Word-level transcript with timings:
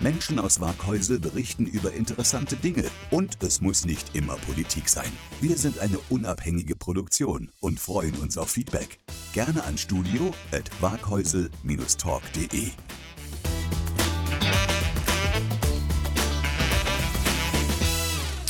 Menschen 0.00 0.38
aus 0.38 0.60
Waghäusel 0.60 1.18
berichten 1.18 1.66
über 1.66 1.92
interessante 1.92 2.54
Dinge 2.56 2.84
und 3.10 3.42
es 3.42 3.60
muss 3.60 3.84
nicht 3.84 4.14
immer 4.14 4.36
Politik 4.36 4.88
sein. 4.88 5.10
Wir 5.40 5.58
sind 5.58 5.80
eine 5.80 5.98
unabhängige 6.08 6.76
Produktion 6.76 7.50
und 7.60 7.80
freuen 7.80 8.14
uns 8.16 8.38
auf 8.38 8.50
Feedback. 8.50 9.00
Gerne 9.32 9.64
an 9.64 9.76
studio 9.76 10.32
at 10.52 10.70
waghäusel-talk.de. 10.80 12.70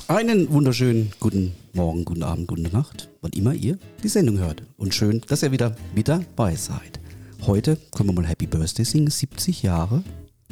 Einen 0.09 0.51
wunderschönen 0.51 1.13
guten 1.21 1.55
Morgen, 1.73 2.05
guten 2.05 2.23
Abend, 2.23 2.49
gute 2.49 2.63
Nacht, 2.63 3.11
wann 3.21 3.33
immer 3.33 3.55
ihr 3.55 3.79
die 4.03 4.09
Sendung 4.09 4.39
hört. 4.39 4.63
Und 4.77 4.95
schön, 4.95 5.23
dass 5.29 5.43
ihr 5.43 5.53
wieder 5.53 5.77
mit 5.95 6.09
dabei 6.09 6.57
seid. 6.57 7.01
Heute 7.47 7.77
können 7.95 8.11
wir 8.11 8.15
mal 8.15 8.27
Happy 8.27 8.47
Birthday 8.47 8.85
singen, 8.85 9.11
70 9.11 9.63
Jahre. 9.63 10.03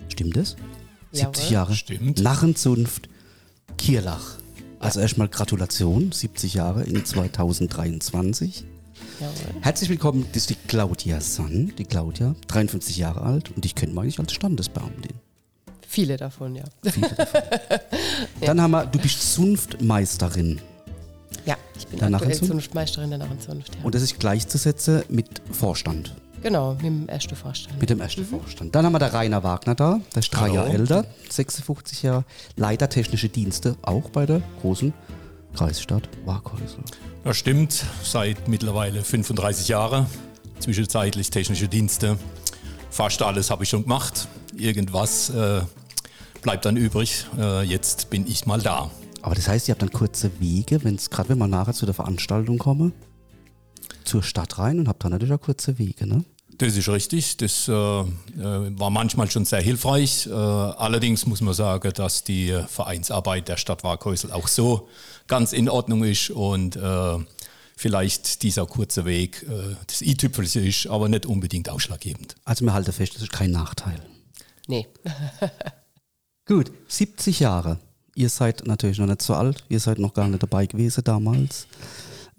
Stimmt 0.09 0.37
es? 0.37 0.57
70 1.17 1.45
Jawohl. 1.45 1.53
Jahre. 1.53 1.75
Stimmt. 1.75 2.21
Narrenzunft 2.21 3.09
Kirlach. 3.79 4.37
Also 4.79 5.01
erstmal 5.01 5.29
Gratulation, 5.29 6.13
70 6.13 6.55
Jahre 6.55 6.85
in 6.85 7.05
2023. 7.05 8.65
Jawohl. 9.21 9.63
Herzlich 9.63 9.89
willkommen, 9.91 10.27
das 10.33 10.43
ist 10.43 10.51
die 10.51 10.57
Claudia 10.69 11.21
Sann. 11.21 11.73
Die 11.79 11.85
Claudia, 11.85 12.35
53 12.49 12.97
Jahre 12.99 13.23
alt 13.23 13.51
und 13.51 13.65
ich 13.65 13.75
kenne 13.75 13.93
mich 13.93 14.03
eigentlich 14.03 14.19
als 14.19 14.33
Standesbeamtin. 14.33 15.13
Viele 15.89 16.17
davon, 16.17 16.57
ja. 16.57 16.65
Viele 16.85 17.09
davon. 17.09 17.41
Dann 18.41 18.61
haben 18.61 18.71
wir, 18.73 18.87
du 18.87 18.99
bist 18.99 19.33
Zunftmeisterin. 19.35 20.61
Ja, 21.47 21.57
ich 21.79 21.87
bin 21.87 21.95
aktuell 21.95 22.11
Narrenzunft? 22.11 22.53
Zunftmeisterin 22.53 23.11
der 23.11 23.19
Narrenzunft. 23.19 23.75
Ja. 23.77 23.85
Und 23.85 23.95
das 23.95 24.03
ist 24.03 24.19
gleichzusetzen 24.19 25.05
mit 25.09 25.41
Vorstand, 25.51 26.15
genau, 26.43 26.75
mit 26.75 26.83
dem 26.85 27.09
ersten 27.09 27.37
Vorstand. 27.37 27.81
mit 27.81 27.91
dem 27.91 28.01
ersten 28.01 28.25
Vorstand. 28.25 28.75
Dann 28.75 28.85
haben 28.85 28.93
wir 28.93 28.99
der 28.99 29.13
Rainer 29.13 29.43
Wagner 29.43 29.75
da, 29.75 30.01
der 30.15 30.21
ist 30.21 30.31
drei. 30.31 30.49
Jahre 30.49 30.71
älter, 30.71 31.05
56 31.29 32.03
Jahre, 32.03 32.25
Leiter 32.57 32.89
technische 32.89 33.29
Dienste, 33.29 33.77
auch 33.83 34.11
bei 34.11 34.27
der 34.27 34.43
großen 34.61 34.93
Kreisstadt 35.55 36.09
Waghäusel. 36.25 36.81
Das 37.25 37.37
stimmt, 37.37 37.85
seit 38.03 38.49
mittlerweile 38.49 39.03
35 39.03 39.69
Jahren. 39.69 40.07
Zwischenzeitlich 40.61 41.31
technische 41.31 41.69
Dienste. 41.69 42.19
Fast 42.91 43.21
alles 43.23 43.51
habe 43.51 43.65
ich 43.65 43.69
schon 43.69 43.83
gemacht. 43.83 44.29
Irgendwas 44.57 45.31
äh, 45.31 45.61
bleibt 46.43 46.65
dann 46.65 46.77
übrig. 46.77 47.27
Äh, 47.39 47.63
jetzt 47.65 48.11
bin 48.11 48.27
ich 48.27 48.47
mal 48.47 48.61
da. 48.61 48.91
Aber 49.23 49.35
das 49.35 49.49
heißt, 49.49 49.69
ihr 49.69 49.73
habt 49.73 49.83
dann 49.83 49.91
kurze 49.91 50.31
Wege, 50.41 50.85
wenn's 50.85 51.11
gerade 51.11 51.31
wenn 51.31 51.39
wir 51.39 51.49
nachher 51.49 51.75
zu 51.75 51.85
der 51.85 51.95
Veranstaltung 51.95 52.59
kommen, 52.59 52.93
zur 54.05 54.23
Stadt 54.23 54.59
rein 54.59 54.79
und 54.79 54.89
habt 54.89 55.05
dann 55.05 55.13
natürlich 55.13 55.35
auch 55.35 55.41
kurze 55.41 55.79
Wege, 55.79 56.07
ne? 56.07 56.25
Das 56.59 56.75
ist 56.75 56.89
richtig. 56.89 57.37
Das 57.37 57.69
äh, 57.69 57.73
äh, 57.73 58.05
war 58.39 58.89
manchmal 58.89 59.31
schon 59.31 59.45
sehr 59.45 59.61
hilfreich. 59.61 60.27
Äh, 60.27 60.31
allerdings 60.33 61.27
muss 61.27 61.43
man 61.43 61.53
sagen, 61.53 61.93
dass 61.95 62.25
die 62.25 62.59
Vereinsarbeit 62.67 63.49
der 63.49 63.59
Stadt 63.59 63.85
Waghäusel 63.85 64.33
auch 64.33 64.49
so 64.49 64.89
ganz 65.27 65.53
in 65.53 65.69
Ordnung 65.69 66.03
ist 66.05 66.31
und 66.31 66.77
äh, 66.77 67.19
vielleicht 67.77 68.43
dieser 68.43 68.65
kurze 68.65 69.05
Weg 69.05 69.43
äh, 69.43 69.77
das 69.87 70.01
i-Tüpfelchen 70.01 70.65
ist, 70.65 70.87
aber 70.87 71.11
nicht 71.11 71.27
unbedingt 71.27 71.69
ausschlaggebend. 71.69 72.37
Also 72.47 72.65
wir 72.65 72.73
halten 72.73 72.93
fest, 72.93 73.17
das 73.17 73.23
ist 73.23 73.33
kein 73.33 73.51
Nachteil. 73.51 74.01
Nee, 74.67 74.87
Gut, 76.47 76.71
70 76.87 77.41
Jahre. 77.41 77.81
Ihr 78.15 78.31
seid 78.31 78.67
natürlich 78.67 78.99
noch 78.99 79.07
nicht 79.07 79.21
so 79.21 79.35
alt, 79.35 79.65
ihr 79.69 79.81
seid 79.81 79.99
noch 79.99 80.15
gar 80.15 80.29
nicht 80.29 80.43
dabei 80.43 80.67
gewesen 80.67 81.03
damals. 81.03 81.67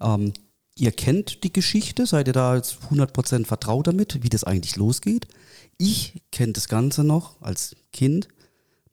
Ähm, 0.00 0.32
ihr 0.78 0.92
kennt 0.92 1.44
die 1.44 1.52
Geschichte, 1.52 2.06
seid 2.06 2.28
ihr 2.28 2.32
da 2.32 2.56
jetzt 2.56 2.78
100% 2.90 3.46
vertraut 3.46 3.86
damit, 3.86 4.22
wie 4.22 4.28
das 4.28 4.44
eigentlich 4.44 4.76
losgeht? 4.76 5.28
Ich 5.76 6.22
kenne 6.32 6.52
das 6.52 6.68
Ganze 6.68 7.04
noch 7.04 7.40
als 7.42 7.76
Kind. 7.92 8.28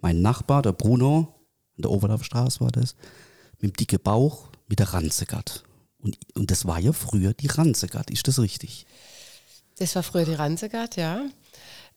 Mein 0.01 0.22
Nachbar, 0.22 0.62
der 0.62 0.73
Bruno, 0.73 1.34
in 1.78 1.84
der 1.84 1.91
Oberlaufstraße 1.91 2.62
war 2.62 2.72
das, 2.72 2.96
mit 3.59 3.72
dem 3.72 3.78
dicken 3.78 4.00
Bauch, 4.01 4.50
mit 4.68 4.79
der 4.79 4.94
Ranzegatt. 4.94 5.63
Und, 6.00 6.18
und 6.35 6.51
das 6.51 6.66
war 6.66 6.79
ja 6.79 6.94
früher 6.94 7.34
die 7.34 7.47
Ranzegatt, 7.47 8.12
ist 8.12 8.28
das 8.28 8.40
richtig? 8.40 8.85
das 9.78 9.96
war 9.96 10.03
früher 10.03 10.25
die 10.25 10.34
Ranzegard, 10.34 10.96
ja. 10.96 11.22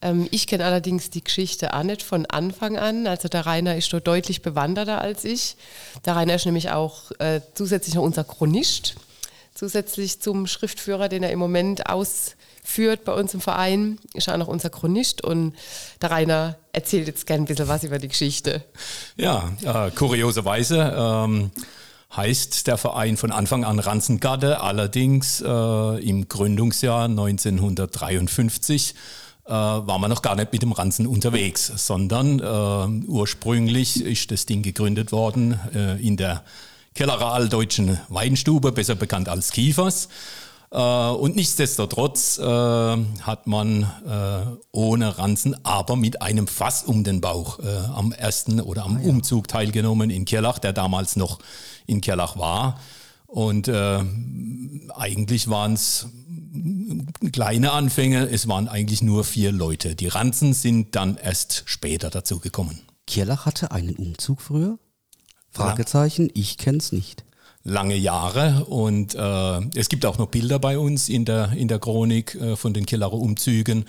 Ähm, 0.00 0.28
ich 0.30 0.46
kenne 0.46 0.64
allerdings 0.64 1.10
die 1.10 1.22
Geschichte 1.22 1.74
auch 1.74 1.82
nicht 1.82 2.02
von 2.02 2.26
Anfang 2.26 2.76
an. 2.76 3.06
Also 3.06 3.28
der 3.28 3.46
Rainer 3.46 3.76
ist 3.76 3.92
dort 3.92 4.06
deutlich 4.06 4.42
bewanderter 4.42 5.00
als 5.00 5.24
ich. 5.24 5.56
Der 6.04 6.16
Rainer 6.16 6.34
ist 6.34 6.46
nämlich 6.46 6.70
auch 6.70 7.10
äh, 7.18 7.40
zusätzlich 7.54 7.94
noch 7.94 8.02
unser 8.02 8.24
Chronist. 8.24 8.96
Zusätzlich 9.58 10.20
zum 10.20 10.46
Schriftführer, 10.46 11.08
den 11.08 11.24
er 11.24 11.32
im 11.32 11.40
Moment 11.40 11.90
ausführt 11.90 13.04
bei 13.04 13.12
uns 13.12 13.34
im 13.34 13.40
Verein, 13.40 13.98
ist 14.14 14.28
er 14.28 14.34
auch 14.34 14.38
noch 14.38 14.46
unser 14.46 14.70
Chronist. 14.70 15.24
Und 15.24 15.52
der 16.00 16.12
Rainer 16.12 16.56
erzählt 16.72 17.08
jetzt 17.08 17.26
gern 17.26 17.40
ein 17.40 17.46
bisschen 17.46 17.66
was 17.66 17.82
über 17.82 17.98
die 17.98 18.06
Geschichte. 18.06 18.62
Ja, 19.16 19.50
äh, 19.64 19.90
kurioserweise 19.90 20.94
ähm, 20.96 21.50
heißt 22.16 22.68
der 22.68 22.78
Verein 22.78 23.16
von 23.16 23.32
Anfang 23.32 23.64
an 23.64 23.80
Ranzengarde, 23.80 24.60
allerdings 24.60 25.40
äh, 25.40 26.08
im 26.08 26.28
Gründungsjahr 26.28 27.06
1953 27.06 28.94
äh, 29.44 29.50
war 29.50 29.98
man 29.98 30.08
noch 30.08 30.22
gar 30.22 30.36
nicht 30.36 30.52
mit 30.52 30.62
dem 30.62 30.70
Ranzen 30.70 31.04
unterwegs, 31.08 31.72
sondern 31.84 32.38
äh, 32.38 33.08
ursprünglich 33.08 34.04
ist 34.04 34.30
das 34.30 34.46
Ding 34.46 34.62
gegründet 34.62 35.10
worden 35.10 35.58
äh, 35.74 36.00
in 36.00 36.16
der 36.16 36.44
Kellerer 36.98 37.32
Alldeutschen 37.32 38.00
Weinstube, 38.08 38.72
besser 38.72 38.96
bekannt 38.96 39.28
als 39.28 39.52
Kiefers. 39.52 40.08
Äh, 40.72 40.80
und 40.80 41.36
nichtsdestotrotz 41.36 42.38
äh, 42.38 42.42
hat 42.42 43.46
man 43.46 43.84
äh, 44.04 44.56
ohne 44.72 45.16
Ranzen, 45.16 45.54
aber 45.64 45.94
mit 45.94 46.22
einem 46.22 46.48
Fass 46.48 46.82
um 46.82 47.04
den 47.04 47.20
Bauch 47.20 47.60
äh, 47.60 47.68
am 47.94 48.10
ersten 48.10 48.60
oder 48.60 48.84
am 48.84 49.00
Umzug 49.00 49.46
teilgenommen 49.46 50.10
in 50.10 50.24
Kirlach, 50.24 50.58
der 50.58 50.72
damals 50.72 51.14
noch 51.14 51.38
in 51.86 52.00
Kirlach 52.00 52.36
war. 52.36 52.80
Und 53.28 53.68
eigentlich 53.68 55.48
waren 55.48 55.74
es 55.74 56.08
kleine 57.30 57.70
Anfänge, 57.70 58.28
es 58.28 58.48
waren 58.48 58.66
eigentlich 58.66 59.02
nur 59.02 59.22
vier 59.22 59.52
Leute. 59.52 59.94
Die 59.94 60.08
Ranzen 60.08 60.52
sind 60.52 60.96
dann 60.96 61.16
erst 61.16 61.62
später 61.66 62.10
dazu 62.10 62.40
gekommen. 62.40 62.80
Kirlach 63.06 63.46
hatte 63.46 63.70
einen 63.70 63.94
Umzug 63.94 64.40
früher? 64.40 64.78
Fragezeichen, 65.58 66.30
ich 66.34 66.58
kenn's 66.58 66.92
nicht. 66.92 67.24
lange 67.64 67.96
Jahre 67.96 68.64
und 68.64 69.14
äh, 69.14 69.78
es 69.78 69.88
gibt 69.88 70.06
auch 70.06 70.16
noch 70.18 70.28
Bilder 70.28 70.58
bei 70.58 70.78
uns 70.78 71.08
in 71.08 71.24
der, 71.24 71.52
in 71.52 71.68
der 71.68 71.78
Chronik 71.78 72.34
äh, 72.34 72.56
von 72.56 72.72
den 72.72 72.86
Killerer 72.86 73.12
Umzügen. 73.12 73.84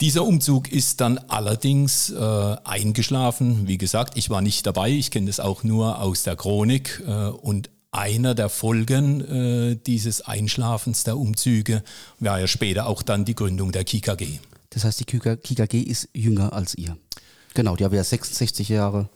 Dieser 0.00 0.24
Umzug 0.24 0.70
ist 0.72 1.00
dann 1.00 1.18
allerdings 1.18 2.10
äh, 2.10 2.56
eingeschlafen. 2.64 3.68
Wie 3.68 3.78
gesagt, 3.78 4.16
ich 4.16 4.30
war 4.30 4.40
nicht 4.40 4.66
dabei, 4.66 4.90
ich 4.90 5.10
kenne 5.10 5.26
das 5.26 5.40
auch 5.40 5.62
nur 5.62 6.00
aus 6.00 6.22
der 6.22 6.36
Chronik 6.36 7.02
äh, 7.06 7.28
und 7.28 7.70
einer 7.92 8.34
der 8.34 8.48
Folgen 8.48 9.20
äh, 9.20 9.76
dieses 9.76 10.22
Einschlafens 10.22 11.04
der 11.04 11.18
Umzüge 11.18 11.82
war 12.18 12.40
ja 12.40 12.46
später 12.46 12.86
auch 12.86 13.02
dann 13.02 13.24
die 13.24 13.34
Gründung 13.34 13.70
der 13.70 13.84
KKG. 13.84 14.38
Das 14.70 14.84
heißt, 14.84 15.00
die 15.00 15.04
KKG 15.04 15.80
ist 15.80 16.08
jünger 16.14 16.52
als 16.52 16.74
ihr. 16.74 16.96
Genau, 17.54 17.76
die 17.76 17.84
haben 17.84 17.94
ja 17.94 18.02
66 18.02 18.70
Jahre 18.70 19.10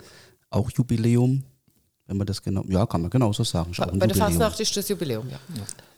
auch 0.50 0.70
Jubiläum. 0.70 1.44
Wenn 2.06 2.16
man 2.16 2.26
das 2.26 2.42
genau, 2.42 2.64
ja, 2.68 2.86
kann 2.86 3.02
man 3.02 3.10
genauso 3.10 3.44
sagen. 3.44 3.72
Ein 3.78 3.98
Bei 3.98 4.06
der. 4.06 4.16
Fastnacht 4.16 4.60
ist 4.60 4.76
das 4.76 4.88
Jubiläum, 4.88 5.28
ja. 5.28 5.38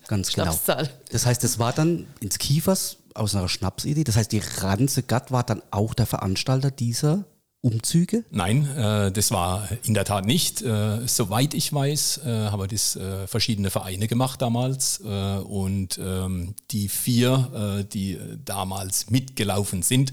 Ganz 0.06 0.32
genau. 0.32 0.46
Schnapszahl. 0.46 0.90
Das 1.12 1.26
heißt, 1.26 1.44
es 1.44 1.58
war 1.58 1.72
dann 1.72 2.06
ins 2.20 2.38
Kiefers 2.38 2.96
aus 3.14 3.34
einer 3.34 3.48
Schnapsidee. 3.48 4.04
Das 4.04 4.16
heißt, 4.16 4.32
die 4.32 4.42
Ranze 4.60 5.02
Gatt 5.02 5.30
war 5.30 5.42
dann 5.42 5.62
auch 5.70 5.92
der 5.92 6.06
Veranstalter 6.06 6.70
dieser 6.70 7.24
Umzüge. 7.60 8.24
Nein, 8.30 8.66
äh, 8.76 9.10
das 9.10 9.30
war 9.32 9.68
in 9.82 9.92
der 9.92 10.04
Tat 10.04 10.24
nicht. 10.24 10.62
Äh, 10.62 11.06
soweit 11.06 11.54
ich 11.54 11.72
weiß, 11.72 12.20
äh, 12.24 12.30
haben 12.50 12.68
das 12.68 12.96
äh, 12.96 13.26
verschiedene 13.26 13.70
Vereine 13.70 14.06
gemacht 14.06 14.40
damals. 14.40 15.00
Äh, 15.04 15.38
und 15.38 15.98
ähm, 15.98 16.54
die 16.70 16.88
vier, 16.88 17.80
äh, 17.80 17.84
die 17.84 18.18
damals 18.44 19.10
mitgelaufen 19.10 19.82
sind, 19.82 20.12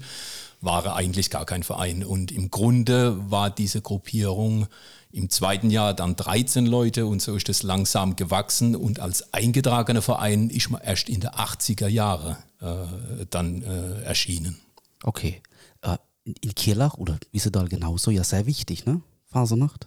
waren 0.66 0.92
eigentlich 0.92 1.30
gar 1.30 1.46
kein 1.46 1.62
Verein. 1.62 2.04
Und 2.04 2.30
im 2.30 2.50
Grunde 2.50 3.30
war 3.30 3.48
diese 3.48 3.80
Gruppierung 3.80 4.66
im 5.10 5.30
zweiten 5.30 5.70
Jahr 5.70 5.94
dann 5.94 6.14
13 6.14 6.66
Leute 6.66 7.06
und 7.06 7.22
so 7.22 7.34
ist 7.36 7.48
es 7.48 7.62
langsam 7.62 8.16
gewachsen. 8.16 8.76
Und 8.76 9.00
als 9.00 9.32
eingetragener 9.32 10.02
Verein 10.02 10.50
ist 10.50 10.68
man 10.68 10.82
erst 10.82 11.08
in 11.08 11.20
der 11.20 11.36
80er 11.36 11.88
Jahre 11.88 12.36
äh, 12.60 13.24
dann 13.30 13.62
äh, 13.62 14.02
erschienen. 14.02 14.58
Okay. 15.02 15.40
Äh, 15.80 15.96
in 16.24 16.54
Kirlach 16.54 16.94
oder 16.94 17.18
Wiesedal 17.32 17.68
genauso, 17.68 18.10
ja, 18.10 18.24
sehr 18.24 18.44
wichtig, 18.44 18.84
ne? 18.84 19.00
Fasernacht. 19.30 19.86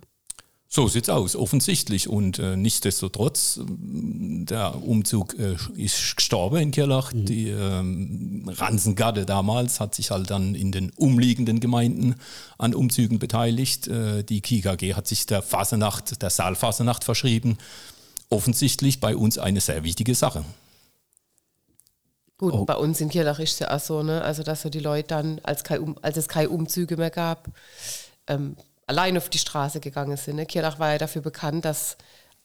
So 0.72 0.88
sieht's 0.88 1.10
aus, 1.10 1.36
offensichtlich. 1.36 2.08
Und 2.08 2.38
äh, 2.38 2.56
nichtsdestotrotz, 2.56 3.58
ähm, 3.58 4.46
der 4.48 4.76
Umzug 4.84 5.34
äh, 5.40 5.56
ist 5.76 6.16
gestorben 6.16 6.58
in 6.58 6.70
Kirlach. 6.70 7.12
Mhm. 7.12 7.26
Die 7.26 7.50
ähm, 7.50 8.44
Ransengarde 8.48 9.26
damals 9.26 9.80
hat 9.80 9.96
sich 9.96 10.12
halt 10.12 10.30
dann 10.30 10.54
in 10.54 10.72
den 10.72 10.92
umliegenden 10.92 11.60
Gemeinden 11.60 12.16
an 12.60 12.76
Umzügen 12.76 13.18
beteiligt. 13.18 13.88
Äh, 13.88 14.24
die 14.24 14.42
KIKG 14.42 14.94
hat 14.94 15.08
sich 15.08 15.26
der 15.26 15.42
Fasenacht, 15.42 16.22
der 16.22 16.30
Saalfasenacht 16.30 17.04
verschrieben. 17.04 17.58
Offensichtlich 18.30 19.00
bei 19.00 19.16
uns 19.16 19.40
eine 19.40 19.62
sehr 19.62 19.84
wichtige 19.84 20.14
Sache. 20.14 20.46
Gut, 22.38 22.54
oh. 22.54 22.66
bei 22.66 22.76
uns 22.76 23.02
in 23.02 23.10
Kirlach 23.10 23.40
ist 23.40 23.54
es 23.54 23.60
ja 23.60 23.76
auch 23.76 23.80
so, 23.80 24.04
ne? 24.04 24.22
also 24.22 24.44
dass 24.44 24.62
so 24.62 24.70
die 24.70 24.80
Leute 24.80 25.08
dann, 25.08 25.40
als, 25.42 25.64
kein, 25.64 25.96
als 26.04 26.16
es 26.16 26.28
keine 26.28 26.50
Umzüge 26.50 26.96
mehr 26.96 27.10
gab, 27.10 27.50
ähm, 28.28 28.56
allein 28.90 29.18
auf 29.18 29.30
die 29.30 29.38
Straße 29.38 29.80
gegangen 29.80 30.18
sind. 30.18 30.38
Ne? 30.38 30.48
War 30.78 30.92
ja 30.92 30.98
dafür 30.98 31.22
bekannt, 31.22 31.64
dass 31.64 31.96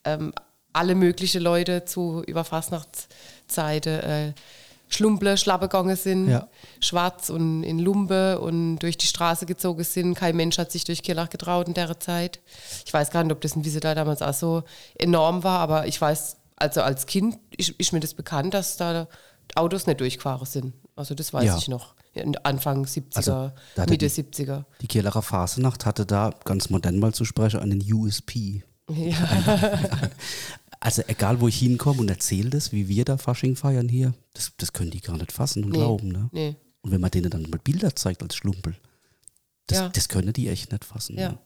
ähm, 0.05 0.35
alle 0.75 0.95
möglichen 0.95 1.43
Leute 1.43 1.87
zu 1.87 2.23
über 2.27 2.45
Fastnachtszeit 2.45 3.87
äh, 3.87 4.35
Schlumple, 4.89 5.39
Schlappe 5.39 5.69
gegangen 5.69 5.97
sind, 5.97 6.29
ja. 6.29 6.47
schwarz 6.81 7.31
und 7.31 7.65
in 7.65 7.79
Lumpe 7.79 8.39
und 8.41 8.79
durch 8.81 8.99
die 8.99 9.07
Straße 9.07 9.47
gezogen 9.47 9.83
sind. 9.85 10.15
Kein 10.15 10.37
Mensch 10.37 10.59
hat 10.59 10.71
sich 10.71 10.85
durch 10.85 11.03
Kirlach 11.03 11.31
getraut 11.31 11.67
in 11.67 11.75
der 11.75 11.99
Zeit. 11.99 12.41
Ich 12.85 12.93
weiß 12.93 13.11
gar 13.11 13.25
nicht, 13.25 13.33
ob 13.33 13.41
das 13.41 13.57
in 13.57 13.65
Wiesedal 13.65 13.95
damals 13.95 14.21
auch 14.21 14.35
so 14.35 14.65
enorm 14.97 15.43
war, 15.45 15.61
aber 15.61 15.87
ich 15.87 15.99
weiß, 15.99 16.37
also 16.57 16.83
als 16.83 17.07
Kind 17.07 17.39
ist, 17.57 17.71
ist 17.71 17.93
mir 17.93 18.01
das 18.01 18.13
bekannt, 18.13 18.53
dass 18.53 18.77
da 18.77 19.09
Autos 19.55 19.87
nicht 19.87 20.01
durchgefahren 20.01 20.47
sind. 20.47 20.75
Also 20.97 21.15
das 21.15 21.33
weiß 21.33 21.45
ja. 21.45 21.57
ich 21.57 21.69
noch. 21.69 21.95
Anfang 22.45 22.85
70er, 22.85 23.17
also, 23.17 23.51
Mitte 23.77 23.99
die, 23.99 24.09
70er. 24.09 24.65
Die 24.81 24.87
Kieler 24.87 25.11
Phasenacht 25.11 25.85
hatte 25.85 26.07
da, 26.07 26.33
ganz 26.45 26.71
modern 26.71 26.99
mal 26.99 27.13
zu 27.13 27.25
sprechen, 27.25 27.59
einen 27.61 27.83
USP. 27.93 28.63
Ja. 28.89 29.81
also 30.81 31.03
egal, 31.09 31.41
wo 31.41 31.49
ich 31.49 31.59
hinkomme 31.59 32.01
und 32.01 32.09
erzähle 32.09 32.51
das, 32.51 32.71
wie 32.71 32.89
wir 32.89 33.05
da 33.05 33.19
Fasching 33.19 33.57
feiern 33.57 33.89
hier, 33.89 34.15
das, 34.35 34.53
das 34.59 34.73
können 34.73 34.91
die 34.91 35.01
gar 35.01 35.17
nicht 35.17 35.33
fassen 35.33 35.65
und 35.65 35.71
nee, 35.71 35.79
glauben. 35.79 36.09
Ne? 36.09 36.29
Nee. 36.31 36.57
Und 36.83 36.93
wenn 36.93 37.01
man 37.01 37.11
denen 37.11 37.31
dann 37.31 37.43
mal 37.51 37.59
Bilder 37.59 37.97
zeigt 37.97 38.23
als 38.23 38.37
Schlumpel, 38.37 38.77
das, 39.67 39.79
ja. 39.79 39.89
das 39.89 40.09
können 40.09 40.33
die 40.33 40.49
echt 40.49 40.71
nicht 40.71 40.85
fassen. 40.85 41.19
Ja. 41.19 41.31
Ne? 41.31 41.39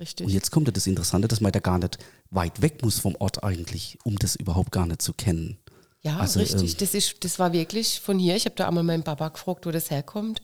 Richtig. 0.00 0.26
Und 0.26 0.32
jetzt 0.32 0.50
kommt 0.50 0.66
ja 0.66 0.72
das 0.72 0.86
Interessante, 0.86 1.28
dass 1.28 1.40
man 1.40 1.52
da 1.52 1.60
gar 1.60 1.78
nicht 1.78 1.98
weit 2.30 2.62
weg 2.62 2.82
muss 2.82 2.98
vom 2.98 3.14
Ort 3.16 3.44
eigentlich, 3.44 3.98
um 4.02 4.16
das 4.18 4.34
überhaupt 4.34 4.72
gar 4.72 4.86
nicht 4.86 5.02
zu 5.02 5.12
kennen. 5.12 5.58
Ja, 6.02 6.18
also, 6.18 6.40
richtig. 6.40 6.72
Ähm, 6.72 6.76
das, 6.78 6.94
ist, 6.94 7.24
das 7.24 7.38
war 7.38 7.52
wirklich 7.52 8.00
von 8.00 8.18
hier. 8.18 8.36
Ich 8.36 8.46
habe 8.46 8.56
da 8.56 8.66
einmal 8.66 8.84
meinen 8.84 9.02
Papa 9.02 9.28
gefragt, 9.28 9.66
wo 9.66 9.70
das 9.70 9.90
herkommt, 9.90 10.40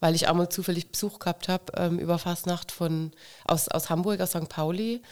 weil 0.00 0.14
ich 0.14 0.28
einmal 0.28 0.50
zufällig 0.50 0.90
Besuch 0.90 1.18
gehabt 1.18 1.48
habe 1.48 1.72
ähm, 1.76 1.98
über 1.98 2.18
Fastnacht 2.18 2.72
von, 2.72 3.12
aus, 3.44 3.68
aus 3.68 3.88
Hamburg, 3.88 4.20
aus 4.20 4.30
St. 4.30 4.48
Pauli. 4.48 5.02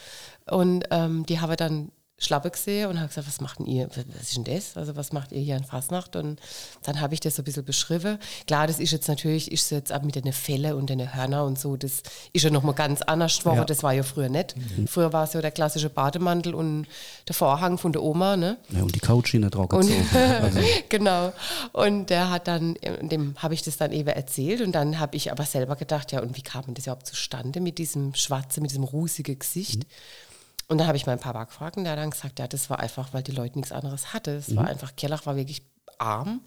Und 0.50 0.84
ähm, 0.90 1.24
die 1.26 1.40
habe 1.40 1.56
dann 1.56 1.92
Schlappe 2.20 2.50
gesehen 2.50 2.88
und 2.90 2.98
habe 2.98 3.08
gesagt, 3.08 3.26
was 3.26 3.40
macht 3.40 3.60
ihr, 3.60 3.88
was 3.88 4.22
ist 4.22 4.36
denn 4.36 4.44
das? 4.44 4.76
Also 4.76 4.94
was 4.94 5.12
macht 5.12 5.32
ihr 5.32 5.40
hier 5.40 5.56
an 5.56 5.64
Fasnacht? 5.64 6.16
Und 6.16 6.38
dann 6.82 7.00
habe 7.00 7.14
ich 7.14 7.20
das 7.20 7.36
so 7.36 7.42
ein 7.42 7.46
bisschen 7.46 7.64
beschrieben. 7.64 8.18
Klar, 8.46 8.66
das 8.66 8.78
ist 8.78 8.90
jetzt 8.90 9.08
natürlich, 9.08 9.50
ist 9.50 9.70
jetzt 9.70 9.90
ab 9.90 10.04
mit 10.04 10.14
den 10.14 10.30
Felle 10.34 10.76
und 10.76 10.90
den 10.90 11.14
Hörner 11.14 11.44
und 11.44 11.58
so, 11.58 11.76
das 11.78 12.02
ist 12.34 12.42
ja 12.42 12.50
nochmal 12.50 12.74
ganz 12.74 13.00
anders 13.00 13.38
geworden. 13.38 13.60
Ja. 13.60 13.64
Das 13.64 13.82
war 13.82 13.94
ja 13.94 14.02
früher 14.02 14.28
nicht. 14.28 14.54
Mhm. 14.54 14.86
Früher 14.86 15.14
war 15.14 15.24
es 15.24 15.32
ja 15.32 15.40
der 15.40 15.50
klassische 15.50 15.88
Bademantel 15.88 16.54
und 16.54 16.86
der 17.26 17.34
Vorhang 17.34 17.78
von 17.78 17.92
der 17.92 18.02
Oma, 18.02 18.36
ne? 18.36 18.58
Ja, 18.68 18.82
und 18.82 18.94
die 18.94 19.00
Couchine 19.00 19.48
drauf 19.48 19.68
gezogen. 19.68 20.06
also. 20.42 20.60
genau. 20.90 21.32
Und 21.72 22.10
der 22.10 22.30
hat 22.30 22.48
dann, 22.48 22.74
dem 23.00 23.34
habe 23.38 23.54
ich 23.54 23.62
das 23.62 23.78
dann 23.78 23.92
eben 23.92 24.08
erzählt 24.08 24.60
und 24.60 24.72
dann 24.72 24.98
habe 24.98 25.16
ich 25.16 25.32
aber 25.32 25.44
selber 25.44 25.74
gedacht, 25.76 26.12
ja, 26.12 26.20
und 26.20 26.36
wie 26.36 26.42
kam 26.42 26.66
denn 26.66 26.74
das 26.74 26.84
überhaupt 26.84 27.06
zustande 27.06 27.60
mit 27.60 27.78
diesem 27.78 28.14
schwarzen, 28.14 28.60
mit 28.60 28.72
diesem 28.72 28.84
rußigen 28.84 29.38
Gesicht? 29.38 29.78
Mhm. 29.78 30.29
Und 30.70 30.78
dann 30.78 30.86
habe 30.86 30.96
ich 30.96 31.04
meinen 31.04 31.18
Papa 31.18 31.42
gefragt 31.42 31.76
und 31.76 31.82
der 31.82 31.94
hat 31.94 31.98
dann 31.98 32.10
gesagt, 32.10 32.38
ja, 32.38 32.46
das 32.46 32.70
war 32.70 32.78
einfach, 32.78 33.12
weil 33.12 33.24
die 33.24 33.32
Leute 33.32 33.58
nichts 33.58 33.72
anderes 33.72 34.14
hatten. 34.14 34.36
Es 34.36 34.48
mhm. 34.48 34.56
war 34.56 34.68
einfach, 34.68 34.94
Kerlach 34.94 35.26
war 35.26 35.34
wirklich 35.34 35.62
arm. 35.98 36.42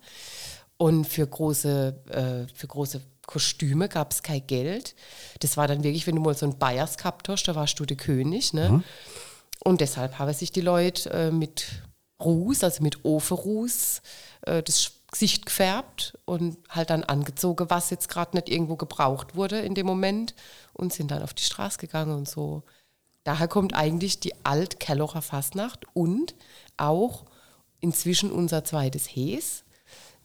Und 0.78 1.04
für 1.04 1.28
große, 1.28 2.48
äh, 2.48 2.56
für 2.56 2.68
große 2.68 3.02
Kostüme 3.28 3.90
gab 3.90 4.14
es 4.14 4.24
kein 4.24 4.48
Geld. 4.48 4.96
Das 5.42 5.58
war 5.58 5.68
dann 5.68 5.84
wirklich, 5.84 6.08
wenn 6.08 6.16
du 6.16 6.22
mal 6.22 6.36
so 6.36 6.46
ein 6.46 6.58
Bayers 6.58 6.96
gehabt 6.96 7.28
hast, 7.28 7.44
da 7.44 7.56
warst 7.56 7.78
du 7.82 7.86
der 7.86 7.98
König. 7.98 8.54
Ne? 8.54 8.70
Mhm. 8.70 8.84
Und 9.66 9.82
deshalb 9.82 10.18
haben 10.20 10.34
sich 10.34 10.54
die 10.54 10.62
Leute 10.62 11.10
äh, 11.10 11.30
mit 11.30 11.84
Ruß, 12.24 12.64
also 12.64 12.82
mit 12.82 13.04
Oferruß, 13.04 14.02
äh, 14.44 14.64
das 14.64 14.94
Gesicht 15.12 15.48
gefärbt 15.48 16.18
und 16.24 16.58
halt 16.70 16.92
dann 16.92 17.04
angezogen, 17.04 17.70
was 17.70 17.90
jetzt 17.90 18.08
gerade 18.08 18.38
nicht 18.38 18.48
irgendwo 18.48 18.78
gebraucht 18.78 19.36
wurde 19.36 19.60
in 19.60 19.76
dem 19.76 19.86
Moment 19.86 20.34
und 20.72 20.94
sind 20.94 21.12
dann 21.12 21.24
auf 21.24 21.34
die 21.34 21.44
Straße 21.44 21.78
gegangen 21.78 22.16
und 22.16 22.30
so 22.30 22.64
Daher 23.24 23.48
kommt 23.48 23.74
eigentlich 23.74 24.20
die 24.20 24.34
Alt-Kellocher 24.46 25.22
Fastnacht 25.22 25.86
und 25.94 26.36
auch 26.78 27.26
inzwischen 27.80 28.32
unser 28.32 28.64
zweites 28.64 29.06
Hes. 29.06 29.64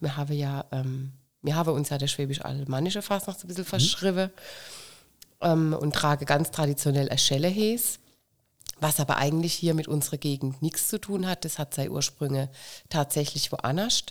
Wir 0.01 0.17
haben 0.17 0.33
ja, 0.33 0.65
ähm, 0.73 1.13
wir 1.43 1.57
haben 1.57 1.73
uns 1.73 1.91
ja 1.91 1.99
der 1.99 2.09
schwäbisch-alemannische 2.09 3.03
Fastnacht 3.03 3.41
so 3.41 3.47
ein 3.47 3.49
bisschen 3.49 3.65
mhm. 3.65 3.69
verschrieben 3.69 4.31
ähm, 5.41 5.77
und 5.79 5.95
trage 5.95 6.25
ganz 6.25 6.51
traditionell 6.51 7.09
ein 7.09 7.19
Schellehes, 7.19 7.99
was 8.81 9.01
aber 9.01 9.17
eigentlich 9.17 9.55
hier 9.55 9.75
mit 9.75 9.89
unserer 9.89 10.19
Gegend 10.19 10.63
nichts 10.63 10.89
zu 10.89 11.01
tun 11.01 11.27
hat. 11.27 11.45
Das 11.45 11.59
hat 11.59 11.75
seine 11.75 11.91
Ursprünge 11.91 12.49
tatsächlich 12.89 13.51
woanders. 13.53 14.05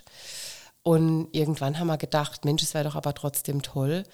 Und 0.82 1.28
irgendwann 1.32 1.78
haben 1.78 1.88
wir 1.88 1.98
gedacht, 1.98 2.44
Mensch, 2.44 2.62
es 2.62 2.74
wäre 2.74 2.84
doch 2.84 2.96
aber 2.96 3.14
trotzdem 3.14 3.62
toll, 3.62 4.04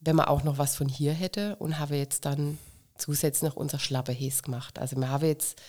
wenn 0.00 0.16
man 0.16 0.26
auch 0.26 0.44
noch 0.44 0.58
was 0.58 0.76
von 0.76 0.88
hier 0.88 1.12
hätte 1.12 1.56
und 1.56 1.78
habe 1.78 1.96
jetzt 1.96 2.24
dann 2.24 2.58
zusätzlich 2.98 3.50
noch 3.50 3.56
unser 3.56 3.78
schlappe 3.78 4.12
Häs 4.12 4.42
gemacht. 4.42 4.78
Also 4.78 4.96
wir 4.96 5.08
haben 5.08 5.26
jetzt 5.26 5.60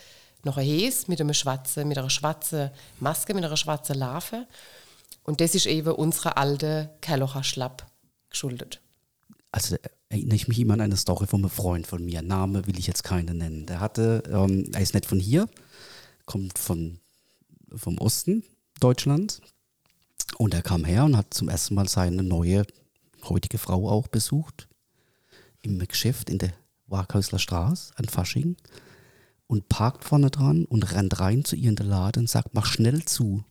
noch 0.43 0.57
ein 0.57 0.65
Häs 0.65 1.07
mit, 1.07 1.19
einem 1.19 1.33
schwarzen, 1.33 1.87
mit 1.87 1.97
einer 1.97 2.09
schwarzen 2.09 2.69
Maske, 2.99 3.33
mit 3.33 3.43
einer 3.43 3.57
schwarzen 3.57 3.97
Larve. 3.97 4.47
Und 5.23 5.41
das 5.41 5.55
ist 5.55 5.65
eben 5.65 5.93
unsere 5.93 6.37
alte 6.37 6.91
Kerlocher 7.01 7.43
Schlapp 7.43 7.85
geschuldet. 8.29 8.79
Also 9.51 9.75
erinnere 10.09 10.35
ich 10.35 10.47
mich 10.47 10.59
immer 10.59 10.75
an 10.75 10.81
eine 10.81 10.97
Story 10.97 11.25
von 11.25 11.41
einem 11.41 11.49
Freund 11.49 11.87
von 11.87 12.03
mir. 12.03 12.21
Name 12.21 12.67
will 12.67 12.77
ich 12.77 12.87
jetzt 12.87 13.03
keinen 13.03 13.39
nennen. 13.39 13.65
Der 13.65 13.79
hatte, 13.79 14.23
ähm, 14.29 14.69
er 14.73 14.81
ist 14.81 14.93
nicht 14.93 15.05
von 15.05 15.19
hier, 15.19 15.49
kommt 16.25 16.59
von, 16.59 16.99
vom 17.73 17.97
Osten 17.97 18.43
Deutschlands. 18.79 19.41
Und 20.37 20.53
er 20.53 20.61
kam 20.61 20.85
her 20.85 21.05
und 21.05 21.17
hat 21.17 21.33
zum 21.33 21.49
ersten 21.49 21.75
Mal 21.75 21.87
seine 21.87 22.21
neue, 22.21 22.65
heutige 23.23 23.57
Frau 23.57 23.89
auch 23.89 24.07
besucht. 24.07 24.67
Im 25.61 25.79
Geschäft 25.79 26.29
in 26.29 26.37
der 26.37 26.53
Waghäusler 26.87 27.39
Straße 27.39 27.93
an 27.95 28.05
Fasching 28.05 28.57
und 29.47 29.69
parkt 29.69 30.03
vorne 30.03 30.29
dran 30.29 30.65
und 30.65 30.91
rennt 30.91 31.19
rein 31.19 31.45
zu 31.45 31.55
ihr 31.55 31.69
in 31.69 31.75
den 31.75 31.87
Laden 31.87 32.21
und 32.23 32.29
sagt, 32.29 32.53
mach 32.53 32.65
schnell 32.65 33.05
zu. 33.05 33.43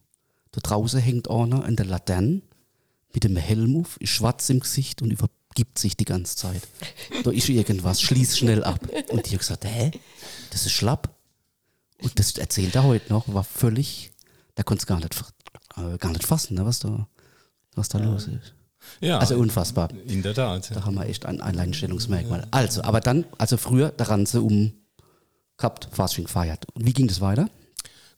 Da 0.53 0.61
draußen 0.61 1.01
hängt 1.01 1.31
einer 1.31 1.67
in 1.67 1.77
der 1.77 1.87
Laterne 1.87 2.43
mit 3.13 3.25
dem 3.25 3.37
Helm 3.37 3.81
auf, 3.81 3.97
ist 4.01 4.11
schwarz 4.11 4.49
im 4.51 4.61
Gesicht 4.61 5.03
und 5.03 5.11
übergibt 5.11 5.79
sich 5.79 5.97
die 5.97 6.05
ganze 6.05 6.37
Zeit. 6.37 6.63
Da 7.23 7.31
ist 7.31 7.49
irgendwas, 7.49 8.01
schließ 8.01 8.39
schnell 8.39 8.65
ab. 8.65 8.81
Und 9.11 9.27
die 9.27 9.31
hat 9.33 9.39
gesagt, 9.39 9.65
hä? 9.65 9.93
Das 10.51 10.67
ist 10.67 10.73
schlapp. 10.73 11.15
Und 12.03 12.19
das 12.19 12.37
erzählt 12.37 12.75
er 12.75 12.85
heute 12.85 13.13
noch, 13.13 13.33
war 13.33 13.45
völlig, 13.45 14.13
der 14.57 14.65
konnte 14.65 14.83
es 14.83 14.87
gar 14.87 14.99
nicht, 14.99 15.15
äh, 15.77 15.97
gar 15.99 16.13
nicht 16.13 16.27
fassen, 16.27 16.55
ne, 16.55 16.67
was 16.67 16.81
da, 16.81 17.09
was 17.75 17.89
da 17.89 17.99
ja. 17.99 18.07
los 18.07 18.27
ist. 18.27 18.55
Ja, 19.01 19.19
also 19.19 19.37
unfassbar. 19.37 19.89
In 20.07 20.23
der 20.23 20.35
Tat. 20.35 20.71
Da 20.75 20.85
haben 20.85 20.95
wir 20.95 21.07
echt 21.07 21.27
ein 21.27 21.41
Alleinstellungsmerkmal. 21.41 22.47
Also, 22.51 22.83
aber 22.83 23.01
dann, 23.01 23.25
also 23.39 23.57
früher 23.57 23.91
der 23.91 24.09
Ranze 24.09 24.41
um 24.41 24.73
gehabt, 25.57 25.89
Fasting 25.93 26.27
feiert. 26.27 26.67
Und 26.75 26.87
wie 26.87 26.93
ging 26.93 27.07
das 27.07 27.21
weiter? 27.21 27.49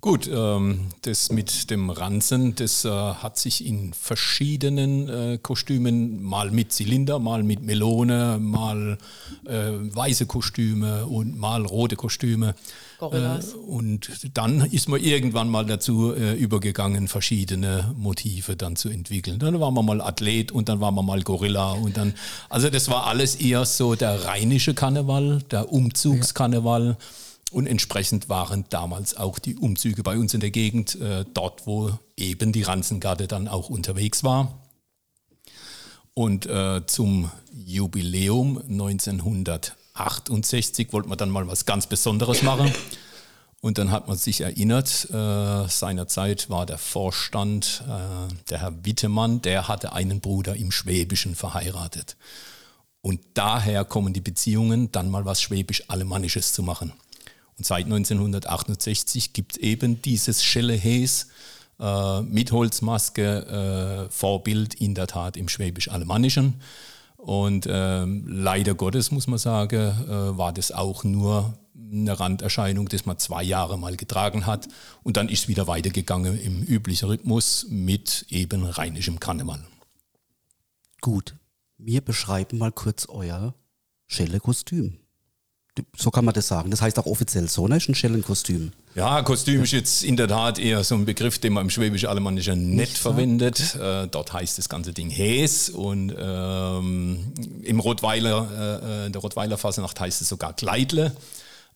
Gut, 0.02 0.28
ähm, 0.32 0.88
das 1.02 1.32
mit 1.32 1.70
dem 1.70 1.90
Ranzen, 1.90 2.54
das 2.54 2.84
äh, 2.84 2.90
hat 2.90 3.38
sich 3.38 3.66
in 3.66 3.94
verschiedenen 3.94 5.08
äh, 5.08 5.38
Kostümen, 5.42 6.22
mal 6.22 6.50
mit 6.50 6.70
Zylinder, 6.70 7.18
mal 7.18 7.42
mit 7.42 7.62
Melone, 7.62 8.38
mal 8.38 8.98
äh, 9.46 9.52
weiße 9.52 10.26
Kostüme 10.26 11.06
und 11.06 11.38
mal 11.38 11.64
rote 11.64 11.96
Kostüme. 11.96 12.54
Gorillas. 12.98 13.54
Und 13.54 14.08
dann 14.34 14.60
ist 14.60 14.88
man 14.88 15.00
irgendwann 15.02 15.50
mal 15.50 15.66
dazu 15.66 16.14
übergegangen, 16.14 17.08
verschiedene 17.08 17.94
Motive 17.94 18.56
dann 18.56 18.74
zu 18.74 18.88
entwickeln. 18.88 19.38
Dann 19.38 19.60
waren 19.60 19.74
wir 19.74 19.82
mal 19.82 20.00
Athlet 20.00 20.50
und 20.50 20.70
dann 20.70 20.80
waren 20.80 20.94
wir 20.94 21.02
mal 21.02 21.20
Gorilla 21.20 21.72
und 21.72 21.98
dann, 21.98 22.14
also 22.48 22.70
das 22.70 22.88
war 22.88 23.06
alles 23.06 23.34
eher 23.34 23.66
so 23.66 23.96
der 23.96 24.24
rheinische 24.24 24.72
Karneval, 24.72 25.42
der 25.50 25.70
Umzugskarneval. 25.70 26.86
Ja. 26.86 26.96
Und 27.52 27.66
entsprechend 27.66 28.28
waren 28.28 28.64
damals 28.70 29.16
auch 29.16 29.38
die 29.38 29.54
Umzüge 29.56 30.02
bei 30.02 30.18
uns 30.18 30.34
in 30.34 30.40
der 30.40 30.50
Gegend, 30.50 31.00
äh, 31.00 31.24
dort 31.32 31.66
wo 31.66 31.92
eben 32.16 32.50
die 32.52 32.62
Ranzengarde 32.62 33.28
dann 33.28 33.46
auch 33.46 33.70
unterwegs 33.70 34.24
war. 34.24 34.58
Und 36.12 36.46
äh, 36.46 36.84
zum 36.86 37.30
Jubiläum 37.52 38.58
1968 38.58 40.92
wollte 40.92 41.08
man 41.08 41.18
dann 41.18 41.30
mal 41.30 41.46
was 41.46 41.66
ganz 41.66 41.86
Besonderes 41.86 42.42
machen. 42.42 42.72
Und 43.60 43.78
dann 43.78 43.90
hat 43.90 44.08
man 44.08 44.16
sich 44.16 44.42
erinnert, 44.42 45.08
äh, 45.10 45.68
seinerzeit 45.68 46.48
war 46.50 46.66
der 46.66 46.78
Vorstand, 46.78 47.82
äh, 47.86 48.28
der 48.50 48.60
Herr 48.60 48.84
Wittemann, 48.84 49.40
der 49.42 49.68
hatte 49.68 49.92
einen 49.92 50.20
Bruder 50.20 50.56
im 50.56 50.70
Schwäbischen 50.70 51.34
verheiratet. 51.34 52.16
Und 53.02 53.20
daher 53.34 53.84
kommen 53.84 54.12
die 54.12 54.20
Beziehungen, 54.20 54.92
dann 54.92 55.10
mal 55.10 55.24
was 55.24 55.40
Schwäbisch-Alemannisches 55.40 56.52
zu 56.52 56.62
machen. 56.62 56.92
Und 57.58 57.64
seit 57.64 57.86
1968 57.86 59.32
gibt 59.32 59.52
es 59.52 59.58
eben 59.58 60.02
dieses 60.02 60.44
Schellehäs 60.44 61.28
äh, 61.80 62.22
mit 62.22 62.52
Holzmaske, 62.52 64.06
äh, 64.06 64.10
Vorbild 64.10 64.74
in 64.74 64.94
der 64.94 65.06
Tat 65.06 65.36
im 65.36 65.48
Schwäbisch-Alemannischen. 65.48 66.60
Und 67.16 67.66
ähm, 67.68 68.24
leider 68.28 68.74
Gottes, 68.74 69.10
muss 69.10 69.26
man 69.26 69.38
sagen, 69.38 69.74
äh, 69.74 70.38
war 70.38 70.52
das 70.52 70.70
auch 70.70 71.02
nur 71.02 71.58
eine 71.74 72.18
Randerscheinung, 72.18 72.88
das 72.88 73.06
man 73.06 73.18
zwei 73.18 73.42
Jahre 73.42 73.78
mal 73.78 73.96
getragen 73.96 74.46
hat. 74.46 74.68
Und 75.02 75.16
dann 75.16 75.28
ist 75.28 75.42
es 75.42 75.48
wieder 75.48 75.66
weitergegangen 75.66 76.38
im 76.40 76.62
üblichen 76.62 77.08
Rhythmus 77.08 77.66
mit 77.68 78.26
eben 78.28 78.64
rheinischem 78.64 79.20
Karneval. 79.20 79.64
Gut, 81.00 81.34
wir 81.78 82.00
beschreiben 82.00 82.58
mal 82.58 82.72
kurz 82.72 83.06
euer 83.08 83.54
Schelle-Kostüm. 84.06 84.98
So 85.96 86.10
kann 86.10 86.24
man 86.24 86.34
das 86.34 86.48
sagen. 86.48 86.70
Das 86.70 86.80
heißt 86.80 86.98
auch 86.98 87.06
offiziell 87.06 87.48
so, 87.48 87.68
ne? 87.68 87.76
Ist 87.76 87.88
ein 87.88 87.94
Schellenkostüm. 87.94 88.72
Ja, 88.94 89.20
Kostüm 89.22 89.62
ist 89.62 89.72
jetzt 89.72 90.04
in 90.04 90.16
der 90.16 90.26
Tat 90.26 90.58
eher 90.58 90.82
so 90.82 90.94
ein 90.94 91.04
Begriff, 91.04 91.38
den 91.38 91.52
man 91.52 91.64
im 91.64 91.70
Schwäbisch-Alemannischen 91.70 92.74
nicht 92.74 92.96
verwendet. 92.96 93.74
Äh, 93.74 94.08
dort 94.08 94.32
heißt 94.32 94.56
das 94.56 94.70
ganze 94.70 94.94
Ding 94.94 95.10
Häs 95.10 95.68
und 95.68 96.14
ähm, 96.18 97.34
im 97.62 97.80
Rottweiler, 97.80 99.04
äh, 99.06 99.10
der 99.10 99.20
Rottweiler 99.20 99.58
Fasenacht 99.58 100.00
heißt 100.00 100.22
es 100.22 100.28
sogar 100.28 100.54
Kleidle. 100.54 101.14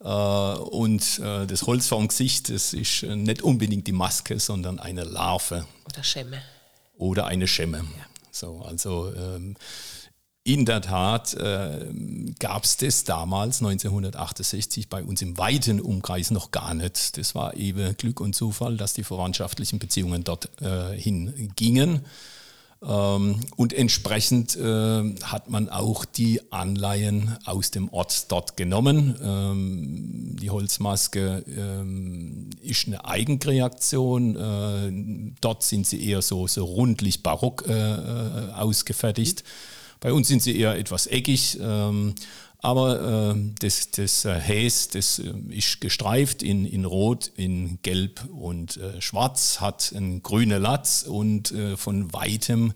Äh, 0.02 0.04
und 0.04 1.18
äh, 1.18 1.46
das 1.46 1.66
Holz 1.66 1.88
vorm 1.88 2.08
Gesicht, 2.08 2.48
das 2.48 2.72
ist 2.72 3.02
nicht 3.02 3.42
unbedingt 3.42 3.86
die 3.86 3.92
Maske, 3.92 4.40
sondern 4.40 4.78
eine 4.78 5.04
Larve. 5.04 5.66
Oder 5.92 6.02
Schemme. 6.02 6.40
Oder 6.96 7.26
eine 7.26 7.46
Schemme. 7.46 7.78
Ja. 7.78 8.04
So, 8.32 8.62
also 8.66 9.12
ähm, 9.14 9.56
in 10.42 10.64
der 10.64 10.80
Tat 10.80 11.34
äh, 11.34 11.86
gab 12.38 12.64
es 12.64 12.78
das 12.78 13.04
damals, 13.04 13.58
1968, 13.58 14.88
bei 14.88 15.04
uns 15.04 15.20
im 15.20 15.36
weiten 15.36 15.80
Umkreis 15.80 16.30
noch 16.30 16.50
gar 16.50 16.72
nicht. 16.72 17.18
Das 17.18 17.34
war 17.34 17.56
eben 17.56 17.94
Glück 17.98 18.20
und 18.20 18.34
Zufall, 18.34 18.76
dass 18.78 18.94
die 18.94 19.04
verwandtschaftlichen 19.04 19.78
Beziehungen 19.78 20.24
dort 20.24 20.48
äh, 20.62 20.96
hingingen. 20.96 22.06
Ähm, 22.82 23.40
und 23.56 23.74
entsprechend 23.74 24.56
äh, 24.56 25.14
hat 25.24 25.50
man 25.50 25.68
auch 25.68 26.06
die 26.06 26.40
Anleihen 26.50 27.36
aus 27.44 27.70
dem 27.70 27.90
Ort 27.90 28.32
dort 28.32 28.56
genommen. 28.56 29.16
Ähm, 29.22 30.36
die 30.40 30.48
Holzmaske 30.48 31.44
ähm, 31.54 32.48
ist 32.62 32.86
eine 32.86 33.04
Eigenkreation. 33.04 34.36
Äh, 34.36 35.34
dort 35.42 35.64
sind 35.64 35.86
sie 35.86 36.02
eher 36.02 36.22
so, 36.22 36.46
so 36.46 36.64
rundlich 36.64 37.22
barock 37.22 37.66
äh, 37.68 37.72
äh 37.72 38.52
ausgefertigt. 38.52 39.44
Mhm 39.44 39.79
bei 40.00 40.12
uns 40.12 40.28
sind 40.28 40.42
sie 40.42 40.58
eher 40.58 40.76
etwas 40.76 41.06
eckig. 41.06 41.58
Ähm, 41.60 42.14
aber 42.62 43.34
äh, 43.34 43.40
das, 43.58 43.90
das 43.90 44.24
äh, 44.24 44.38
Häs, 44.38 44.88
das 44.88 45.18
äh, 45.18 45.32
ist 45.48 45.80
gestreift 45.80 46.42
in, 46.42 46.66
in 46.66 46.84
Rot, 46.84 47.32
in 47.36 47.78
Gelb 47.82 48.22
und 48.32 48.76
äh, 48.76 49.00
Schwarz, 49.00 49.60
hat 49.60 49.92
einen 49.96 50.22
grünen 50.22 50.60
Latz 50.60 51.04
und 51.08 51.52
äh, 51.52 51.76
von 51.78 52.12
weitem 52.12 52.74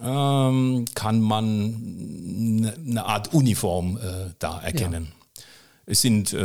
ähm, 0.00 0.84
kann 0.94 1.20
man 1.20 2.74
eine 2.88 3.04
Art 3.04 3.32
Uniform 3.32 3.98
äh, 3.98 4.32
da 4.38 4.60
erkennen. 4.60 5.04
Ja. 5.04 5.42
Es 5.90 6.02
sind 6.02 6.36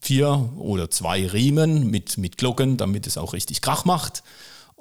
vier 0.00 0.50
oder 0.56 0.90
zwei 0.90 1.24
Riemen 1.24 1.88
mit, 1.88 2.18
mit 2.18 2.36
Glocken, 2.36 2.76
damit 2.76 3.06
es 3.06 3.16
auch 3.16 3.32
richtig 3.32 3.60
Krach 3.60 3.84
macht. 3.84 4.24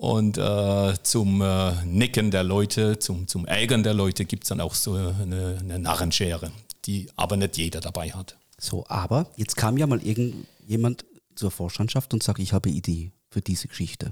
Und 0.03 0.37
äh, 0.37 0.95
zum 1.01 1.41
äh, 1.41 1.71
Necken 1.85 2.29
der 2.29 2.43
Leute, 2.43 2.99
zum, 2.99 3.25
zum 3.25 3.45
Ärgern 3.45 3.83
der 3.83 3.93
Leute 3.93 4.25
gibt 4.25 4.43
es 4.43 4.49
dann 4.49 4.59
auch 4.59 4.75
so 4.75 4.95
eine, 4.95 5.57
eine 5.61 5.79
Narrenschere, 5.79 6.51
die 6.83 7.09
aber 7.15 7.37
nicht 7.37 7.55
jeder 7.55 7.79
dabei 7.79 8.09
hat. 8.11 8.35
So, 8.59 8.85
aber 8.89 9.27
jetzt 9.37 9.55
kam 9.55 9.77
ja 9.77 9.87
mal 9.87 10.05
irgendjemand 10.05 11.05
zur 11.35 11.51
Vorstandschaft 11.51 12.13
und 12.13 12.21
sagte, 12.21 12.41
ich 12.41 12.51
habe 12.51 12.69
Idee 12.69 13.13
für 13.29 13.39
diese 13.39 13.69
Geschichte. 13.69 14.11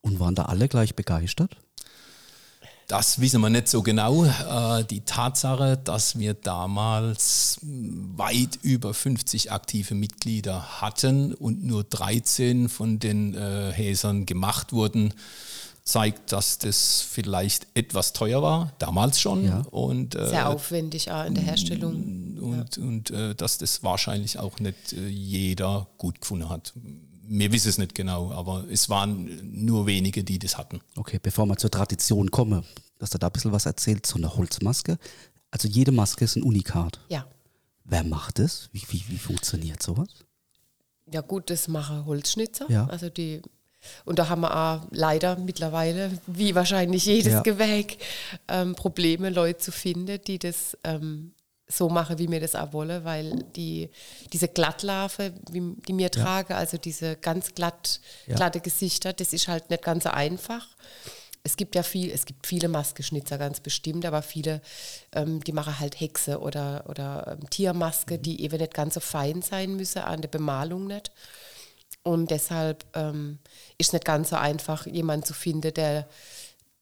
Und 0.00 0.18
waren 0.18 0.34
da 0.34 0.46
alle 0.46 0.66
gleich 0.66 0.96
begeistert? 0.96 1.56
Das 2.92 3.22
wissen 3.22 3.40
wir 3.40 3.48
nicht 3.48 3.68
so 3.68 3.82
genau. 3.82 4.26
Äh, 4.26 4.84
die 4.84 5.00
Tatsache, 5.00 5.78
dass 5.82 6.18
wir 6.18 6.34
damals 6.34 7.58
weit 7.62 8.58
über 8.60 8.92
50 8.92 9.50
aktive 9.50 9.94
Mitglieder 9.94 10.82
hatten 10.82 11.32
und 11.32 11.64
nur 11.64 11.84
13 11.84 12.68
von 12.68 12.98
den 12.98 13.32
äh, 13.32 13.72
Häsern 13.72 14.26
gemacht 14.26 14.74
wurden, 14.74 15.14
zeigt, 15.84 16.32
dass 16.32 16.58
das 16.58 17.00
vielleicht 17.00 17.66
etwas 17.72 18.12
teuer 18.12 18.42
war, 18.42 18.74
damals 18.78 19.18
schon. 19.18 19.46
Ja. 19.46 19.62
Und, 19.70 20.14
äh, 20.14 20.28
Sehr 20.28 20.50
aufwendig 20.50 21.10
auch 21.10 21.24
in 21.24 21.34
der 21.34 21.44
Herstellung. 21.44 22.36
Und, 22.42 22.76
ja. 22.76 22.82
und 22.82 23.10
äh, 23.10 23.34
dass 23.34 23.56
das 23.56 23.82
wahrscheinlich 23.82 24.38
auch 24.38 24.60
nicht 24.60 24.92
äh, 24.92 25.08
jeder 25.08 25.86
gut 25.96 26.20
gefunden 26.20 26.50
hat 26.50 26.74
wir 27.24 27.52
wissen 27.52 27.68
es 27.68 27.78
nicht 27.78 27.94
genau, 27.94 28.32
aber 28.32 28.64
es 28.70 28.88
waren 28.88 29.30
nur 29.64 29.86
wenige, 29.86 30.24
die 30.24 30.38
das 30.38 30.58
hatten. 30.58 30.80
Okay, 30.96 31.18
bevor 31.22 31.46
wir 31.46 31.56
zur 31.56 31.70
Tradition 31.70 32.30
kommen, 32.30 32.64
dass 32.98 33.10
du 33.10 33.18
da 33.18 33.28
ein 33.28 33.32
bisschen 33.32 33.52
was 33.52 33.66
erzählt, 33.66 34.06
so 34.06 34.16
eine 34.16 34.36
Holzmaske. 34.36 34.98
Also 35.50 35.68
jede 35.68 35.92
Maske 35.92 36.24
ist 36.24 36.36
ein 36.36 36.42
Unikat. 36.42 37.00
Ja. 37.08 37.26
Wer 37.84 38.04
macht 38.04 38.38
das? 38.38 38.68
Wie, 38.72 38.82
wie, 38.88 39.04
wie 39.08 39.18
funktioniert 39.18 39.82
sowas? 39.82 40.08
Ja 41.12 41.20
gut, 41.20 41.50
das 41.50 41.68
machen 41.68 42.06
Holzschnitzer. 42.06 42.70
Ja. 42.70 42.86
Also 42.86 43.10
die 43.10 43.42
und 44.04 44.18
da 44.18 44.28
haben 44.28 44.42
wir 44.42 44.56
auch 44.56 44.86
leider 44.90 45.36
mittlerweile, 45.36 46.12
wie 46.26 46.54
wahrscheinlich 46.54 47.04
jedes 47.04 47.32
ja. 47.32 47.40
Gewerk, 47.42 47.96
ähm, 48.48 48.74
Probleme, 48.74 49.30
Leute 49.30 49.58
zu 49.58 49.72
finden, 49.72 50.20
die 50.24 50.38
das 50.38 50.78
ähm, 50.84 51.32
so 51.68 51.88
mache, 51.88 52.18
wie 52.18 52.28
mir 52.28 52.40
das 52.40 52.54
auch 52.54 52.72
wolle, 52.72 53.04
weil 53.04 53.44
die, 53.56 53.90
diese 54.32 54.48
Glattlarve, 54.48 55.32
wie, 55.50 55.74
die 55.86 55.92
mir 55.92 56.04
ja. 56.04 56.08
trage, 56.10 56.54
also 56.54 56.76
diese 56.76 57.16
ganz 57.16 57.54
glatt, 57.54 58.00
ja. 58.26 58.36
glatte 58.36 58.60
Gesichter, 58.60 59.12
das 59.12 59.32
ist 59.32 59.48
halt 59.48 59.70
nicht 59.70 59.82
ganz 59.82 60.04
so 60.04 60.10
einfach. 60.10 60.66
Es 61.44 61.56
gibt 61.56 61.74
ja 61.74 61.82
viel, 61.82 62.10
es 62.10 62.24
gibt 62.24 62.46
viele 62.46 62.68
Maskeschnitzer 62.68 63.36
ganz 63.36 63.60
bestimmt, 63.60 64.04
aber 64.04 64.22
viele, 64.22 64.60
ähm, 65.12 65.42
die 65.42 65.52
machen 65.52 65.80
halt 65.80 65.98
Hexe 65.98 66.40
oder, 66.40 66.84
oder 66.88 67.36
ähm, 67.40 67.50
Tiermaske, 67.50 68.18
mhm. 68.18 68.22
die 68.22 68.42
eben 68.42 68.58
nicht 68.58 68.74
ganz 68.74 68.94
so 68.94 69.00
fein 69.00 69.42
sein 69.42 69.74
müssen, 69.74 70.02
an 70.02 70.20
der 70.20 70.28
Bemalung 70.28 70.86
nicht. 70.86 71.10
Und 72.04 72.30
deshalb 72.30 72.84
ähm, 72.94 73.38
ist 73.78 73.88
es 73.88 73.92
nicht 73.92 74.04
ganz 74.04 74.30
so 74.30 74.36
einfach, 74.36 74.86
jemanden 74.86 75.24
zu 75.26 75.34
finden, 75.34 75.72
der 75.74 76.08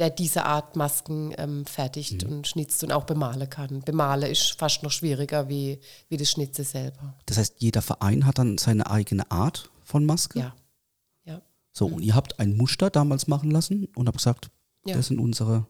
der 0.00 0.10
diese 0.10 0.46
Art 0.46 0.76
Masken 0.76 1.34
ähm, 1.36 1.66
fertigt 1.66 2.26
mhm. 2.26 2.38
und 2.38 2.48
schnitzt 2.48 2.82
und 2.82 2.90
auch 2.90 3.04
bemalen 3.04 3.48
kann. 3.48 3.82
Bemalen 3.82 4.30
ist 4.30 4.58
fast 4.58 4.82
noch 4.82 4.90
schwieriger 4.90 5.48
wie, 5.48 5.78
wie 6.08 6.16
das 6.16 6.30
Schnitzen 6.30 6.64
selber. 6.64 7.14
Das 7.26 7.36
heißt, 7.36 7.56
jeder 7.58 7.82
Verein 7.82 8.26
hat 8.26 8.38
dann 8.38 8.58
seine 8.58 8.90
eigene 8.90 9.30
Art 9.30 9.70
von 9.84 10.06
Maske? 10.06 10.38
Ja. 10.40 10.54
ja. 11.24 11.42
So, 11.72 11.88
mhm. 11.88 11.94
und 11.94 12.02
ihr 12.02 12.14
habt 12.14 12.40
ein 12.40 12.56
Muster 12.56 12.88
damals 12.88 13.28
machen 13.28 13.50
lassen 13.50 13.88
und 13.94 14.08
habt 14.08 14.18
gesagt, 14.18 14.50
ja. 14.86 14.96
das 14.96 15.08
sind 15.08 15.18
unsere 15.18 15.66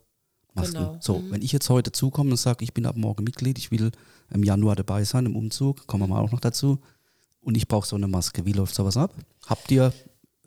Masken. 0.54 0.74
Genau. 0.74 0.96
So, 1.00 1.18
mhm. 1.18 1.32
wenn 1.32 1.42
ich 1.42 1.50
jetzt 1.50 1.68
heute 1.68 1.90
zukomme 1.90 2.30
und 2.30 2.36
sage, 2.36 2.64
ich 2.64 2.72
bin 2.72 2.86
ab 2.86 2.96
morgen 2.96 3.24
Mitglied, 3.24 3.58
ich 3.58 3.72
will 3.72 3.90
im 4.32 4.44
Januar 4.44 4.76
dabei 4.76 5.02
sein 5.04 5.26
im 5.26 5.34
Umzug, 5.34 5.88
kommen 5.88 6.04
wir 6.04 6.14
mal 6.14 6.22
auch 6.22 6.30
noch 6.30 6.40
dazu, 6.40 6.78
und 7.40 7.56
ich 7.56 7.66
brauche 7.66 7.86
so 7.86 7.96
eine 7.96 8.06
Maske, 8.06 8.44
wie 8.44 8.52
läuft 8.52 8.74
sowas 8.74 8.96
ab? 8.96 9.14
Habt 9.46 9.70
ihr 9.70 9.92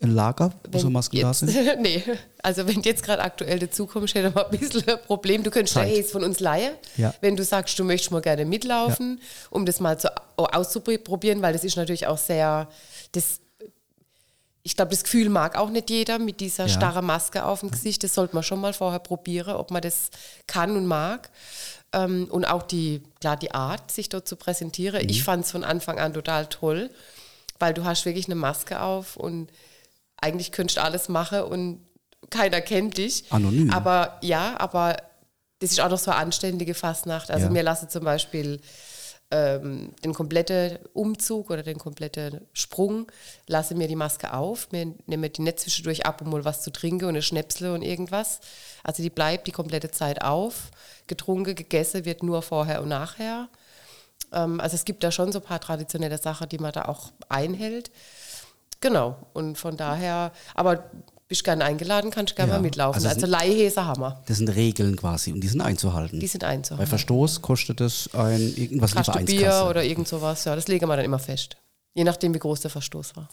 ein 0.02 0.12
Lager, 0.12 0.52
wo 0.70 0.80
so 0.80 0.90
Masken 0.90 1.18
jetzt, 1.18 1.24
da 1.26 1.34
sind? 1.34 1.80
nee, 1.82 2.04
also 2.42 2.68
wenn 2.68 2.82
jetzt 2.82 3.04
gerade 3.04 3.22
aktuell 3.22 3.60
dazukommst, 3.60 4.16
hätte 4.16 4.32
man 4.32 4.46
ein 4.46 4.58
bisschen 4.58 4.88
ein 4.88 5.02
Problem. 5.06 5.44
Du 5.44 5.52
könntest 5.52 5.76
Zeit. 5.76 5.88
hey, 5.88 6.04
von 6.04 6.24
uns 6.24 6.40
leihen, 6.40 6.74
ja. 6.98 7.14
wenn 7.22 7.36
du 7.36 7.44
sagst, 7.44 7.78
du 7.80 7.84
möchtest 7.84 8.12
mal 8.12 8.22
gerne 8.22 8.46
mitlaufen, 8.46 9.20
ja. 9.22 9.48
um 9.50 9.66
das 9.66 9.80
mal 9.80 9.98
zu, 9.98 10.12
auszuprobieren, 10.36 11.42
weil 11.42 11.54
das 11.54 11.64
ist 11.64 11.78
natürlich 11.78 12.08
auch 12.08 12.18
sehr, 12.18 12.68
das, 13.14 13.40
ich 14.64 14.76
glaube, 14.76 14.92
das 14.92 15.04
Gefühl 15.04 15.30
mag 15.30 15.58
auch 15.58 15.70
nicht 15.70 15.90
jeder 15.90 16.20
mit 16.20 16.40
dieser 16.40 16.66
ja. 16.66 16.70
starren 16.70 17.06
Maske 17.06 17.46
auf 17.46 17.62
dem 17.62 17.72
Gesicht. 17.72 18.04
Das 18.04 18.14
sollte 18.14 18.36
man 18.36 18.44
schon 18.44 18.60
mal 18.60 18.74
vorher 18.74 19.00
probieren, 19.00 19.56
ob 19.56 19.72
man 19.72 19.82
das 19.82 20.10
kann 20.48 20.76
und 20.76 20.86
mag. 20.86 21.30
Ähm, 21.94 22.28
und 22.30 22.46
auch 22.46 22.64
die, 22.64 23.04
klar, 23.22 23.38
die 23.38 23.52
Art, 23.52 23.92
sich 23.92 24.10
dort 24.10 24.28
zu 24.28 24.36
präsentieren. 24.36 25.04
Mhm. 25.04 25.10
Ich 25.10 25.24
fand 25.24 25.46
es 25.46 25.52
von 25.52 25.64
Anfang 25.64 26.00
an 26.00 26.14
total 26.14 26.48
toll, 26.48 26.90
weil 27.60 27.74
du 27.74 27.86
hast 27.86 28.06
wirklich 28.06 28.26
eine 28.26 28.36
Maske 28.36 28.82
auf 28.82 29.16
und 29.16 29.50
eigentlich 30.24 30.52
könntest 30.52 30.78
du 30.78 30.84
alles 30.84 31.10
machen 31.10 31.42
und 31.42 31.86
keiner 32.30 32.62
kennt 32.62 32.98
dich. 32.98 33.26
Anonym. 33.30 33.70
Aber 33.72 34.18
ja, 34.22 34.60
aber 34.60 34.98
das 35.60 35.72
ist 35.72 35.80
auch 35.80 35.90
noch 35.90 36.00
so 36.00 36.12
eine 36.12 36.20
anständige 36.20 36.74
Fastnacht. 36.74 37.30
Also 37.30 37.46
ja. 37.46 37.52
mir 37.52 37.64
lasse 37.64 37.88
zum 37.88 38.04
Beispiel 38.04 38.60
ähm, 39.32 39.94
den 40.04 40.14
kompletten 40.14 40.78
Umzug 40.94 41.50
oder 41.50 41.64
den 41.64 41.78
kompletten 41.78 42.42
Sprung, 42.54 43.12
lasse 43.48 43.76
mir 43.76 43.88
die 43.88 43.96
Maske 43.96 44.34
auf, 44.34 44.72
mir 44.72 44.94
nehme 45.06 45.30
die 45.30 45.42
nicht 45.42 45.60
zwischendurch 45.60 46.06
ab, 46.06 46.22
um 46.22 46.30
mal 46.30 46.46
was 46.46 46.62
zu 46.62 46.72
trinken 46.72 47.06
und 47.06 47.10
eine 47.10 47.22
Schnäpsle 47.22 47.74
und 47.74 47.82
irgendwas. 47.82 48.40
Also 48.84 49.02
die 49.02 49.10
bleibt 49.10 49.48
die 49.48 49.52
komplette 49.52 49.92
Zeit 49.92 50.22
auf. 50.22 50.72
Getrunken, 51.08 51.56
gegessen 51.56 52.06
wird 52.06 52.24
nur 52.24 52.42
vorher 52.42 52.82
und 52.82 52.90
nachher. 52.90 53.50
Ähm, 54.32 54.60
also 54.60 54.76
es 54.76 54.86
gibt 54.86 55.04
da 55.04 55.12
schon 55.12 55.32
so 55.32 55.40
ein 55.40 55.46
paar 55.46 55.60
traditionelle 55.60 56.18
Sachen, 56.18 56.50
die 56.50 56.60
man 56.60 56.72
da 56.72 56.86
auch 56.86 57.12
einhält. 57.30 57.92
Genau. 58.84 59.16
Und 59.32 59.58
von 59.58 59.78
daher, 59.78 60.34
aber 60.56 60.92
bist 61.30 61.46
gerne 61.46 61.64
eingeladen, 61.64 62.12
kannst 62.12 62.36
gerne 62.36 62.52
ja. 62.52 62.58
mal 62.58 62.62
mitlaufen. 62.62 62.96
Also, 62.96 63.08
also 63.08 63.26
Leihhäser 63.26 63.86
haben 63.86 64.02
wir. 64.02 64.22
Das 64.26 64.38
sind 64.38 64.50
Regeln 64.50 64.98
quasi 64.98 65.32
und 65.32 65.40
die 65.40 65.48
sind 65.48 65.62
einzuhalten. 65.62 66.20
Die 66.20 66.28
sind 66.28 66.44
einzuhalten. 66.44 66.84
Bei 66.84 66.90
Verstoß 66.90 67.42
kostet 67.42 67.80
das 67.80 68.14
ein 68.14 68.42
irgendwas 68.58 68.94
Kaste 68.94 69.24
Bier 69.24 69.68
oder 69.70 69.86
irgend 69.86 70.10
sowas, 70.10 70.44
ja, 70.44 70.54
das 70.54 70.68
legen 70.68 70.86
wir 70.90 70.98
dann 70.98 71.06
immer 71.06 71.18
fest. 71.18 71.56
Je 71.94 72.04
nachdem, 72.04 72.34
wie 72.34 72.40
groß 72.40 72.60
der 72.60 72.72
Verstoß 72.72 73.16
war. 73.16 73.30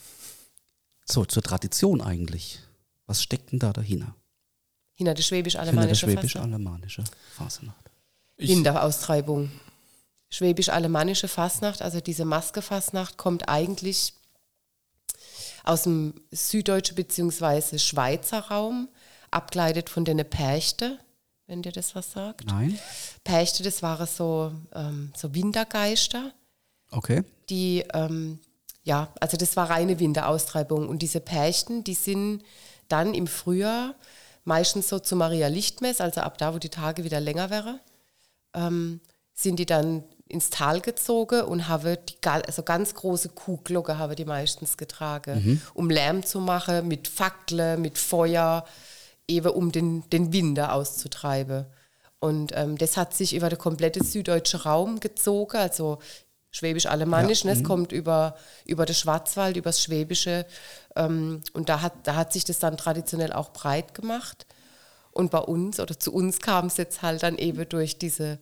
So, 1.04 1.25
zur 1.25 1.42
Tradition 1.42 2.00
eigentlich. 2.00 2.61
Was 3.07 3.21
steckt 3.21 3.50
denn 3.50 3.59
da 3.59 3.73
dahinter? 3.73 4.14
Hinter 4.95 5.14
der 5.14 5.23
schwäbisch-alemannische 5.25 6.07
Fastnacht. 6.07 6.30
schwäbisch-alemannische 6.30 7.04
Fasnacht. 7.37 7.90
Ich, 8.37 8.50
Winteraustreibung. 8.50 9.50
Schwäbisch-alemannische 10.28 11.26
Fastnacht, 11.26 11.83
also 11.83 12.00
diese 12.00 12.25
Maske-Fastnacht, 12.25 13.16
kommt 13.16 13.49
eigentlich 13.49 14.14
aus 15.64 15.83
dem 15.85 16.14
süddeutschen 16.31 16.97
bzw. 16.97 17.79
Schweizer 17.79 18.40
Raum, 18.49 18.88
abgeleitet 19.31 19.88
von 19.88 20.05
den 20.05 20.19
Perchte, 20.29 20.99
wenn 21.47 21.62
dir 21.62 21.73
das 21.73 21.95
was 21.95 22.12
sagt. 22.12 22.47
Nein? 22.47 22.79
Perchte, 23.25 23.62
das 23.62 23.83
waren 23.83 24.07
so, 24.07 24.52
ähm, 24.75 25.12
so 25.17 25.35
Wintergeister, 25.35 26.33
Okay. 26.90 27.23
die, 27.49 27.85
ähm, 27.95 28.38
ja, 28.83 29.12
also 29.21 29.37
das 29.37 29.57
war 29.57 29.71
reine 29.71 30.00
Winteraustreibung. 30.00 30.88
Und 30.88 31.02
diese 31.02 31.21
Perchten, 31.21 31.85
die 31.85 31.95
sind 31.95 32.43
dann 32.88 33.14
im 33.14 33.26
Frühjahr 33.26 33.95
meistens 34.45 34.88
so 34.88 34.99
zu 34.99 35.17
Maria 35.17 35.49
Lichtmess, 35.49 36.00
also 36.00 36.23
ab 36.23 36.38
da, 36.38 36.55
wo 36.55 36.59
die 36.59 36.71
Tage 36.71 37.05
wieder 37.05 37.21
länger 37.21 37.50
wären, 37.50 37.79
ähm, 38.55 39.00
sind 39.35 39.59
die 39.59 39.67
dann 39.67 40.02
ins 40.31 40.51
Tal 40.51 40.81
gezogen 40.81 41.43
und 41.43 41.69
haben 41.69 41.97
die 42.09 42.17
also 42.29 42.63
ganz 42.63 42.95
große 42.95 43.31
Kuhglocke 43.31 43.99
haben 43.99 44.15
die 44.17 44.25
meistens 44.25 44.77
getragen, 44.77 45.61
um 45.75 45.91
Lärm 45.91 46.25
zu 46.25 46.41
machen, 46.41 46.89
mit 46.89 47.09
Fackeln, 47.09 47.83
mit 47.83 47.99
Feuer, 47.99 48.65
eben 49.27 49.51
um 49.51 49.73
den, 49.73 50.09
den 50.11 50.33
Winter 50.33 50.73
auszutreiben. 50.73 51.67
Und 52.21 52.53
ähm, 52.55 52.77
das 52.77 52.97
hat 52.97 53.15
sich 53.15 53.35
über 53.35 53.49
den 53.49 53.59
kompletten 53.59 54.05
süddeutschen 54.05 54.61
Raum 54.61 55.01
gezogen, 55.01 55.57
also 55.57 55.99
Schwäbisch-Alemannisch, 56.53 57.45
ne? 57.45 57.53
es 57.53 57.63
kommt 57.63 57.93
über, 57.93 58.37
über 58.67 58.85
den 58.85 58.95
Schwarzwald, 58.95 59.57
über 59.57 59.71
das 59.71 59.83
Schwäbische. 59.83 60.47
Ähm, 60.97 61.43
und 61.53 61.69
da 61.69 61.81
hat, 61.81 61.93
da 62.05 62.17
hat 62.17 62.33
sich 62.33 62.45
das 62.45 62.59
dann 62.59 62.77
traditionell 62.77 63.33
auch 63.33 63.53
breit 63.53 63.95
gemacht. 63.95 64.47
Und 65.13 65.31
bei 65.31 65.39
uns 65.39 65.81
oder 65.81 65.99
zu 65.99 66.13
uns 66.13 66.41
kam 66.41 66.67
es 66.67 66.77
jetzt 66.77 67.03
halt 67.03 67.23
dann 67.23 67.39
eben 67.39 67.69
durch 67.69 67.99
diese 67.99 68.39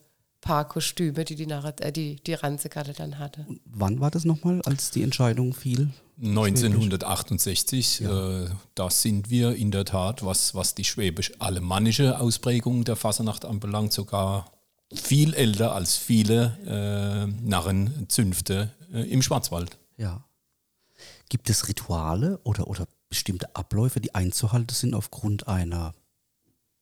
paar 0.49 0.67
Kostüme, 0.67 1.27
die 1.27 1.35
die, 1.35 1.47
Narrat 1.47 1.83
äh, 1.83 1.93
die, 1.93 2.17
die 2.17 2.33
Ranzegatte 2.33 2.95
dann 2.95 3.19
hatte. 3.19 3.47
Wann 3.67 4.01
war 4.01 4.11
das 4.11 4.25
nochmal, 4.25 4.63
als 4.63 4.91
die 4.91 5.03
Entscheidung 5.03 5.53
fiel? 5.53 5.91
1968, 6.23 8.01
äh, 8.01 8.47
da 8.75 8.89
sind 8.89 9.29
wir 9.29 9.55
in 9.55 9.71
der 9.71 9.85
Tat, 9.85 10.25
was, 10.25 10.55
was 10.55 10.75
die 10.75 10.85
schwäbisch-alemannische 10.85 12.19
Ausprägung 12.19 12.85
der 12.85 12.97
Fasnacht 12.97 13.45
anbelangt, 13.45 13.93
sogar 13.93 14.51
viel 14.91 15.35
älter 15.35 15.75
als 15.75 15.99
viele 15.99 16.57
äh, 16.67 17.27
Narrenzünfte 17.47 18.73
äh, 18.91 19.03
im 19.03 19.21
Schwarzwald. 19.21 19.77
Ja. 19.99 20.25
Gibt 21.29 21.51
es 21.51 21.69
Rituale 21.69 22.41
oder, 22.43 22.69
oder 22.69 22.89
bestimmte 23.11 23.55
Abläufe, 23.55 24.01
die 24.01 24.15
einzuhalten 24.15 24.75
sind 24.75 24.95
aufgrund 24.95 25.47
einer 25.47 25.93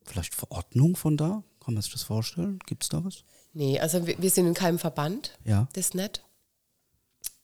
vielleicht 0.04 0.36
Verordnung 0.36 0.94
von 0.94 1.16
da? 1.16 1.42
Kann 1.58 1.74
man 1.74 1.82
sich 1.82 1.92
das 1.92 2.04
vorstellen? 2.04 2.60
Gibt 2.64 2.84
es 2.84 2.90
da 2.90 3.04
was? 3.04 3.24
Nee, 3.56 3.80
also 3.80 4.06
wir, 4.06 4.20
wir 4.20 4.30
sind 4.30 4.46
in 4.46 4.52
keinem 4.52 4.78
Verband, 4.78 5.32
Ja. 5.44 5.66
das 5.72 5.94
nicht. 5.94 6.20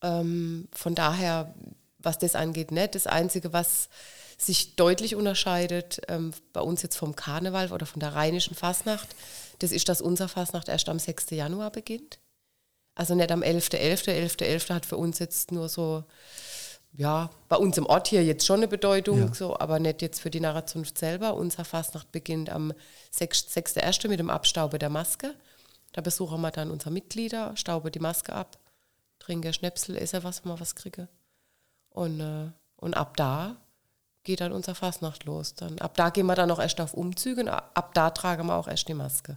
Ähm, 0.03 0.69
von 0.75 0.95
daher, 0.95 1.55
was 1.99 2.19
das 2.19 2.35
angeht, 2.35 2.71
nicht. 2.71 2.95
Das 2.95 3.07
Einzige, 3.07 3.55
was 3.55 3.89
sich 4.37 4.77
deutlich 4.77 5.15
unterscheidet, 5.15 6.03
ähm, 6.09 6.33
bei 6.53 6.61
uns 6.61 6.83
jetzt 6.83 6.97
vom 6.97 7.17
Karneval 7.17 7.73
oder 7.73 7.87
von 7.87 8.01
der 8.01 8.15
rheinischen 8.15 8.55
Fasnacht, 8.55 9.09
das 9.61 9.73
ist, 9.73 9.89
dass 9.89 10.03
unser 10.03 10.29
Fasnacht 10.29 10.69
erst 10.69 10.89
am 10.91 10.99
6. 10.99 11.31
Januar 11.31 11.71
beginnt. 11.71 12.19
Also 12.95 13.15
nicht 13.15 13.33
am 13.33 13.43
11.11. 13.43 14.11
11.11. 14.11 14.75
hat 14.75 14.85
für 14.85 14.99
uns 14.99 15.19
jetzt 15.19 15.51
nur 15.51 15.71
so, 15.71 16.05
ja, 16.93 17.31
bei 17.49 17.57
uns 17.57 17.79
im 17.79 17.87
Ort 17.87 18.09
hier 18.09 18.23
jetzt 18.23 18.45
schon 18.45 18.59
eine 18.59 18.69
Bedeutung, 18.69 19.19
Ja. 19.29 19.35
so, 19.35 19.59
aber 19.59 19.79
nicht 19.79 20.03
jetzt 20.03 20.21
für 20.21 20.29
die 20.31 20.41
Narrazunft 20.41 20.99
selber. 20.99 21.35
Unser 21.37 21.65
Fastnacht 21.65 22.13
beginnt 22.13 22.51
am 22.51 22.75
6. 23.13 23.47
6.1. 23.57 24.09
mit 24.09 24.19
dem 24.21 24.29
Abstauben 24.29 24.79
der 24.79 24.91
Maske. 24.91 25.35
Da 25.93 26.01
besuchen 26.01 26.41
wir 26.41 26.51
dann 26.51 26.71
unsere 26.71 26.91
Mitglieder, 26.91 27.57
stauben 27.57 27.93
die 27.93 27.99
Maske 28.01 28.33
ab, 28.33 28.59
trinken 29.19 29.53
Schnäpsel, 29.53 29.97
essen 29.97 30.23
was, 30.25 30.45
wenn 30.45 30.53
wir 30.53 30.61
was 30.61 30.75
kriegen. 30.75 31.09
Und, 31.91 32.21
äh, 32.21 32.51
und 32.77 32.95
ab 32.95 33.17
da 33.17 33.57
geht 34.25 34.41
dann 34.41 34.53
unser 34.53 34.75
Fastnacht 34.75 35.25
los. 35.25 35.55
Dann, 35.55 35.79
ab 35.81 35.97
da 35.97 36.11
gehen 36.11 36.27
wir 36.27 36.35
dann 36.35 36.51
auch 36.51 36.59
erst 36.61 36.81
auf 36.81 36.95
Umzüge 36.95 37.43
und 37.43 37.49
ab 37.49 37.93
da 37.95 38.11
tragen 38.11 38.47
wir 38.47 38.55
auch 38.55 38.69
erst 38.69 38.89
die 38.89 38.95
Maske. 38.95 39.37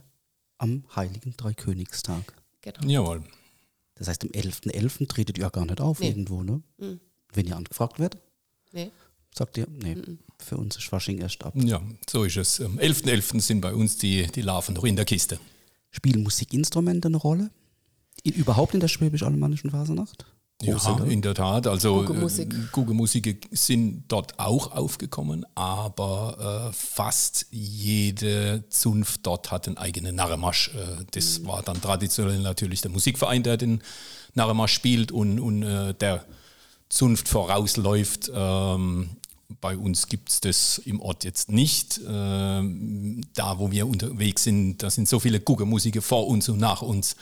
Am 0.58 0.84
Heiligen 0.96 1.36
Dreikönigstag. 1.36 2.32
Genau. 2.62 2.86
Jawohl. 2.88 3.24
Das 3.96 4.08
heißt, 4.08 4.22
am 4.24 4.30
11.11. 4.30 5.06
tretet 5.08 5.38
ihr 5.38 5.42
ja 5.42 5.48
gar 5.50 5.66
nicht 5.66 5.80
auf 5.80 6.00
Nee. 6.00 6.08
irgendwo, 6.08 6.42
ne? 6.42 6.62
Wenn 7.32 7.46
ihr 7.46 7.56
angefragt 7.56 7.98
werdet, 7.98 8.20
Nee. 8.72 8.90
sagt 9.34 9.58
ihr, 9.58 9.66
nee, 9.68 9.96
für 10.38 10.56
uns 10.56 10.76
ist 10.76 10.84
Fasching 10.88 11.18
erst 11.18 11.44
ab. 11.44 11.52
Ja, 11.56 11.82
so 12.08 12.24
ist 12.24 12.36
es. 12.36 12.60
Am 12.60 12.78
11.11. 12.78 13.40
sind 13.40 13.60
bei 13.60 13.74
uns 13.74 13.98
die, 13.98 14.26
die 14.28 14.42
Larven 14.42 14.74
noch 14.74 14.84
in 14.84 14.96
der 14.96 15.04
Kiste. 15.04 15.38
Spielen 15.96 16.22
Musikinstrumente 16.22 17.08
eine 17.08 17.16
Rolle? 17.16 17.50
In, 18.22 18.34
überhaupt 18.34 18.74
in 18.74 18.80
der 18.80 18.88
schwäbisch-alemannischen 18.88 19.70
Fasnacht? 19.70 20.26
Ja, 20.60 20.74
Große, 20.74 21.04
ne? 21.04 21.12
in 21.12 21.22
der 21.22 21.34
Tat. 21.34 21.66
Also 21.66 22.02
äh, 22.02 22.46
Gugemusik 22.72 23.48
sind 23.50 24.04
dort 24.08 24.38
auch 24.38 24.72
aufgekommen, 24.72 25.46
aber 25.54 26.68
äh, 26.70 26.72
fast 26.74 27.46
jede 27.50 28.64
Zunft 28.68 29.26
dort 29.26 29.50
hat 29.50 29.68
einen 29.68 29.78
eigenen 29.78 30.16
Narremasch. 30.16 30.68
Äh, 30.74 31.04
das 31.12 31.46
war 31.46 31.62
dann 31.62 31.80
traditionell 31.80 32.40
natürlich 32.40 32.82
der 32.82 32.90
Musikverein, 32.90 33.42
der 33.42 33.56
den 33.56 33.82
Narremasch 34.34 34.74
spielt 34.74 35.12
und, 35.12 35.40
und 35.40 35.62
äh, 35.62 35.94
der 35.94 36.26
Zunft 36.90 37.28
vorausläuft. 37.28 38.30
Ähm, 38.34 39.16
bei 39.60 39.76
uns 39.76 40.08
gibt 40.08 40.30
es 40.30 40.40
das 40.40 40.78
im 40.78 41.00
Ort 41.00 41.24
jetzt 41.24 41.50
nicht. 41.50 42.00
Ähm, 42.06 43.20
da, 43.34 43.58
wo 43.58 43.70
wir 43.70 43.86
unterwegs 43.86 44.44
sind, 44.44 44.82
da 44.82 44.90
sind 44.90 45.08
so 45.08 45.20
viele 45.20 45.40
Guckermusiker 45.40 46.02
vor 46.02 46.26
uns 46.28 46.48
und 46.48 46.58
nach 46.58 46.82
uns. 46.82 47.16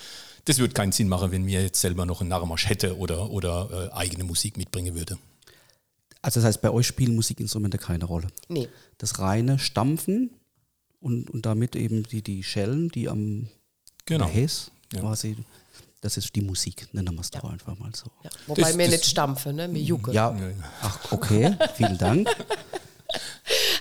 Das 0.46 0.58
würde 0.58 0.74
keinen 0.74 0.92
Sinn 0.92 1.08
machen, 1.08 1.30
wenn 1.32 1.46
wir 1.46 1.62
jetzt 1.62 1.80
selber 1.80 2.04
noch 2.06 2.20
einen 2.20 2.30
Narrmarsch 2.30 2.68
hätte 2.68 2.98
oder, 2.98 3.30
oder 3.30 3.90
äh, 3.92 3.96
eigene 3.96 4.24
Musik 4.24 4.56
mitbringen 4.56 4.94
würde. 4.94 5.18
Also 6.20 6.40
das 6.40 6.46
heißt, 6.48 6.62
bei 6.62 6.70
euch 6.70 6.86
spielen 6.86 7.14
Musikinstrumente 7.14 7.78
keine 7.78 8.04
Rolle. 8.06 8.28
Nee. 8.48 8.68
Das 8.98 9.18
reine 9.18 9.58
Stampfen 9.58 10.30
und, 11.00 11.30
und 11.30 11.44
damit 11.46 11.76
eben 11.76 12.02
die, 12.04 12.22
die 12.22 12.42
Schellen, 12.42 12.88
die 12.88 13.08
am 13.08 13.48
Genau. 14.06 14.26
Häs 14.28 14.70
Ja. 14.92 15.00
quasi, 15.00 15.36
das 16.04 16.18
ist 16.18 16.34
die 16.36 16.42
Musik, 16.42 16.86
nennen 16.92 17.14
wir 17.14 17.20
es 17.22 17.30
doch 17.30 17.44
einfach 17.44 17.78
mal 17.78 17.90
so. 17.94 18.06
Ja. 18.22 18.30
Wobei 18.46 18.62
Das- 18.62 18.76
wir 18.78 18.84
das- 18.84 18.92
nicht 18.92 19.06
stampfen, 19.06 19.56
ne? 19.56 19.72
wir 19.72 19.80
jucken. 19.82 20.12
Ja, 20.12 20.36
ach, 20.82 21.12
okay, 21.12 21.56
vielen 21.76 21.96
Dank. 21.98 22.28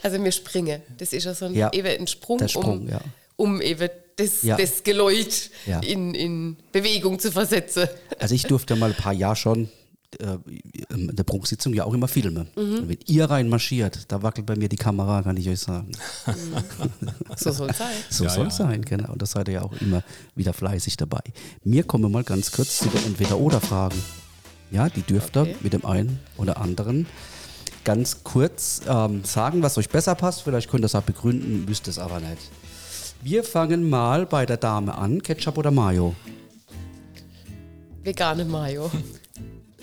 Also 0.03 0.21
wir 0.23 0.31
springen. 0.31 0.81
Das 0.97 1.13
ist 1.13 1.23
ja 1.23 1.33
so 1.33 1.45
ein, 1.45 1.55
Ja, 1.55 1.71
eben 1.71 1.87
ein 2.01 2.07
Sprung, 2.07 2.37
der 2.37 2.49
Sprung, 2.49 2.81
um, 2.81 2.89
ja. 2.89 2.99
um 3.37 3.61
eben 3.61 3.89
das, 4.17 4.43
Ja. 4.43 4.57
das 4.57 4.83
Geläut 4.83 5.49
Ja. 5.65 5.79
in, 5.79 6.13
in 6.13 6.57
Bewegung 6.71 7.17
zu 7.19 7.31
versetzen. 7.31 7.87
Also 8.19 8.35
ich 8.35 8.43
durfte 8.43 8.75
mal 8.75 8.89
ein 8.91 8.95
paar 8.97 9.13
Jahre 9.13 9.35
schon 9.37 9.69
äh, 10.19 10.37
in 10.93 11.15
der 11.15 11.23
Prunksitzung 11.23 11.73
ja 11.73 11.83
auch 11.85 11.93
immer 11.93 12.07
filmen. 12.07 12.47
Und 12.55 12.89
wenn 12.89 12.97
ihr 13.05 13.25
reinmarschiert, 13.29 14.11
da 14.11 14.21
wackelt 14.21 14.45
bei 14.45 14.55
mir 14.55 14.69
die 14.69 14.75
Kamera, 14.77 15.21
kann 15.23 15.37
ich 15.37 15.47
euch 15.49 15.59
sagen. 15.59 15.91
So 17.37 17.51
soll 17.51 17.69
es 17.69 17.77
sein. 17.77 17.87
So 18.09 18.23
Ja, 18.25 18.29
soll 18.29 18.43
ja. 18.43 18.47
es 18.49 18.57
sein, 18.57 18.81
genau. 18.83 19.11
Und 19.13 19.21
da 19.21 19.25
seid 19.25 19.47
ihr 19.47 19.55
ja 19.55 19.61
auch 19.63 19.73
immer 19.81 20.03
wieder 20.35 20.53
fleißig 20.53 20.97
dabei. 20.97 21.21
Mir 21.63 21.83
kommen 21.83 22.11
mal 22.11 22.23
ganz 22.23 22.51
kurz 22.51 22.79
zu 22.79 22.89
den 22.89 23.03
Entweder-Oder-Fragen. 23.05 23.97
Ja, 24.71 24.89
die 24.89 25.01
dürft 25.03 25.35
ihr 25.37 25.41
Okay. 25.43 25.55
mit 25.61 25.73
dem 25.73 25.85
einen 25.85 26.19
oder 26.37 26.59
anderen 26.59 27.05
ganz 27.83 28.23
kurz 28.23 28.81
ähm, 28.87 29.23
sagen, 29.25 29.61
was 29.61 29.77
euch 29.77 29.89
besser 29.89 30.15
passt. 30.15 30.41
Vielleicht 30.43 30.69
könnt 30.69 30.83
ihr 30.83 30.87
es 30.87 30.95
auch 30.95 31.01
begründen, 31.03 31.65
müsst 31.65 31.87
es 31.89 31.99
aber 31.99 32.19
nicht. 32.21 32.49
Wir 33.21 33.43
fangen 33.43 33.89
mal 33.89 34.25
bei 34.25 34.45
der 34.45 34.57
Dame 34.57 34.97
an. 34.97 35.21
Ketchup 35.21 35.57
oder 35.57 35.69
Mayo? 35.71 36.15
Vegane 38.03 38.45
Mayo. 38.45 38.89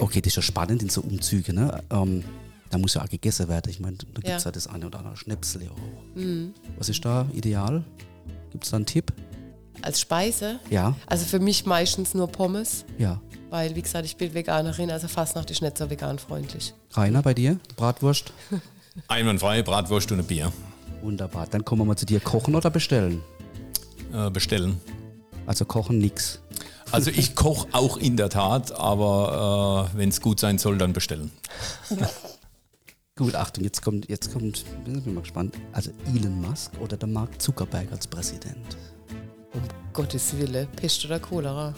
Okay, 0.00 0.20
das 0.20 0.28
ist 0.32 0.36
ja 0.36 0.42
spannend 0.42 0.82
in 0.82 0.88
so 0.88 1.00
Umzügen. 1.02 1.56
Ne? 1.56 1.82
Ähm, 1.90 2.24
da 2.70 2.78
muss 2.78 2.94
ja 2.94 3.02
auch 3.02 3.08
gegessen 3.08 3.48
werden. 3.48 3.68
Ich 3.70 3.80
meine, 3.80 3.96
da 3.96 4.04
gibt 4.06 4.28
es 4.28 4.28
Ja. 4.28 4.38
ja. 4.38 4.50
das 4.52 4.66
eine 4.66 4.86
oder 4.86 4.98
andere 4.98 5.16
Schnäpsel 5.16 5.68
auch. 5.68 6.20
Was 6.78 6.88
ist 6.88 7.04
da 7.04 7.26
ideal? 7.32 7.84
Gibt 8.50 8.64
es 8.64 8.70
da 8.70 8.76
einen 8.76 8.86
Tipp? 8.86 9.12
Als 9.82 10.00
Speise? 10.00 10.60
Ja, 10.70 10.94
Also 11.06 11.24
für 11.24 11.38
mich 11.40 11.64
meistens 11.64 12.12
nur 12.14 12.28
Pommes, 12.28 12.84
ja. 12.98 13.20
weil, 13.48 13.74
wie 13.74 13.80
gesagt, 13.82 14.04
ich 14.04 14.16
bin 14.16 14.34
Veganerin, 14.34 14.90
also 14.90 15.08
Fastnacht 15.08 15.50
ist 15.50 15.62
nicht 15.62 15.78
so 15.78 15.88
veganfreundlich. 15.88 16.74
Rainer, 16.92 17.22
bei 17.22 17.32
dir? 17.34 17.58
Bratwurst? 17.76 18.32
Einwandfrei, 19.08 19.62
Bratwurst 19.62 20.12
und 20.12 20.18
ein 20.20 20.26
Bier. 20.26 20.52
Wunderbar. 21.02 21.46
Dann 21.46 21.64
kommen 21.64 21.80
wir 21.82 21.86
mal 21.86 21.96
zu 21.96 22.04
dir. 22.06 22.20
Kochen 22.20 22.54
oder 22.54 22.68
bestellen? 22.70 23.22
Äh, 24.12 24.30
bestellen. 24.30 24.78
Also 25.46 25.64
kochen 25.64 25.98
nix. 25.98 26.40
Also 26.92 27.10
ich 27.10 27.34
koche 27.36 27.68
auch 27.72 27.96
in 27.96 28.16
der 28.16 28.28
Tat, 28.30 28.72
aber 28.72 29.90
äh, 29.94 29.98
wenn 29.98 30.08
es 30.08 30.20
gut 30.20 30.40
sein 30.40 30.58
soll, 30.58 30.78
dann 30.78 30.92
bestellen. 30.92 31.30
Gut, 33.16 33.34
Achtung, 33.34 33.64
jetzt 33.64 33.82
kommt, 33.82 34.08
jetzt 34.08 34.32
kommt, 34.32 34.64
bin 34.84 34.98
ich 34.98 35.04
mal 35.06 35.20
gespannt. 35.20 35.54
Also 35.72 35.90
Elon 36.06 36.40
Musk 36.40 36.72
oder 36.80 36.96
der 36.96 37.08
Mark 37.08 37.40
Zuckerberg 37.42 37.92
als 37.92 38.06
Präsident? 38.06 38.78
Um 39.52 39.60
Gottes 39.92 40.38
Wille, 40.38 40.66
Pest 40.74 41.04
oder 41.04 41.20
Cholera. 41.20 41.74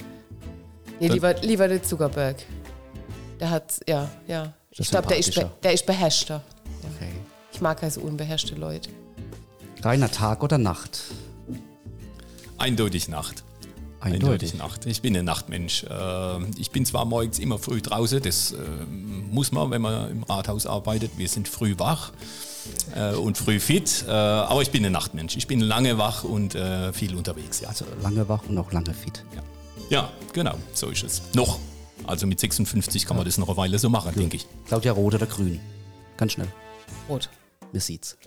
Nee, 1.00 1.08
lieber, 1.08 1.34
lieber 1.40 1.66
der 1.66 1.82
Zuckerberg. 1.82 2.36
Der 3.40 3.50
hat, 3.50 3.80
ja, 3.88 4.08
ja. 4.28 4.52
Das 4.70 4.86
Ich 4.86 4.90
glaube, 4.90 5.08
der, 5.08 5.18
ist 5.18 5.26
be- 5.26 5.32
sympathischer. 5.32 5.58
der 5.64 5.72
ist 5.72 5.86
beherrschter. 5.86 6.42
Okay. 6.94 7.10
Ich 7.52 7.60
mag 7.60 7.82
also 7.82 8.02
unbeherrschte 8.02 8.54
Leute. 8.54 8.90
Reiner 9.82 10.10
Tag 10.12 10.44
oder 10.44 10.58
Nacht? 10.58 11.02
Eindeutig 12.56 13.08
Nacht. 13.08 13.42
Eindeutig. 14.02 14.54
Nacht. 14.54 14.86
Ich 14.86 15.00
bin 15.00 15.16
ein 15.16 15.24
Nachtmensch. 15.24 15.84
Äh, 15.84 16.50
Ich 16.56 16.70
bin 16.70 16.84
zwar 16.84 17.04
morgens 17.04 17.38
immer 17.38 17.58
früh 17.58 17.80
draußen, 17.80 18.20
das 18.20 18.52
äh, 18.52 18.56
muss 19.30 19.52
man, 19.52 19.70
wenn 19.70 19.82
man 19.82 20.10
im 20.10 20.22
Rathaus 20.24 20.66
arbeitet. 20.66 21.12
Wir 21.16 21.28
sind 21.28 21.48
früh 21.48 21.74
wach 21.78 22.12
äh, 22.96 23.14
und 23.14 23.38
früh 23.38 23.60
fit, 23.60 24.04
äh, 24.08 24.10
aber 24.10 24.62
ich 24.62 24.70
bin 24.70 24.84
ein 24.84 24.92
Nachtmensch. 24.92 25.36
Ich 25.36 25.46
bin 25.46 25.60
lange 25.60 25.98
wach 25.98 26.24
und 26.24 26.54
äh, 26.54 26.92
viel 26.92 27.14
unterwegs. 27.14 27.60
Ja. 27.60 27.68
Also 27.68 27.84
lange 28.02 28.28
wach 28.28 28.42
und 28.48 28.58
auch 28.58 28.72
lange 28.72 28.92
fit. 28.92 29.24
Ja. 29.36 29.42
ja, 29.88 30.12
genau, 30.32 30.54
so 30.72 30.88
ist 30.88 31.04
es. 31.04 31.22
Noch. 31.34 31.58
Also 32.04 32.26
mit 32.26 32.40
56 32.40 33.06
kann 33.06 33.16
man 33.16 33.24
das 33.24 33.38
noch 33.38 33.48
eine 33.48 33.56
Weile 33.56 33.78
so 33.78 33.88
machen, 33.88 34.12
denke 34.16 34.36
ich. 34.36 34.46
Claudia 34.66 34.92
rot 34.92 35.14
oder 35.14 35.26
grün? 35.26 35.60
Ganz 36.16 36.32
schnell. 36.32 36.48
Rot. 37.08 37.28
Mir 37.72 37.80
sieht's. 37.80 38.18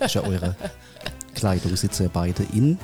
Ist 0.00 0.14
ja 0.16 0.22
eure 0.22 0.56
Kleidung, 1.34 1.76
sitzt 1.76 2.00
ihr 2.00 2.08
beide 2.08 2.42
in 2.52 2.78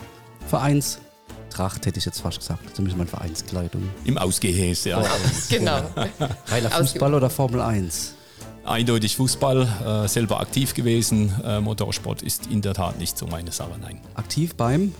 Vereinstracht, 1.53 1.87
hätte 1.87 1.99
ich 1.99 2.05
jetzt 2.05 2.21
fast 2.21 2.39
gesagt. 2.39 2.75
Zumindest 2.75 2.99
mal 2.99 3.07
Vereinskleidung. 3.07 3.89
Im 4.05 4.19
Ausgehäs, 4.19 4.85
ja. 4.85 5.03
Genau. 5.49 5.83
Reiner 6.47 6.69
Ausge- 6.69 6.79
Fußball 6.93 7.15
oder 7.15 7.31
Formel 7.31 7.61
1? 7.61 8.15
Eindeutig 8.65 9.17
Fußball, 9.17 10.05
äh, 10.05 10.09
selber 10.09 10.41
aktiv 10.41 10.73
gewesen. 10.75 11.35
Äh, 11.45 11.61
Motorsport 11.61 12.23
ist 12.23 12.47
in 12.47 12.63
der 12.63 12.75
Tat 12.75 12.99
nicht 12.99 13.19
so 13.19 13.27
meine 13.27 13.51
Sache, 13.53 13.73
nein. 13.81 14.01
Aktiv 14.15 14.55
beim 14.55 14.95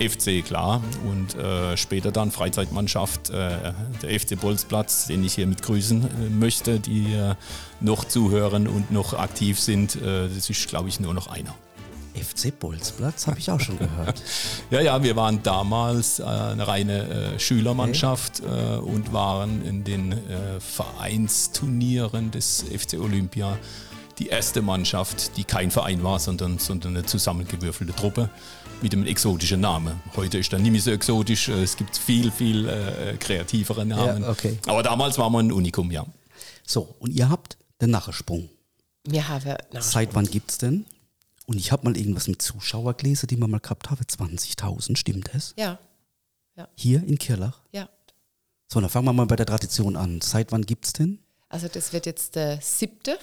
FC, 0.00 0.42
klar. 0.44 0.82
Und 1.06 1.34
äh, 1.36 1.76
später 1.76 2.10
dann 2.10 2.30
Freizeitmannschaft, 2.32 3.30
äh, 3.30 3.72
der 4.02 4.18
FC 4.20 4.40
Bolzplatz, 4.40 5.06
den 5.06 5.22
ich 5.22 5.34
hier 5.34 5.46
mit 5.46 5.62
grüßen 5.62 6.02
äh, 6.02 6.30
möchte, 6.30 6.80
die 6.80 7.12
äh, 7.14 7.34
noch 7.80 8.04
zuhören 8.04 8.66
und 8.66 8.90
noch 8.90 9.12
aktiv 9.14 9.60
sind. 9.60 9.96
Äh, 9.96 10.28
das 10.34 10.48
ist, 10.50 10.66
glaube 10.68 10.88
ich, 10.88 10.98
nur 10.98 11.14
noch 11.14 11.28
einer. 11.28 11.54
FC 12.14 12.56
Bolzplatz, 12.58 13.26
habe 13.26 13.38
ich 13.38 13.50
auch 13.50 13.60
schon 13.60 13.78
gehört. 13.78 14.22
Ja, 14.70 14.80
ja, 14.80 15.02
wir 15.02 15.14
waren 15.14 15.42
damals 15.42 16.18
äh, 16.18 16.24
eine 16.24 16.66
reine 16.66 17.34
äh, 17.34 17.38
Schülermannschaft 17.38 18.40
äh, 18.40 18.76
und 18.78 19.12
waren 19.12 19.64
in 19.64 19.84
den 19.84 20.14
Vereinsturnieren 20.58 22.30
des 22.30 22.64
FC 22.64 22.94
Olympia 22.98 23.58
die 24.18 24.28
erste 24.28 24.62
Mannschaft, 24.62 25.36
die 25.36 25.44
kein 25.44 25.70
Verein 25.70 26.02
war, 26.02 26.18
sondern, 26.18 26.58
sondern 26.58 26.96
eine 26.96 27.06
zusammengewürfelte 27.06 27.94
Truppe 27.94 28.30
mit 28.80 28.92
einem 28.92 29.06
exotischen 29.06 29.60
Namen. 29.60 30.00
Heute 30.16 30.38
ist 30.38 30.52
er 30.52 30.58
nicht 30.58 30.72
mehr 30.72 30.80
so 30.80 30.90
exotisch, 30.90 31.48
es 31.48 31.76
gibt 31.76 31.96
viel, 31.96 32.30
viel 32.30 32.68
kreativere 33.20 33.84
Namen. 33.84 34.22
Ja, 34.22 34.30
okay. 34.30 34.58
Aber 34.66 34.82
damals 34.82 35.18
war 35.18 35.30
man 35.30 35.48
ein 35.48 35.52
Unikum, 35.52 35.90
ja. 35.90 36.06
So, 36.66 36.94
und 36.98 37.12
ihr 37.12 37.28
habt 37.28 37.56
den 37.80 37.90
Nachsprung. 37.90 38.48
Wir 39.06 39.28
haben 39.28 39.56
nach 39.72 39.82
Seit 39.82 40.14
wann 40.14 40.26
gibt's 40.26 40.58
denn? 40.58 40.86
Und 41.46 41.58
ich 41.58 41.72
habe 41.72 41.84
mal 41.88 41.96
irgendwas 41.96 42.26
mit 42.28 42.40
Zuschauer 42.40 42.94
gelesen, 42.94 43.26
die 43.26 43.36
wir 43.36 43.46
mal 43.48 43.60
gehabt 43.60 43.90
haben. 43.90 44.02
20.000, 44.02 44.96
stimmt 44.96 45.30
es? 45.34 45.54
Ja, 45.58 45.78
Hier 46.76 47.02
in 47.04 47.18
Kirlach? 47.18 47.60
ja. 47.72 47.88
So, 48.72 48.80
dann 48.80 48.88
fangen 48.90 49.04
wir 49.06 49.12
mal 49.12 49.26
bei 49.26 49.36
der 49.36 49.46
Tradition 49.46 49.94
an. 49.94 50.20
Seit 50.22 50.50
wann 50.50 50.62
gibt's 50.64 50.94
denn? 50.94 51.18
Also 51.48 51.68
das 51.68 51.92
wird 51.92 52.06
jetzt 52.06 52.34
der 52.34 52.58
siebte, 52.62 53.18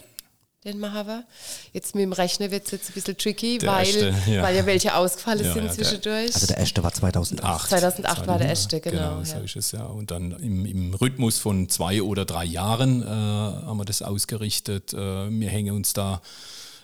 den 0.64 0.78
wir 0.78 0.92
haben. 0.92 1.24
Jetzt 1.72 1.94
mit 1.96 2.02
dem 2.04 2.12
Rechnen 2.12 2.50
wird 2.52 2.64
es 2.66 2.70
jetzt 2.70 2.90
ein 2.90 2.92
bisschen 2.94 3.18
tricky, 3.18 3.58
Der 3.58 3.70
weil, 3.72 3.86
erste, 3.86 4.14
ja. 4.30 4.42
weil 4.42 4.56
ja 4.56 4.64
welche 4.64 4.94
ausgefallen 4.94 5.44
Ja, 5.44 5.52
sind 5.52 5.64
ja, 5.64 5.68
der- 5.68 5.74
zwischendurch. 5.74 6.34
Also 6.34 6.46
der 6.46 6.58
erste 6.58 6.82
war 6.84 6.92
2008. 6.92 7.68
2008 7.68 8.26
war 8.28 8.38
der 8.38 8.48
erste, 8.48 8.80
genau, 8.80 9.22
so 9.24 9.34
ja. 9.34 9.40
ist 9.40 9.56
es 9.56 9.72
ja. 9.72 9.84
Und 9.84 10.10
dann 10.12 10.30
im, 10.30 10.64
im 10.64 10.94
Rhythmus 10.94 11.38
von 11.38 11.68
zwei 11.68 12.00
oder 12.02 12.24
drei 12.24 12.44
Jahren 12.44 13.02
äh, 13.02 13.06
haben 13.06 13.76
wir 13.78 13.84
das 13.84 14.00
ausgerichtet. 14.00 14.94
Äh, 14.94 14.96
wir 15.28 15.48
hängen 15.50 15.74
uns 15.74 15.92
da 15.92 16.22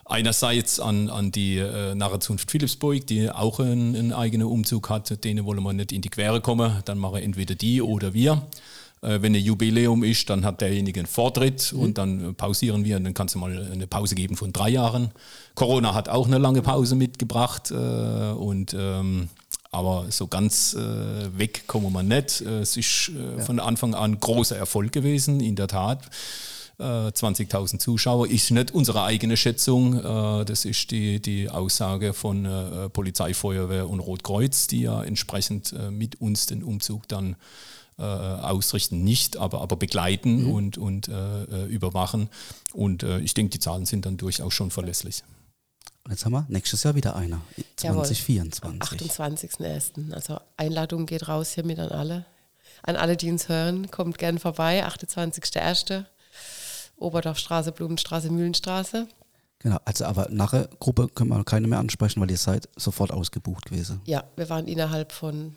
einerseits 0.09 0.81
an, 0.81 1.11
an 1.11 1.31
die 1.31 1.59
äh, 1.59 1.95
Narrenzunft 1.95 2.51
Philipsburg, 2.51 3.07
die 3.07 3.31
auch 3.31 3.61
einen, 3.61 3.95
einen 3.95 4.13
eigenen 4.13 4.47
Umzug 4.47 4.91
hat. 4.91 5.25
Denen 5.25 5.45
wollen 5.45 5.63
wir 5.63 5.73
nicht 5.73 5.93
in 5.93 6.03
die 6.03 6.09
Quere 6.09 6.41
kommen. 6.41 6.83
Dann 6.85 6.99
machen 6.99 7.23
entweder 7.23 7.55
die 7.55 7.83
oder 7.83 8.15
wir. 8.15 8.43
Äh, 9.03 9.23
wenn 9.23 9.35
ein 9.35 9.43
Jubiläum 9.43 10.03
ist, 10.03 10.29
dann 10.31 10.45
hat 10.45 10.61
derjenige 10.61 11.01
einen 11.01 11.07
Vortritt 11.07 11.73
und 11.73 11.99
dann 11.99 12.35
pausieren 12.35 12.85
wir 12.85 12.97
und 12.97 13.05
dann 13.05 13.15
kannst 13.15 13.35
du 13.35 13.39
mal 13.39 13.69
eine 13.71 13.87
Pause 13.87 14.15
geben 14.15 14.37
von 14.37 14.53
drei 14.53 14.71
Jahren. 14.71 15.11
Corona 15.55 15.95
hat 15.95 16.09
auch 16.09 16.27
eine 16.27 16.39
lange 16.39 16.63
Pause 16.63 16.97
mitgebracht 16.97 17.71
äh, 17.71 17.75
und 17.75 18.75
ähm, 18.79 19.29
aber 19.71 20.07
so 20.09 20.27
ganz 20.27 20.75
äh, 20.75 21.39
weg 21.39 21.65
kommen 21.67 21.93
wir 21.93 22.03
nicht. 22.03 22.41
Äh, 22.41 22.61
Es 22.61 22.77
ist 22.77 23.11
äh, 23.11 23.41
von 23.43 23.61
Anfang 23.61 23.95
an 23.95 24.19
großer 24.19 24.57
Erfolg 24.57 24.93
gewesen, 24.93 25.41
in 25.41 25.57
der 25.57 25.69
Tat. 25.69 26.05
Äh, 26.79 26.83
20.000 26.83 27.79
Zuschauer 27.79 28.29
ist 28.29 28.53
nicht 28.53 28.71
unsere 28.71 29.03
eigene 29.03 29.37
Schätzung. 29.37 29.99
Äh, 29.99 30.45
das 30.45 30.65
ist 30.65 30.91
die, 30.93 31.21
die 31.21 31.51
Aussage 31.51 32.13
von 32.13 32.45
äh, 32.45 32.89
Polizei, 32.89 33.35
Feuerwehr 33.35 33.89
und 33.89 33.99
Rotkreuz, 34.01 34.69
die 34.69 34.83
ja 34.83 35.03
entsprechend 35.03 35.73
äh, 35.73 35.91
mit 35.91 36.21
uns 36.21 36.47
den 36.47 36.63
Umzug 36.63 37.09
dann 37.09 37.35
äh, 37.99 38.03
ausrichten, 38.03 39.03
nicht, 39.03 39.39
aber, 39.39 39.61
aber 39.61 39.75
begleiten 39.75 40.47
und, 40.53 40.79
und 40.79 41.09
äh, 41.09 41.65
überwachen. 41.65 42.29
Und 42.73 43.03
äh, 43.03 43.19
ich 43.19 43.35
denke, 43.35 43.51
die 43.51 43.59
Zahlen 43.59 43.87
sind 43.87 44.07
dann 44.07 44.17
durchaus 44.17 44.55
schon 44.55 44.71
verlässlich. 44.71 45.25
Und 46.05 46.13
jetzt 46.13 46.25
haben 46.25 46.33
wir 46.33 46.47
nächstes 46.49 46.85
Jahr 46.85 46.95
wieder 46.95 47.17
einer. 47.17 47.41
Jawohl. 47.81 48.05
2024. 48.05 49.01
28.01. 49.01 50.13
Also 50.13 50.39
Einladung 50.57 51.07
geht 51.07 51.27
raus 51.27 51.51
hiermit 51.51 51.81
an 51.81 51.91
alle. 51.91 52.25
An 52.83 52.95
alle, 52.95 53.17
die 53.17 53.33
uns 53.33 53.49
hören, 53.49 53.91
kommt 53.91 54.17
gern 54.19 54.39
vorbei. 54.39 54.87
28.01. 54.87 56.05
Oberdorfstraße, 56.99 57.73
Blumenstraße, 57.73 58.31
Mühlenstraße. 58.31 59.07
Genau, 59.61 59.79
also 59.85 60.05
aber 60.05 60.29
nachher 60.31 60.69
Gruppe 60.79 61.09
können 61.09 61.31
wir 61.31 61.43
keine 61.45 61.67
mehr 61.67 61.79
ansprechen, 61.81 62.21
weil 62.21 62.31
ihr 62.31 62.37
seid 62.37 62.69
sofort 62.77 63.13
ausgebucht 63.13 63.65
gewesen. 63.67 64.01
Ja, 64.05 64.25
wir 64.37 64.49
waren 64.51 64.69
innerhalb 64.69 65.11
von 65.13 65.55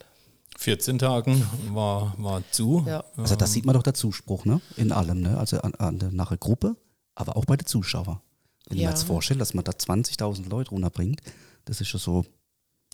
14 0.58 0.98
Tagen 1.00 1.46
war, 1.70 2.14
war 2.18 2.42
zu. 2.52 2.84
Ja. 2.88 3.04
Also 3.18 3.36
da 3.36 3.46
sieht 3.48 3.66
man 3.66 3.74
doch 3.76 3.84
der 3.84 3.94
Zuspruch, 3.94 4.46
ne? 4.46 4.60
In 4.76 4.92
allem, 4.92 5.22
ne? 5.22 5.38
Also 5.38 5.60
an, 5.62 5.76
an 5.76 6.00
der 6.00 6.12
nachher 6.12 6.38
Gruppe, 6.38 6.76
aber 7.16 7.38
auch 7.38 7.46
bei 7.46 7.58
den 7.58 7.68
Zuschauern. 7.68 8.20
Wenn 8.68 8.78
ich 8.78 8.84
Ja. 8.84 8.90
mir 8.90 8.94
jetzt 8.96 9.04
vorstelle, 9.04 9.40
dass 9.40 9.54
man 9.54 9.64
da 9.64 9.72
20.000 9.72 10.50
Leute 10.50 10.72
runterbringt, 10.72 11.22
das 11.66 11.80
ist 11.82 11.88
schon 11.90 12.00
so 12.00 12.26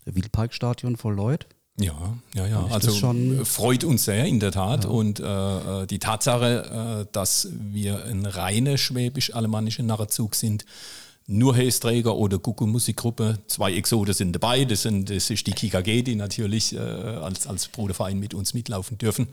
ein 0.06 0.14
Wildparkstadion 0.14 0.96
voll 0.96 1.14
Leute. 1.14 1.46
Ja, 1.80 2.18
ja, 2.34 2.46
ja. 2.46 2.66
Also 2.70 3.12
äh, 3.12 3.44
freut 3.44 3.84
uns 3.84 4.04
sehr 4.04 4.24
in 4.24 4.40
der 4.40 4.50
Tat. 4.50 4.84
Und 4.84 5.20
äh, 5.20 5.24
äh, 5.24 5.86
die 5.86 5.98
Tatsache, 5.98 7.04
äh, 7.06 7.12
dass 7.12 7.48
wir 7.52 8.04
ein 8.04 8.26
reiner 8.26 8.76
schwäbisch-alemannischer 8.76 9.84
Narrenzug 9.84 10.34
sind, 10.34 10.64
nur 11.28 11.54
Hästräger 11.54 12.16
oder 12.16 12.38
Gucku-Musikgruppe, 12.38 13.38
zwei 13.46 13.74
Exote 13.74 14.14
sind 14.14 14.32
dabei. 14.32 14.64
Das, 14.64 14.82
sind, 14.82 15.10
das 15.10 15.30
ist 15.30 15.46
die 15.46 15.52
KKG, 15.52 16.02
die 16.02 16.16
natürlich 16.16 16.74
äh, 16.74 16.78
als, 16.78 17.46
als 17.46 17.68
Bruderverein 17.68 18.18
mit 18.18 18.34
uns 18.34 18.54
mitlaufen 18.54 18.98
dürfen. 18.98 19.28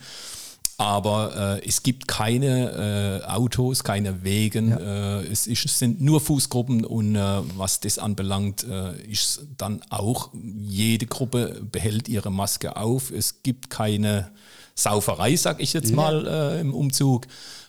Aber 0.77 1.59
äh, 1.61 1.67
es 1.67 1.83
gibt 1.83 2.07
keine 2.07 3.21
äh, 3.23 3.25
Autos, 3.27 3.83
keine 3.83 4.23
Wegen. 4.23 4.71
Äh, 4.71 5.21
es, 5.21 5.47
ist, 5.47 5.65
es 5.65 5.79
sind 5.79 6.01
nur 6.01 6.19
Fußgruppen 6.19 6.83
und 6.83 7.15
äh, 7.15 7.19
was 7.57 7.79
das 7.79 7.97
anbelangt, 7.97 8.65
äh, 8.65 9.01
ist 9.03 9.41
dann 9.57 9.81
auch, 9.89 10.31
jede 10.33 11.05
Gruppe 11.05 11.61
behält 11.71 12.09
ihre 12.09 12.29
Maske 12.29 12.75
auf. 12.75 13.11
Es 13.11 13.41
gibt 13.41 13.69
keine 13.69 14.31
Sauferei, 14.75 15.37
sag 15.37 15.61
ich 15.61 15.71
jetzt 15.71 15.93
mal, 15.93 16.27
äh, 16.27 16.59
im 16.59 16.73
Umzug, 16.73 17.27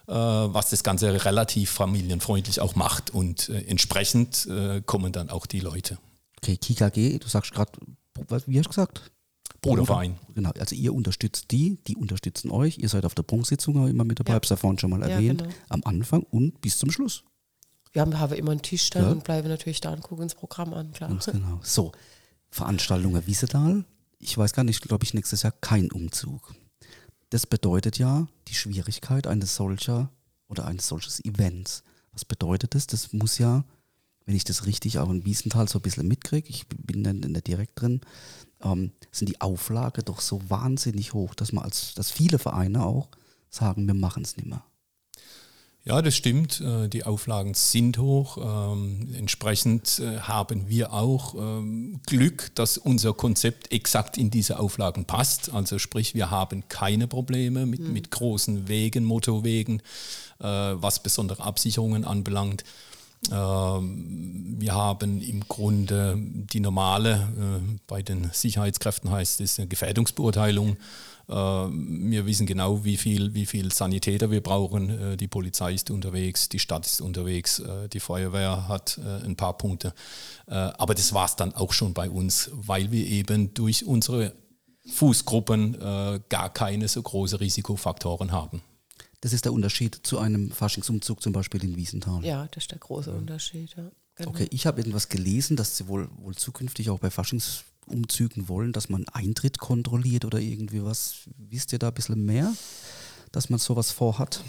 was 0.09 0.71
das 0.71 0.85
Ganze 0.85 1.25
relativ 1.25 1.71
familienfreundlich 1.73 2.61
auch 2.61 2.77
macht. 2.77 3.11
Und 3.11 3.49
entsprechend 3.49 4.49
kommen 4.87 5.11
dann 5.11 5.31
auch 5.31 5.47
die 5.47 5.59
Leute. 5.59 5.99
Okay, 6.41 6.57
KKG, 6.57 7.19
du 7.19 7.27
sagst 7.27 7.53
gerade, 7.53 7.73
wie 8.47 8.57
hast 8.57 8.67
du 8.67 8.71
gesagt? 8.71 9.11
Bruderverein. 9.69 10.17
Genau, 10.35 10.51
also 10.59 10.75
ihr 10.75 10.95
unterstützt 10.95 11.51
die, 11.51 11.79
die 11.87 11.97
unterstützen 11.97 12.51
euch. 12.51 12.79
Ihr 12.79 12.89
seid 12.89 13.05
auf 13.05 13.15
der 13.15 13.23
Prunksitzung 13.23 13.79
auch 13.83 13.87
immer 13.87 14.05
mit 14.05 14.19
dabei, 14.21 14.31
Ja. 14.33 14.37
hab's 14.37 14.49
ja 14.49 14.57
vorhin 14.57 14.79
schon 14.79 14.91
mal 14.91 15.01
Ja, 15.01 15.09
erwähnt. 15.09 15.43
genau. 15.43 15.55
Am 15.69 15.83
Anfang 15.85 16.23
und 16.25 16.61
bis 16.61 16.79
zum 16.79 16.91
Schluss. 16.91 17.23
Wir 17.93 18.03
haben, 18.03 18.19
haben 18.19 18.35
immer 18.35 18.51
einen 18.53 18.63
Tisch 18.63 18.91
dann 18.91 19.05
Ja. 19.05 19.11
und 19.13 19.25
bleiben 19.25 19.49
natürlich 19.49 19.81
da 19.81 19.93
und 19.93 20.03
gucken 20.03 20.25
uns 20.25 20.35
Programm 20.35 20.75
an, 20.75 20.93
klar. 20.93 21.09
Ganz 21.09 21.27
genau. 21.27 21.61
So, 21.63 21.93
Veranstaltungen 22.51 23.27
Wiesedal. 23.27 23.85
Ich 24.19 24.37
weiß 24.37 24.53
gar 24.53 24.65
nicht, 24.65 24.81
glaube 24.83 25.05
ich, 25.05 25.15
nächstes 25.15 25.43
Jahr 25.43 25.53
kein 25.61 25.91
Umzug. 25.91 26.55
Das 27.31 27.47
bedeutet 27.47 27.99
ja 27.99 28.29
die 28.49 28.55
Schwierigkeit 28.55 29.27
eines 29.27 29.57
solcher 29.57 30.11
oder 30.49 30.67
eines 30.67 30.87
solches 30.89 31.25
Events. 31.25 31.83
Was 32.13 32.25
bedeutet 32.25 32.75
das? 32.75 32.87
Das 32.87 33.13
muss 33.13 33.39
ja, 33.39 33.65
wenn 34.25 34.37
ich 34.37 34.45
das 34.45 34.65
richtig 34.67 34.99
auch 34.99 35.11
in 35.11 35.25
Wiesenthal 35.27 35.69
so 35.69 35.79
ein 35.79 35.83
bisschen 35.83 36.07
mitkriege, 36.09 36.49
ich 36.49 36.67
bin 36.69 37.03
dann 37.05 37.23
in 37.23 37.33
der 37.33 37.43
direkt 37.43 37.81
drin, 37.81 38.01
ähm, 38.63 38.93
sind 39.13 39.29
die 39.29 39.41
Auflage 39.41 40.03
doch 40.03 40.21
so 40.21 40.41
wahnsinnig 40.49 41.15
hoch, 41.15 41.35
dass 41.35 41.53
man 41.53 41.65
als, 41.65 41.95
dass 41.95 42.11
viele 42.11 42.39
Vereine 42.39 42.85
auch 42.85 43.09
sagen, 43.51 43.87
wir 43.87 43.95
machen 43.95 44.23
es 44.23 44.37
nicht 44.37 44.47
mehr. 44.47 44.63
Ja, 45.87 46.03
das 46.03 46.17
stimmt. 46.17 46.61
Äh, 46.61 46.89
die 46.89 47.05
Auflagen 47.05 47.55
sind 47.55 47.99
hoch. 47.99 48.39
Ähm, 48.39 49.15
entsprechend 49.17 50.01
äh, 50.01 50.19
haben 50.19 50.69
wir 50.69 50.93
auch 50.93 51.37
ähm, 51.37 52.01
Glück, 52.07 52.51
dass 52.57 52.77
unser 52.77 53.15
Konzept 53.15 53.71
exakt 53.71 54.19
in 54.19 54.29
diese 54.31 54.59
Auflagen 54.59 55.05
passt. 55.05 55.55
Also 55.55 55.79
sprich, 55.79 56.15
wir 56.15 56.29
haben 56.29 56.65
keine 56.69 57.07
Probleme 57.07 57.67
mit, 57.67 57.83
mhm. 57.83 57.93
mit 57.93 58.11
großen 58.11 58.67
Wegen, 58.67 59.05
Motorwegen, 59.05 59.79
äh, 60.41 60.45
was 60.45 61.05
besondere 61.05 61.45
Absicherungen 61.45 62.05
anbelangt. 62.05 62.65
Wir 64.59 64.75
haben 64.75 65.21
im 65.21 65.47
Grunde 65.49 66.17
die 66.19 66.61
normale, 66.61 67.29
bei 67.87 68.03
den 68.03 68.31
Sicherheitskräften 68.33 69.11
heißt 69.11 69.41
es 69.41 69.59
eine 69.59 69.69
Gefährdungsbeurteilung. 69.69 70.77
Äh, 71.29 71.33
wir 71.33 72.27
wissen 72.27 72.47
genau, 72.47 72.85
wie 72.85 72.97
viel, 72.97 73.35
wie 73.35 73.47
viel 73.47 73.73
Sanitäter 73.73 74.31
wir 74.31 74.41
brauchen. 74.43 74.91
Äh, 74.91 75.17
die 75.17 75.29
Polizei 75.29 75.75
ist 75.75 75.91
unterwegs, 75.91 76.49
die 76.49 76.59
Stadt 76.59 76.87
ist 76.87 77.01
unterwegs, 77.01 77.59
äh, 77.59 77.89
die 77.89 78.01
Feuerwehr 78.01 78.69
hat 78.69 78.99
ein 79.25 79.37
paar 79.37 79.57
Punkte. 79.57 79.93
Aber 80.47 80.95
das 80.95 81.13
war 81.13 81.27
es 81.27 81.37
dann 81.37 81.55
auch 81.55 81.73
schon 81.73 81.93
bei 81.93 82.09
uns, 82.09 82.51
weil 82.53 82.93
wir 82.93 83.05
eben 83.07 83.53
durch 83.55 83.85
unsere 83.85 84.33
Fußgruppen 84.87 85.79
gar 86.29 86.53
keine 86.53 86.89
so 86.89 87.03
großen 87.03 87.39
Risikofaktoren 87.39 88.33
haben. 88.33 88.63
Das 89.21 89.33
ist 89.33 89.45
der 89.45 89.53
Unterschied 89.53 89.99
zu 90.05 90.19
einem 90.19 90.51
Faschingsumzug 90.51 91.21
zum 91.23 91.33
Beispiel 91.33 91.65
in 91.65 91.77
Wiesenthal. 91.77 92.25
Ja, 92.25 92.47
das 92.53 92.65
ist 92.65 92.71
der 92.71 92.79
große 92.79 93.11
Unterschied. 93.11 93.75
Ja. 93.77 93.91
Genau. 94.17 94.31
Okay, 94.31 94.49
ich 94.51 94.67
habe 94.67 94.81
irgendwas 94.81 95.09
gelesen, 95.09 95.57
dass 95.57 95.77
Sie 95.77 95.89
wohl, 95.89 96.09
wohl 96.17 96.35
zukünftig 96.35 96.91
auch 96.91 96.99
bei 96.99 97.11
Faschings 97.11 97.65
Umzügen 97.87 98.49
wollen, 98.49 98.73
dass 98.73 98.89
man 98.89 99.07
Eintritt 99.13 99.59
kontrolliert 99.59 100.25
oder 100.25 100.39
irgendwie 100.39 100.85
was. 100.85 101.15
Wisst 101.39 101.73
ihr 101.73 101.79
da 101.79 101.89
ein 101.89 101.95
bisschen 101.95 102.25
mehr, 102.25 102.53
dass 103.33 103.49
man 103.49 103.59
sowas 103.59 103.93
vorhat? 103.93 104.43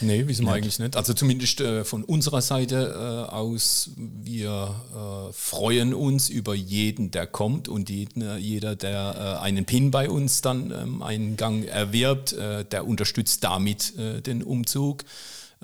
Nee, 0.00 0.26
wissen 0.26 0.44
wir 0.44 0.52
eigentlich 0.52 0.78
nicht. 0.78 0.94
Also 0.96 1.14
zumindest 1.14 1.60
äh, 1.60 1.84
von 1.84 2.04
unserer 2.04 2.42
Seite 2.42 2.94
äh, 2.94 3.32
aus, 3.32 3.90
wir 3.96 4.74
äh, 4.92 5.32
freuen 5.32 5.94
uns 5.94 6.28
über 6.28 6.54
jeden, 6.54 7.10
der 7.10 7.26
kommt 7.26 7.68
und 7.68 7.88
jeden, 7.88 8.20
äh, 8.20 8.36
jeder, 8.36 8.76
der 8.76 9.38
äh, 9.40 9.42
einen 9.42 9.64
PIN 9.64 9.90
bei 9.90 10.10
uns 10.10 10.42
dann 10.42 10.70
ähm, 10.70 11.02
einen 11.02 11.36
Gang 11.38 11.64
erwirbt, 11.64 12.34
äh, 12.34 12.64
der 12.66 12.86
unterstützt 12.86 13.42
damit 13.42 13.94
den 14.26 14.42
Umzug. 14.42 15.04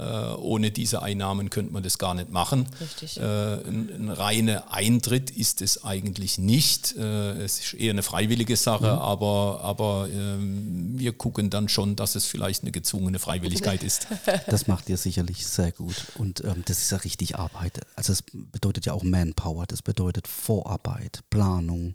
Äh, 0.02 0.36
ohne 0.36 0.70
diese 0.70 1.02
Einnahmen 1.02 1.50
könnte 1.50 1.72
man 1.72 1.82
das 1.82 1.98
gar 1.98 2.14
nicht 2.14 2.30
machen. 2.30 2.66
Richtig. 2.80 3.18
Äh, 3.18 3.22
ein, 3.22 3.90
ein 3.94 4.08
reiner 4.10 4.72
Eintritt 4.72 5.30
ist 5.30 5.62
es 5.62 5.84
eigentlich 5.84 6.38
nicht. 6.38 6.96
Äh, 6.96 7.42
es 7.42 7.60
ist 7.60 7.74
eher 7.74 7.92
eine 7.92 8.02
freiwillige 8.02 8.56
Sache, 8.56 8.92
mhm. 8.92 8.98
aber, 8.98 9.60
aber 9.62 10.08
ähm, 10.12 10.98
wir 10.98 11.12
gucken 11.12 11.50
dann 11.50 11.68
schon, 11.68 11.96
dass 11.96 12.14
es 12.14 12.26
vielleicht 12.26 12.62
eine 12.62 12.72
gezwungene 12.72 13.18
Freiwilligkeit 13.18 13.82
ist. 13.82 14.06
Das 14.46 14.66
macht 14.66 14.88
ihr 14.88 14.96
sicherlich 14.96 15.46
sehr 15.46 15.72
gut. 15.72 15.94
Und 16.16 16.42
ähm, 16.44 16.62
das 16.64 16.78
ist 16.78 16.90
ja 16.90 16.98
richtig 16.98 17.36
Arbeit. 17.36 17.80
Also 17.96 18.12
es 18.12 18.22
bedeutet 18.22 18.86
ja 18.86 18.92
auch 18.92 19.02
Manpower, 19.02 19.66
das 19.66 19.82
bedeutet 19.82 20.26
Vorarbeit, 20.26 21.20
Planung. 21.30 21.94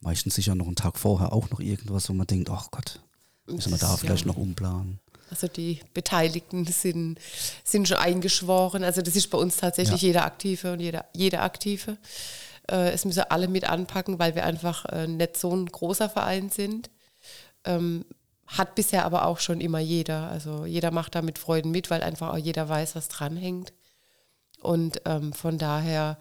Meistens 0.00 0.34
sicher 0.34 0.54
noch 0.54 0.66
einen 0.66 0.76
Tag 0.76 0.98
vorher 0.98 1.32
auch 1.32 1.50
noch 1.50 1.60
irgendwas, 1.60 2.08
wo 2.08 2.12
man 2.12 2.26
denkt, 2.26 2.50
ach 2.50 2.70
Gott, 2.70 3.00
müssen 3.46 3.72
wir 3.72 3.78
da 3.78 3.96
vielleicht 3.96 4.26
ja. 4.26 4.32
noch 4.32 4.36
umplanen. 4.36 5.00
Also 5.30 5.48
die 5.48 5.80
Beteiligten 5.92 6.64
sind, 6.66 7.18
sind 7.64 7.88
schon 7.88 7.96
eingeschworen. 7.96 8.84
Also 8.84 9.02
das 9.02 9.16
ist 9.16 9.28
bei 9.30 9.38
uns 9.38 9.56
tatsächlich 9.56 10.02
ja. 10.02 10.08
jeder 10.08 10.24
Aktive 10.24 10.72
und 10.72 10.80
jeder, 10.80 11.04
jeder 11.12 11.42
Aktive. 11.42 11.98
Äh, 12.70 12.90
es 12.90 13.04
müssen 13.04 13.24
alle 13.28 13.48
mit 13.48 13.68
anpacken, 13.68 14.18
weil 14.18 14.34
wir 14.34 14.44
einfach 14.44 14.84
äh, 14.86 15.06
nicht 15.06 15.36
so 15.36 15.54
ein 15.54 15.66
großer 15.66 16.08
Verein 16.08 16.50
sind. 16.50 16.90
Ähm, 17.64 18.04
hat 18.46 18.76
bisher 18.76 19.04
aber 19.04 19.26
auch 19.26 19.40
schon 19.40 19.60
immer 19.60 19.80
jeder. 19.80 20.28
Also 20.30 20.66
jeder 20.66 20.92
macht 20.92 21.14
da 21.16 21.22
mit 21.22 21.38
Freuden 21.38 21.72
mit, 21.72 21.90
weil 21.90 22.02
einfach 22.02 22.32
auch 22.32 22.38
jeder 22.38 22.68
weiß, 22.68 22.94
was 22.94 23.08
dranhängt. 23.08 23.72
Und 24.60 25.02
ähm, 25.04 25.32
von 25.32 25.58
daher 25.58 26.18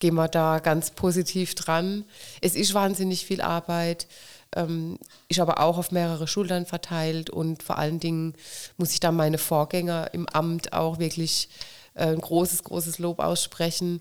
gehen 0.00 0.14
wir 0.14 0.28
da 0.28 0.58
ganz 0.58 0.90
positiv 0.90 1.54
dran. 1.54 2.04
Es 2.40 2.54
ist 2.54 2.74
wahnsinnig 2.74 3.24
viel 3.24 3.40
Arbeit 3.40 4.06
ähm, 4.54 4.98
ist 5.28 5.40
aber 5.40 5.60
auch 5.60 5.78
auf 5.78 5.90
mehrere 5.90 6.28
Schultern 6.28 6.66
verteilt 6.66 7.30
und 7.30 7.62
vor 7.62 7.78
allen 7.78 8.00
Dingen 8.00 8.34
muss 8.76 8.92
ich 8.92 9.00
da 9.00 9.12
meine 9.12 9.38
Vorgänger 9.38 10.12
im 10.12 10.28
Amt 10.28 10.72
auch 10.72 10.98
wirklich 10.98 11.48
äh, 11.94 12.06
ein 12.06 12.20
großes, 12.20 12.64
großes 12.64 12.98
Lob 12.98 13.20
aussprechen, 13.20 14.00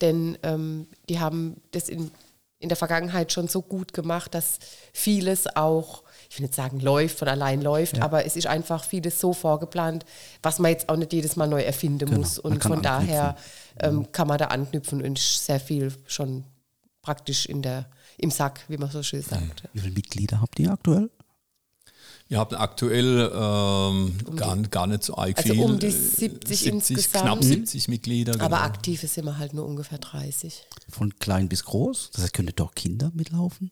denn 0.00 0.38
ähm, 0.42 0.86
die 1.08 1.20
haben 1.20 1.60
das 1.72 1.88
in, 1.88 2.10
in 2.58 2.68
der 2.68 2.76
Vergangenheit 2.76 3.32
schon 3.32 3.48
so 3.48 3.62
gut 3.62 3.92
gemacht, 3.92 4.34
dass 4.34 4.58
vieles 4.92 5.56
auch 5.56 6.04
ich 6.34 6.40
will 6.40 6.46
nicht 6.46 6.54
sagen 6.54 6.80
läuft, 6.80 7.18
von 7.18 7.28
allein 7.28 7.62
läuft, 7.62 7.98
ja. 7.98 8.02
aber 8.02 8.26
es 8.26 8.34
ist 8.34 8.48
einfach 8.48 8.82
vieles 8.82 9.20
so 9.20 9.32
vorgeplant, 9.32 10.04
was 10.42 10.58
man 10.58 10.72
jetzt 10.72 10.88
auch 10.88 10.96
nicht 10.96 11.12
jedes 11.12 11.36
Mal 11.36 11.46
neu 11.46 11.62
erfinden 11.62 12.06
genau. 12.06 12.18
muss. 12.18 12.40
Und 12.40 12.60
von 12.60 12.82
daher 12.82 13.36
ähm, 13.78 14.10
kann 14.10 14.26
man 14.26 14.38
da 14.38 14.46
anknüpfen 14.46 15.00
und 15.00 15.16
sehr 15.18 15.60
viel 15.60 15.92
schon 16.06 16.42
praktisch 17.04 17.46
in 17.46 17.62
der 17.62 17.86
im 18.16 18.30
Sack, 18.30 18.64
wie 18.68 18.78
man 18.78 18.90
so 18.90 19.02
schön 19.02 19.22
sagt. 19.22 19.64
Wie 19.72 19.80
viele 19.80 19.92
Mitglieder 19.92 20.40
habt 20.40 20.58
ihr 20.58 20.72
aktuell? 20.72 21.10
Wir 22.28 22.38
haben 22.38 22.56
aktuell 22.56 23.30
ähm, 23.34 24.18
um 24.26 24.36
gar, 24.36 24.56
gar 24.56 24.86
nicht 24.86 25.04
so 25.04 25.16
arg 25.16 25.36
also 25.36 25.52
viel. 25.52 25.62
Um 25.62 25.78
die 25.78 25.90
70, 25.90 26.58
70 26.58 26.66
insgesamt. 26.66 27.24
Knapp 27.24 27.44
70 27.44 27.88
Mitglieder. 27.88 28.32
Genau. 28.32 28.44
Aber 28.46 28.62
aktive 28.62 29.06
sind 29.06 29.26
wir 29.26 29.36
halt 29.36 29.52
nur 29.52 29.66
ungefähr 29.66 29.98
30. 29.98 30.64
Von 30.88 31.14
klein 31.18 31.48
bis 31.48 31.64
groß? 31.64 32.10
Das 32.12 32.22
heißt, 32.22 32.32
können 32.32 32.52
doch 32.56 32.74
Kinder 32.74 33.10
mitlaufen? 33.14 33.70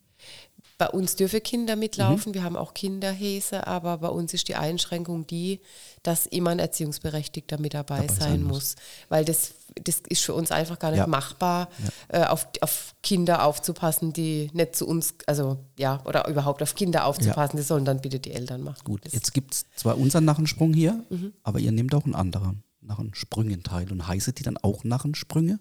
Bei 0.76 0.88
uns 0.88 1.16
dürfen 1.16 1.42
Kinder 1.42 1.76
mitlaufen, 1.76 2.32
mhm. 2.32 2.34
wir 2.34 2.42
haben 2.42 2.56
auch 2.56 2.74
Kinderhäse, 2.74 3.66
aber 3.66 3.98
bei 3.98 4.08
uns 4.08 4.34
ist 4.34 4.48
die 4.48 4.56
Einschränkung 4.56 5.26
die, 5.26 5.60
dass 6.02 6.26
immer 6.26 6.50
ein 6.50 6.58
Erziehungsberechtigter 6.58 7.58
mit 7.60 7.74
dabei, 7.74 8.00
dabei 8.00 8.08
sein, 8.08 8.18
sein 8.18 8.42
muss. 8.42 8.52
muss. 8.52 8.76
Weil 9.08 9.24
das, 9.24 9.52
das 9.74 10.00
ist 10.08 10.22
für 10.22 10.34
uns 10.34 10.50
einfach 10.50 10.78
gar 10.78 10.90
nicht 10.90 11.00
ja. 11.00 11.06
machbar, 11.06 11.68
ja. 12.12 12.22
Äh, 12.22 12.26
auf, 12.26 12.48
auf 12.60 12.94
Kinder 13.02 13.44
aufzupassen, 13.44 14.12
die 14.12 14.50
nicht 14.52 14.76
zu 14.76 14.86
uns, 14.86 15.14
also 15.26 15.58
ja, 15.78 16.00
oder 16.04 16.28
überhaupt 16.28 16.62
auf 16.62 16.74
Kinder 16.74 17.06
aufzupassen, 17.06 17.56
ja. 17.56 17.60
das 17.60 17.68
sollen 17.68 17.84
dann 17.84 18.00
bitte 18.00 18.20
die 18.20 18.32
Eltern 18.32 18.62
machen. 18.62 18.84
Gut, 18.84 19.04
das 19.04 19.12
jetzt 19.12 19.34
gibt 19.34 19.54
es 19.54 19.66
zwar 19.76 19.98
unseren 19.98 20.24
Narrensprung 20.24 20.74
hier, 20.74 21.04
mhm. 21.10 21.32
aber 21.42 21.58
ihr 21.58 21.72
nehmt 21.72 21.94
auch 21.94 22.04
einen 22.04 22.14
anderen 22.14 22.62
Narrensprüngen 22.80 23.62
teil 23.62 23.90
und 23.90 24.06
heißet 24.06 24.38
die 24.38 24.42
dann 24.42 24.56
auch 24.56 24.84
Narrensprünge? 24.84 25.60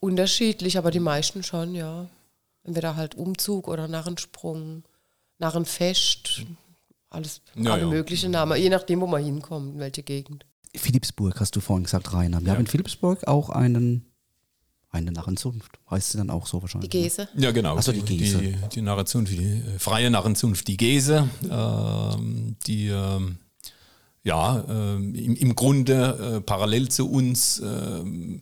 Unterschiedlich, 0.00 0.78
aber 0.78 0.90
die 0.90 1.00
meisten 1.00 1.42
schon, 1.42 1.74
ja. 1.74 2.08
Entweder 2.64 2.96
halt 2.96 3.14
Umzug 3.14 3.68
oder 3.68 3.88
Narrensprung, 3.88 4.84
Narrenfest, 5.38 6.42
alles, 7.10 7.40
ja, 7.54 7.72
alle 7.72 7.82
ja. 7.82 7.88
möglichen 7.88 8.32
Namen, 8.32 8.60
je 8.60 8.68
nachdem, 8.68 9.00
wo 9.00 9.06
man 9.06 9.24
hinkommt, 9.24 9.74
in 9.74 9.78
welche 9.78 10.02
Gegend. 10.02 10.44
Philipsburg 10.78 11.40
hast 11.40 11.54
du 11.56 11.60
vorhin 11.60 11.84
gesagt, 11.84 12.12
Rainer. 12.12 12.40
Wir 12.40 12.48
ja. 12.48 12.52
haben 12.54 12.60
in 12.60 12.66
Philipsburg 12.66 13.26
auch 13.26 13.50
einen, 13.50 14.06
eine 14.90 15.12
Narrenzunft. 15.12 15.78
Heißt 15.90 16.12
sie 16.12 16.18
dann 16.18 16.30
auch 16.30 16.46
so 16.46 16.62
wahrscheinlich? 16.62 16.90
Die 16.90 17.02
Gese. 17.02 17.28
Ne? 17.34 17.44
Ja, 17.44 17.50
genau. 17.52 17.76
Achso, 17.76 17.92
die 17.92 18.02
Gese. 18.02 18.38
Die, 18.38 18.56
die 18.72 18.82
Narrenzunft, 18.82 19.32
die 19.32 19.44
äh, 19.44 19.78
freie 19.78 20.10
Narrenzunft, 20.10 20.66
die 20.68 20.76
Gese, 20.76 21.28
ähm, 21.50 22.56
die 22.66 22.88
ähm, 22.88 23.38
ja 24.24 24.60
äh, 24.60 24.94
im, 24.94 25.36
im, 25.36 25.54
Grunde 25.54 26.36
äh, 26.36 26.40
parallel 26.40 26.88
zu 26.88 27.10
uns 27.10 27.60
ähm, 27.64 28.40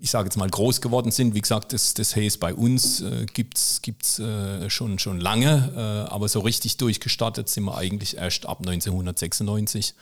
ich 0.00 0.10
sage 0.10 0.26
jetzt 0.26 0.36
mal, 0.36 0.48
groß 0.48 0.80
geworden 0.80 1.10
sind. 1.10 1.34
Wie 1.34 1.40
gesagt, 1.40 1.72
das, 1.74 1.92
das 1.94 2.16
Haze 2.16 2.38
bei 2.38 2.54
uns 2.54 3.02
äh, 3.02 3.26
gibt 3.26 3.58
es 3.58 4.18
äh, 4.18 4.70
schon, 4.70 4.98
schon 4.98 5.20
lange, 5.20 5.72
äh, 5.76 6.10
aber 6.10 6.26
so 6.28 6.40
richtig 6.40 6.78
durchgestartet 6.78 7.48
sind 7.48 7.64
wir 7.64 7.76
eigentlich 7.76 8.16
erst 8.16 8.46
ab 8.46 8.60
1996. 8.60 9.94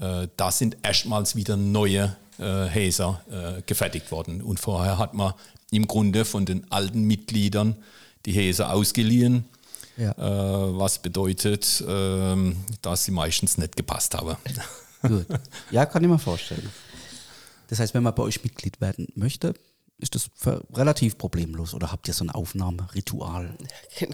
Äh, 0.00 0.28
da 0.36 0.50
sind 0.50 0.76
erstmals 0.82 1.36
wieder 1.36 1.56
neue 1.56 2.16
äh, 2.38 2.42
Hazer 2.42 3.20
äh, 3.30 3.62
gefertigt 3.62 4.10
worden. 4.10 4.42
Und 4.42 4.60
vorher 4.60 4.98
hat 4.98 5.14
man 5.14 5.34
im 5.70 5.86
Grunde 5.86 6.24
von 6.24 6.46
den 6.46 6.70
alten 6.70 7.02
Mitgliedern 7.02 7.76
die 8.26 8.32
Häser 8.32 8.72
ausgeliehen. 8.72 9.44
Ja. 9.96 10.14
Was 10.16 11.00
bedeutet, 11.00 11.82
ähm, 11.86 12.56
dass 12.82 13.04
sie 13.04 13.10
meistens 13.10 13.58
nicht 13.58 13.74
gepasst 13.74 14.14
haben. 14.14 14.36
Gut. 15.02 15.26
Ja, 15.72 15.86
kann 15.86 16.04
ich 16.04 16.08
mir 16.08 16.20
vorstellen. 16.20 16.70
Das 17.66 17.80
heißt, 17.80 17.94
wenn 17.94 18.04
man 18.04 18.14
bei 18.14 18.22
euch 18.22 18.44
Mitglied 18.44 18.80
werden 18.80 19.08
möchte, 19.16 19.54
ist 20.00 20.14
das 20.14 20.30
relativ 20.72 21.18
problemlos 21.18 21.74
oder 21.74 21.90
habt 21.90 22.06
ihr 22.06 22.14
so 22.14 22.24
ein 22.24 22.30
Aufnahmeritual? 22.30 23.56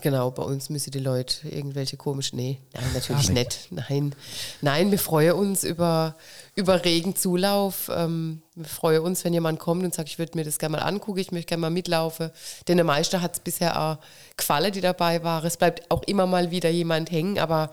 Genau, 0.01 0.31
bei 0.31 0.42
uns 0.42 0.70
müssen 0.70 0.90
die 0.90 0.99
Leute 0.99 1.47
irgendwelche 1.49 1.99
komischen, 1.99 2.38
nee, 2.38 2.61
nein, 2.73 2.85
natürlich 2.94 3.31
nicht. 3.31 3.68
Nein, 3.70 4.14
nein, 4.62 4.90
wir 4.90 4.99
freuen 4.99 5.35
uns 5.35 5.62
über, 5.62 6.16
über 6.55 6.85
regen 6.85 7.16
Zulauf. 7.16 7.90
Ähm, 7.94 8.40
wir 8.55 8.64
freuen 8.64 9.03
uns, 9.03 9.25
wenn 9.25 9.35
jemand 9.35 9.59
kommt 9.59 9.85
und 9.85 9.94
sagt, 9.94 10.09
ich 10.09 10.18
würde 10.18 10.38
mir 10.38 10.44
das 10.44 10.59
gerne 10.59 10.79
mal 10.79 10.83
angucken, 10.83 11.18
ich 11.18 11.33
möchte 11.33 11.49
gerne 11.49 11.61
mal 11.61 11.70
mitlaufen. 11.70 12.31
Denn 12.66 12.79
der 12.79 12.85
Meister 12.85 13.20
hat 13.20 13.35
es 13.35 13.40
bisher 13.40 13.79
auch 13.79 13.99
gefallen, 14.37 14.73
die 14.73 14.81
dabei 14.81 15.23
waren. 15.23 15.44
Es 15.44 15.59
bleibt 15.59 15.90
auch 15.90 16.03
immer 16.05 16.27
mal 16.27 16.51
wieder 16.51 16.70
jemand 16.70 17.11
hängen, 17.11 17.38
aber 17.38 17.70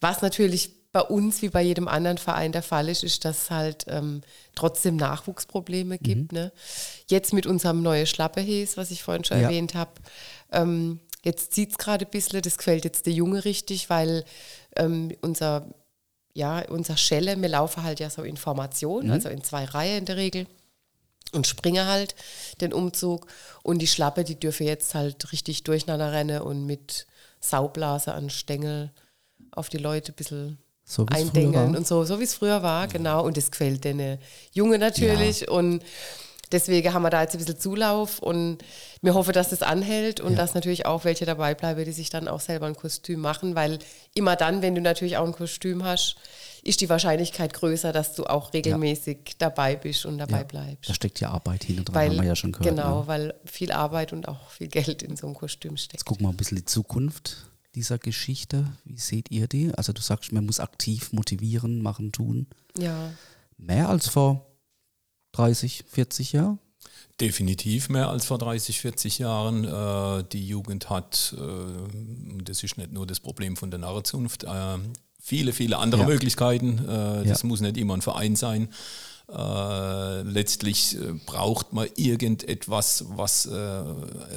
was 0.00 0.22
natürlich 0.22 0.70
bei 0.96 1.02
uns 1.02 1.42
wie 1.42 1.50
bei 1.50 1.60
jedem 1.60 1.88
anderen 1.88 2.16
Verein 2.16 2.52
der 2.52 2.62
Fall 2.62 2.88
ist, 2.88 3.04
ist, 3.04 3.26
dass 3.26 3.42
es 3.42 3.50
halt 3.50 3.84
ähm, 3.86 4.22
trotzdem 4.54 4.96
Nachwuchsprobleme 4.96 5.98
gibt. 5.98 6.32
Mhm. 6.32 6.38
Ne? 6.38 6.52
Jetzt 7.06 7.34
mit 7.34 7.46
unserem 7.46 7.82
neuen 7.82 8.06
Schlappehes, 8.06 8.78
was 8.78 8.90
ich 8.90 9.02
vorhin 9.02 9.22
schon 9.22 9.36
ja. 9.36 9.42
erwähnt 9.42 9.74
habe, 9.74 9.90
ähm, 10.52 11.00
jetzt 11.22 11.52
zieht 11.52 11.72
es 11.72 11.76
gerade 11.76 12.06
ein 12.06 12.10
bisschen, 12.10 12.40
das 12.40 12.56
gefällt 12.56 12.86
jetzt 12.86 13.04
der 13.04 13.12
Junge 13.12 13.44
richtig, 13.44 13.90
weil 13.90 14.24
ähm, 14.74 15.14
unser 15.20 15.66
ja, 16.32 16.64
unser 16.66 16.96
Schelle, 16.96 17.38
wir 17.42 17.48
laufen 17.50 17.82
halt 17.82 18.00
ja 18.00 18.08
so 18.08 18.22
in 18.22 18.38
Formation, 18.38 19.10
also 19.10 19.28
in 19.28 19.44
zwei 19.44 19.66
Reihen 19.66 19.98
in 19.98 20.04
der 20.06 20.16
Regel 20.16 20.46
und 21.32 21.46
springe 21.46 21.84
halt 21.84 22.14
den 22.62 22.72
Umzug. 22.72 23.26
Und 23.62 23.80
die 23.80 23.86
Schlappe, 23.86 24.24
die 24.24 24.40
dürfe 24.40 24.64
jetzt 24.64 24.94
halt 24.94 25.30
richtig 25.32 25.62
durcheinander 25.64 26.12
rennen 26.12 26.40
und 26.40 26.64
mit 26.64 27.06
Saublase 27.40 28.14
an 28.14 28.30
Stängel 28.30 28.92
auf 29.50 29.68
die 29.68 29.78
Leute 29.78 30.12
ein 30.12 30.14
bisschen 30.14 30.58
So 30.88 31.04
eindengeln 31.10 31.74
und 31.76 31.84
so, 31.86 32.04
so 32.04 32.20
wie 32.20 32.24
es 32.24 32.34
früher 32.34 32.62
war, 32.62 32.86
genau. 32.86 33.24
Und 33.24 33.36
das 33.36 33.50
gefällt 33.50 33.82
den 33.84 34.18
Junge 34.52 34.78
natürlich. 34.78 35.48
Und 35.48 35.82
deswegen 36.52 36.94
haben 36.94 37.02
wir 37.02 37.10
da 37.10 37.22
jetzt 37.22 37.34
ein 37.34 37.38
bisschen 37.38 37.58
Zulauf 37.58 38.20
und 38.20 38.58
wir 39.02 39.14
hoffen, 39.14 39.32
dass 39.32 39.48
das 39.48 39.62
anhält 39.62 40.20
und 40.20 40.32
Ja. 40.32 40.36
dass 40.38 40.54
natürlich 40.54 40.86
auch 40.86 41.04
welche 41.04 41.26
dabei 41.26 41.54
bleiben, 41.56 41.84
die 41.84 41.90
sich 41.90 42.08
dann 42.08 42.28
auch 42.28 42.38
selber 42.40 42.66
ein 42.66 42.76
Kostüm 42.76 43.18
machen, 43.20 43.56
weil 43.56 43.80
immer 44.14 44.36
dann, 44.36 44.62
wenn 44.62 44.76
du 44.76 44.80
natürlich 44.80 45.16
auch 45.16 45.26
ein 45.26 45.32
Kostüm 45.32 45.82
hast, 45.84 46.16
ist 46.62 46.80
die 46.80 46.88
Wahrscheinlichkeit 46.88 47.52
größer, 47.52 47.92
dass 47.92 48.14
du 48.14 48.24
auch 48.24 48.52
regelmäßig 48.52 49.36
dabei 49.38 49.74
bist 49.76 50.06
und 50.06 50.18
dabei 50.18 50.38
Ja, 50.38 50.42
bleibst. 50.44 50.88
Da 50.88 50.94
steckt 50.94 51.18
ja 51.20 51.30
Arbeit 51.30 51.64
hinten 51.64 51.84
dran, 51.84 51.94
Weil, 51.96 52.08
haben 52.10 52.16
wir 52.18 52.24
ja 52.24 52.36
schon 52.36 52.52
gehört. 52.52 52.68
genau, 52.76 53.00
Ne? 53.00 53.06
weil 53.08 53.34
viel 53.44 53.72
Arbeit 53.72 54.12
und 54.12 54.28
auch 54.28 54.50
viel 54.50 54.68
Geld 54.68 55.02
in 55.02 55.16
so 55.16 55.26
einem 55.26 55.34
Kostüm 55.34 55.76
steckt. 55.76 55.94
Jetzt 55.94 56.04
gucken 56.04 56.26
wir 56.26 56.30
ein 56.30 56.36
bisschen 56.36 56.56
die 56.58 56.64
Zukunft 56.64 57.36
dieser 57.76 57.98
Geschichte. 57.98 58.66
Wie 58.84 58.98
seht 58.98 59.30
ihr 59.30 59.46
die? 59.46 59.72
Also 59.74 59.92
du 59.92 60.02
sagst, 60.02 60.32
man 60.32 60.46
muss 60.46 60.58
aktiv 60.58 61.12
motivieren, 61.12 61.80
machen, 61.82 62.10
tun. 62.10 62.48
Ja, 62.76 63.12
Mehr 63.58 63.88
als 63.88 64.08
vor 64.08 64.46
30, 65.32 65.84
40 65.88 66.32
Jahren? 66.32 66.58
Definitiv 67.20 67.88
mehr 67.88 68.10
als 68.10 68.26
vor 68.26 68.38
30, 68.38 68.80
40 68.80 69.18
Jahren. 69.18 69.64
Äh, 69.64 70.24
die 70.30 70.46
Jugend 70.46 70.90
hat, 70.90 71.34
äh, 71.36 71.40
und 71.40 72.42
das 72.44 72.62
ist 72.62 72.76
nicht 72.76 72.92
nur 72.92 73.06
das 73.06 73.20
Problem 73.20 73.56
von 73.56 73.70
der 73.70 73.80
Narrenzunft, 73.80 74.44
äh, 74.44 74.78
viele, 75.26 75.52
viele 75.52 75.78
andere 75.78 76.02
Ja. 76.02 76.06
Möglichkeiten. 76.06 76.78
Äh, 76.88 77.26
das 77.28 77.42
Ja. 77.42 77.48
muss 77.48 77.60
nicht 77.60 77.76
immer 77.76 77.94
ein 77.94 78.02
Verein 78.02 78.36
sein. 78.36 78.68
Äh, 79.28 80.22
letztlich 80.22 80.96
äh, 80.96 81.14
braucht 81.26 81.72
man 81.72 81.88
irgendetwas, 81.96 83.04
was 83.08 83.46
äh, 83.46 83.82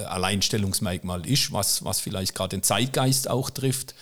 Alleinstellungsmerkmal 0.06 1.24
ist, 1.26 1.52
was, 1.52 1.84
was 1.84 2.00
vielleicht 2.00 2.34
gerade 2.34 2.56
den 2.56 2.62
Zeitgeist 2.64 3.28
auch 3.30 3.50
trifft. 3.50 3.94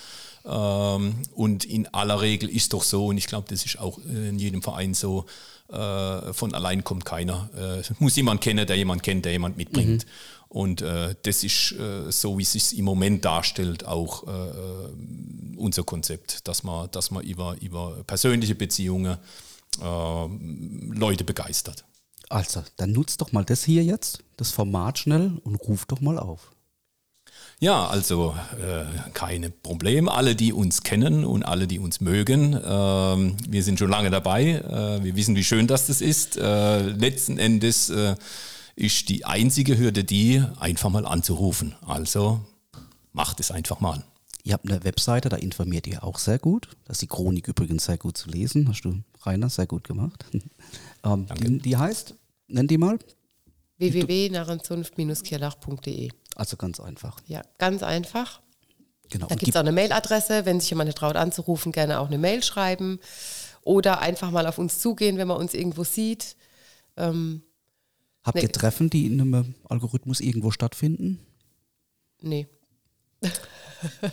Ähm, 0.46 1.16
und 1.34 1.64
in 1.66 1.86
aller 1.92 2.22
Regel 2.22 2.48
ist 2.48 2.72
doch 2.72 2.82
so, 2.82 3.06
und 3.08 3.18
ich 3.18 3.26
glaube, 3.26 3.46
das 3.50 3.66
ist 3.66 3.78
auch 3.78 3.98
in 3.98 4.38
jedem 4.38 4.62
Verein 4.62 4.94
so, 4.94 5.26
äh, 5.70 6.32
von 6.32 6.54
allein 6.54 6.84
kommt 6.84 7.04
keiner. 7.04 7.50
Äh, 7.54 7.80
es 7.80 7.90
muss 8.00 8.16
jemand 8.16 8.40
kennen, 8.40 8.66
der 8.66 8.76
jemand 8.76 9.02
kennt, 9.02 9.26
der 9.26 9.32
jemand 9.32 9.58
mitbringt. 9.58 10.06
Und 10.48 10.80
äh, 10.80 11.14
das 11.22 11.44
ist 11.44 11.72
äh, 11.72 12.10
so, 12.10 12.38
wie 12.38 12.42
es 12.42 12.52
sich 12.52 12.78
im 12.78 12.84
Moment 12.86 13.24
darstellt, 13.24 13.86
auch 13.86 14.26
äh, 14.26 14.30
äh, 14.30 15.56
unser 15.56 15.84
Konzept, 15.84 16.48
dass 16.48 16.62
man, 16.62 16.90
dass 16.90 17.10
man 17.10 17.22
über, 17.22 17.56
über 17.60 18.02
persönliche 18.06 18.54
Beziehungen 18.54 19.18
äh, 19.80 20.26
Leute 20.94 21.24
begeistert. 21.24 21.84
Also, 22.30 22.62
dann 22.76 22.92
nutzt 22.92 23.20
doch 23.20 23.32
mal 23.32 23.44
das 23.44 23.64
hier 23.64 23.84
jetzt, 23.84 24.20
das 24.36 24.50
Format 24.50 24.98
schnell 24.98 25.38
und 25.44 25.56
ruft 25.56 25.92
doch 25.92 26.00
mal 26.00 26.18
auf. 26.18 26.50
Ja, 27.60 27.88
also 27.88 28.36
äh, 28.56 28.84
keine 29.14 29.50
Probleme. 29.50 30.12
Alle, 30.12 30.36
die 30.36 30.52
uns 30.52 30.82
kennen 30.82 31.24
und 31.24 31.42
alle, 31.42 31.66
die 31.66 31.80
uns 31.80 32.00
mögen, 32.00 32.58
ähm, 32.64 33.36
wir 33.48 33.62
sind 33.64 33.80
schon 33.80 33.90
lange 33.90 34.10
dabei. 34.10 34.44
Äh, 34.44 35.02
wir 35.02 35.16
wissen, 35.16 35.34
wie 35.34 35.42
schön 35.42 35.66
das, 35.66 35.88
das 35.88 36.00
ist. 36.00 36.36
Äh, 36.36 36.82
letzten 36.82 37.38
Endes 37.38 37.90
äh, 37.90 38.14
ist 38.78 39.08
die 39.08 39.24
einzige 39.24 39.76
Hürde 39.76 40.04
die, 40.04 40.40
einfach 40.60 40.88
mal 40.88 41.04
anzurufen. 41.04 41.74
Also 41.84 42.46
macht 43.12 43.40
es 43.40 43.50
einfach 43.50 43.80
mal. 43.80 44.04
Ihr 44.44 44.52
habt 44.52 44.70
eine 44.70 44.84
Webseite, 44.84 45.28
da 45.28 45.34
informiert 45.36 45.88
ihr 45.88 46.04
auch 46.04 46.20
sehr 46.20 46.38
gut. 46.38 46.68
Da 46.84 46.92
ist 46.92 47.02
die 47.02 47.08
Chronik 47.08 47.48
übrigens 47.48 47.86
sehr 47.86 47.98
gut 47.98 48.16
zu 48.16 48.30
lesen. 48.30 48.68
Hast 48.68 48.82
du, 48.82 49.02
Rainer, 49.22 49.50
sehr 49.50 49.66
gut 49.66 49.82
gemacht. 49.82 50.24
ähm, 51.04 51.26
die, 51.40 51.58
die 51.58 51.76
heißt, 51.76 52.14
nenn 52.46 52.68
die 52.68 52.78
mal. 52.78 53.00
www.narrenzunft-kirlach.de. 53.78 56.10
Also 56.36 56.56
ganz 56.56 56.78
einfach. 56.78 57.18
Ja, 57.26 57.42
ganz 57.58 57.82
einfach. 57.82 58.40
Genau. 59.10 59.26
Da 59.26 59.34
gibt 59.34 59.50
es 59.50 59.56
auch 59.56 59.60
eine 59.60 59.72
Mailadresse, 59.72 60.46
wenn 60.46 60.60
sich 60.60 60.70
jemand 60.70 60.86
nicht 60.86 60.98
traut 60.98 61.16
anzurufen, 61.16 61.72
gerne 61.72 61.98
auch 61.98 62.06
eine 62.06 62.18
Mail 62.18 62.44
schreiben 62.44 63.00
oder 63.62 64.00
einfach 64.00 64.30
mal 64.30 64.46
auf 64.46 64.58
uns 64.58 64.78
zugehen, 64.78 65.18
wenn 65.18 65.26
man 65.26 65.38
uns 65.38 65.52
irgendwo 65.52 65.82
sieht. 65.82 66.36
Ähm, 66.96 67.42
habt 68.28 68.36
nee. 68.36 68.42
ihr 68.42 68.52
Treffen, 68.52 68.88
die 68.90 69.06
in 69.06 69.20
einem 69.20 69.54
Algorithmus 69.68 70.20
irgendwo 70.20 70.50
stattfinden? 70.52 71.18
nee. 72.20 72.46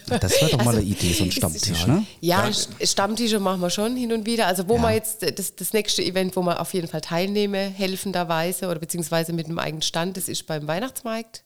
Das 0.07 0.31
wäre 0.41 0.51
doch 0.51 0.63
mal 0.63 0.75
eine 0.75 0.83
Idee, 0.83 1.11
so 1.13 1.23
ein 1.23 1.31
Stammtisch, 1.31 1.87
ne? 1.87 2.05
Ja, 2.21 2.45
St- 2.47 2.85
Stammtische 2.87 3.39
machen 3.39 3.61
wir 3.61 3.69
schon 3.71 3.95
hin 3.95 4.13
und 4.13 4.25
wieder. 4.27 4.45
Also 4.47 4.67
wo 4.67 4.77
wir 4.77 4.91
jetzt 4.93 5.23
das, 5.39 5.55
das 5.55 5.73
nächste 5.73 6.03
Event, 6.03 6.35
wo 6.35 6.41
wir 6.43 6.59
auf 6.61 6.73
jeden 6.73 6.87
Fall 6.87 7.01
teilnehme, 7.01 7.57
helfenderweise 7.57 8.67
oder 8.67 8.79
beziehungsweise 8.79 9.33
mit 9.33 9.45
einem 9.47 9.57
eigenen 9.59 9.81
Stand, 9.81 10.17
das 10.17 10.27
ist 10.27 10.45
beim 10.45 10.67
Weihnachtsmarkt 10.67 11.43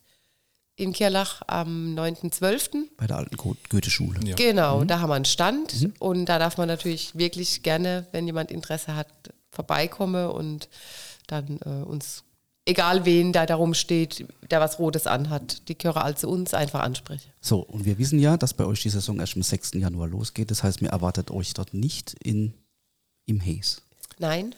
in 0.75 0.91
Kirlach 0.93 1.41
am 1.47 1.95
9.12. 1.97 2.87
Bei 2.97 3.07
der 3.07 3.17
alten 3.17 3.35
Go- 3.37 3.55
Goethe-Schule. 3.69 4.19
Ja. 4.25 4.35
Genau, 4.35 4.83
da 4.85 4.99
haben 4.99 5.09
wir 5.09 5.15
einen 5.15 5.25
Stand 5.25 5.89
und 5.99 6.25
da 6.25 6.39
darf 6.39 6.57
man 6.57 6.67
natürlich 6.67 7.17
wirklich 7.17 7.63
gerne, 7.63 8.05
wenn 8.11 8.25
jemand 8.25 8.51
Interesse 8.51 8.95
hat, 8.95 9.07
vorbeikommen 9.49 10.29
und 10.29 10.67
dann 11.27 11.59
äh, 11.65 11.83
uns, 11.85 12.23
egal 12.69 13.05
wen 13.05 13.33
da 13.33 13.45
darum 13.45 13.73
steht, 13.73 14.25
der 14.49 14.59
was 14.61 14.79
Rotes 14.79 15.07
anhat, 15.07 15.67
die 15.67 15.77
gehören 15.77 16.01
all 16.01 16.15
zu 16.15 16.29
uns, 16.29 16.53
einfach 16.53 16.81
ansprechen. 16.81 17.29
So, 17.41 17.59
und 17.59 17.85
wir 17.85 17.97
wissen 17.97 18.19
ja, 18.19 18.37
dass 18.37 18.53
bei 18.53 18.65
euch 18.65 18.81
die 18.81 18.89
Saison 18.89 19.19
erst 19.19 19.35
am 19.35 19.43
6. 19.43 19.71
Januar 19.75 20.07
losgeht. 20.07 20.51
Das 20.51 20.63
heißt, 20.63 20.81
mir 20.81 20.89
erwartet 20.89 21.31
euch 21.31 21.53
dort 21.53 21.73
nicht 21.73 22.15
in, 22.23 22.53
im 23.25 23.41
Haze. 23.41 23.81
Nein, 24.19 24.53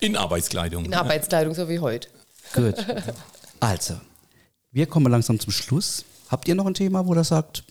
In 0.00 0.16
Arbeitskleidung. 0.16 0.84
in 0.84 0.94
Arbeitskleidung 0.94 1.54
so 1.54 1.68
wie 1.68 1.78
heute. 1.78 2.08
Gut. 2.54 2.74
Also, 3.60 3.94
wir 4.72 4.86
kommen 4.86 5.08
langsam 5.12 5.38
zum 5.38 5.52
Schluss. 5.52 6.04
Habt 6.28 6.48
ihr 6.48 6.56
noch 6.56 6.66
ein 6.66 6.74
Thema, 6.74 7.06
wo 7.06 7.14
ihr 7.14 7.22
sagt, 7.22 7.62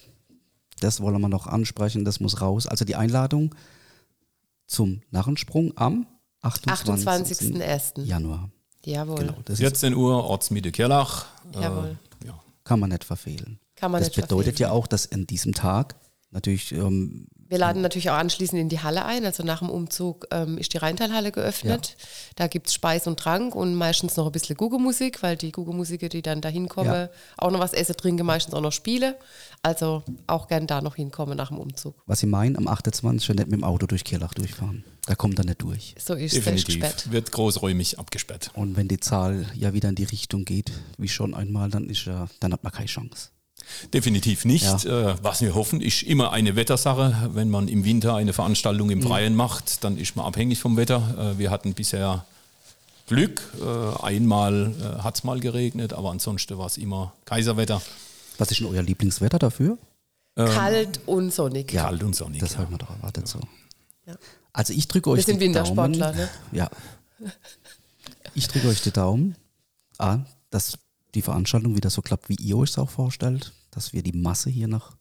das 0.80 1.02
wollen 1.02 1.20
wir 1.20 1.28
noch 1.28 1.48
ansprechen, 1.48 2.06
das 2.06 2.22
muss 2.22 2.40
raus? 2.40 2.66
Also 2.66 2.86
die 2.86 2.96
Einladung 2.96 3.54
zum 4.68 5.02
Narrensprung 5.12 5.74
am 5.76 6.08
28. 6.44 7.40
28.01. 7.52 8.04
Januar. 8.04 8.50
Jawohl. 8.86 9.16
Genau, 9.18 9.38
das 9.46 9.54
ist, 9.54 9.60
14 9.60 9.94
Uhr, 9.94 10.24
Ortsmitte 10.24 10.72
Kirlach. 10.72 11.26
Äh, 11.54 11.62
Jawohl. 11.62 11.98
ja. 12.26 12.40
kann 12.64 12.80
man 12.80 12.90
nicht 12.90 13.04
verfehlen. 13.04 13.60
Kann 13.76 13.92
man 13.92 14.02
das 14.02 14.10
nicht 14.10 14.16
bedeutet 14.22 14.56
verfehlen. 14.56 14.70
ja 14.70 14.76
auch, 14.76 14.88
dass 14.88 15.12
an 15.12 15.28
diesem 15.28 15.54
Tag 15.54 15.96
natürlich 16.32 16.72
ähm, 16.72 17.28
Wir 17.52 17.58
laden 17.58 17.82
natürlich 17.82 18.10
auch 18.10 18.16
anschließend 18.16 18.62
in 18.62 18.70
die 18.70 18.80
Halle 18.80 19.04
ein. 19.04 19.26
Also 19.26 19.44
nach 19.44 19.60
dem 19.60 19.70
Umzug 19.70 20.26
ähm, 20.32 20.58
ist 20.58 20.74
die 20.74 20.78
Rheintalhalle 20.78 21.34
geöffnet. 21.34 21.98
Da 22.36 22.48
gibt 22.48 22.68
es 22.68 22.74
Speis 22.74 23.08
und 23.08 23.20
Trank 23.20 23.54
und 23.56 23.76
meistens 23.76 24.16
noch 24.16 24.26
ein 24.28 24.32
bisschen 24.32 24.56
Gugemusik, 24.56 25.22
weil 25.22 25.36
die 25.36 25.52
Gugemusiker, 25.52 26.08
die 26.08 26.22
dann 26.22 26.40
da 26.40 26.48
hinkommen, 26.48 26.94
Ja. 26.94 27.10
auch 27.38 27.52
noch 27.52 27.60
was 27.60 27.74
essen, 27.74 27.98
trinken, 27.98 28.26
meistens 28.26 28.54
auch 28.54 28.62
noch 28.62 28.72
Spiele. 28.72 29.18
Also 29.64 30.02
auch 30.28 30.48
gern 30.48 30.66
da 30.66 30.82
noch 30.82 30.96
hinkommen 30.96 31.36
nach 31.36 31.50
dem 31.50 31.58
Umzug. 31.58 31.94
was 32.06 32.24
ich 32.24 32.30
meine, 32.30 32.58
am 32.58 32.70
28. 32.70 33.30
nicht 33.36 33.48
mit 33.48 33.52
dem 33.52 33.64
Auto 33.66 33.86
durch 33.86 34.06
Kirlach 34.06 34.34
durchfahren. 34.34 34.86
Da 35.06 35.16
kommt 35.16 35.38
er 35.38 35.44
nicht 35.46 35.62
durch. 35.62 35.94
So 36.00 36.14
ist 36.14 36.32
es 36.32 36.40
Definitiv. 36.40 36.66
gesperrt. 36.68 37.12
Wird 37.12 37.32
großräumig 37.34 38.00
abgesperrt. 38.00 38.52
Und 38.54 38.78
wenn 38.78 38.88
die 38.88 39.00
Zahl 39.02 39.46
ja 39.56 39.74
wieder 39.74 39.90
in 39.90 39.96
die 39.96 40.06
Richtung 40.06 40.46
geht, 40.46 40.72
wie 40.98 41.10
schon 41.10 41.34
einmal, 41.34 41.70
dann 41.70 41.90
ist 41.90 42.06
ja, 42.06 42.28
dann 42.40 42.54
hat 42.54 42.64
man 42.64 42.72
keine 42.72 42.86
Chance. 42.88 43.30
Definitiv 43.94 44.46
nicht. 44.46 44.86
Äh, 44.86 45.16
was 45.24 45.42
wir 45.42 45.56
hoffen, 45.56 45.82
ist 45.82 46.04
immer 46.04 46.32
eine 46.32 46.56
Wettersache. 46.56 47.30
Wenn 47.34 47.50
man 47.50 47.68
im 47.68 47.84
Winter 47.84 48.16
eine 48.16 48.34
Veranstaltung 48.34 48.90
im 48.90 49.02
Freien 49.02 49.36
macht, 49.36 49.84
dann 49.84 49.98
ist 49.98 50.16
man 50.16 50.26
abhängig 50.26 50.60
vom 50.60 50.78
Wetter. 50.78 51.34
Äh, 51.36 51.40
wir 51.40 51.52
hatten 51.52 51.74
bisher 51.74 52.26
Glück. 53.08 53.42
Äh, 53.60 54.04
einmal 54.04 54.74
hat 55.04 55.16
es 55.16 55.24
mal 55.24 55.40
geregnet, 55.40 55.94
aber 55.94 56.12
ansonsten 56.12 56.58
war 56.58 56.68
es 56.68 56.78
immer 56.78 57.14
Kaiserwetter. 57.26 57.82
Was 58.38 58.52
ist 58.52 58.60
denn 58.60 58.68
euer 58.68 58.84
Lieblingswetter 58.84 59.40
dafür? 59.40 59.78
Kalt 60.36 61.02
und 61.06 61.34
sonnig. 61.34 61.68
Kalt 61.68 62.04
und 62.04 62.16
sonnig. 62.16 62.40
Das 62.40 62.54
ja. 62.54 62.60
haben 62.60 62.72
wir 62.72 62.78
doch 62.78 62.90
erwartet 62.90 63.28
so. 63.28 63.40
Ja. 64.06 64.16
Also 64.54 64.74
ich 64.74 64.88
drücke 64.88 65.10
euch 65.12 65.18
Wir 65.18 65.24
sind 65.24 65.40
die 65.40 65.46
Wintersportler, 65.46 66.14
Daumen. 66.14 66.18
ne? 66.18 66.30
Ja. 66.52 66.70
Ich 68.34 68.48
drücke 68.48 68.68
euch 68.70 68.82
die 68.82 68.92
Daumen. 68.92 69.36
A, 69.98 70.20
dass 70.50 70.78
die 71.14 71.22
Veranstaltung 71.22 71.76
wieder 71.76 71.90
so 71.90 72.02
klappt, 72.02 72.30
wie 72.30 72.36
ihr 72.36 72.58
euch 72.58 72.72
es 72.72 72.78
auch 72.78 72.90
vorstellt. 72.90 73.52
Dass 73.72 73.94
wir 73.94 74.04
die 74.04 74.12
Masse 74.12 74.50
hier 74.50 74.68
nach 74.68 74.96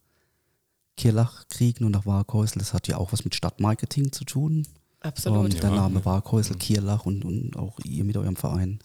Kirlach 0.97 1.49
kriegen 1.49 1.85
und 1.85 1.93
nach 1.93 2.07
Warkhäusl. 2.07 2.59
Das 2.59 2.75
hat 2.75 2.89
ja 2.89 2.97
auch 2.97 3.13
was 3.13 3.25
mit 3.25 3.35
Stadtmarketing 3.35 4.13
zu 4.13 4.25
tun. 4.25 4.67
Absolut. 5.01 5.55
Ähm, 5.55 5.61
der 5.61 5.71
Name 5.71 6.05
Warkhäusl, 6.05 6.55
Kirlach 6.55 7.07
und, 7.07 7.25
und 7.25 7.57
auch 7.57 7.79
ihr 7.85 8.05
mit 8.05 8.17
eurem 8.17 8.37
Verein 8.37 8.81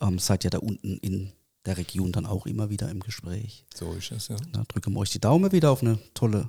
ähm, 0.00 0.18
seid 0.18 0.44
ja 0.44 0.50
da 0.50 0.58
unten 0.58 0.96
in 0.98 1.32
der 1.66 1.76
Region 1.76 2.12
dann 2.12 2.24
auch 2.26 2.46
immer 2.46 2.70
wieder 2.70 2.88
im 2.88 3.00
Gespräch. 3.00 3.66
So 3.74 3.92
ist 3.92 4.12
es, 4.12 4.28
ja. 4.28 4.36
Da 4.52 4.62
drücken 4.66 4.94
wir 4.94 5.00
euch 5.00 5.10
die 5.10 5.20
Daumen 5.20 5.52
wieder 5.52 5.70
auf 5.70 5.82
eine 5.82 5.98
tolle 6.14 6.48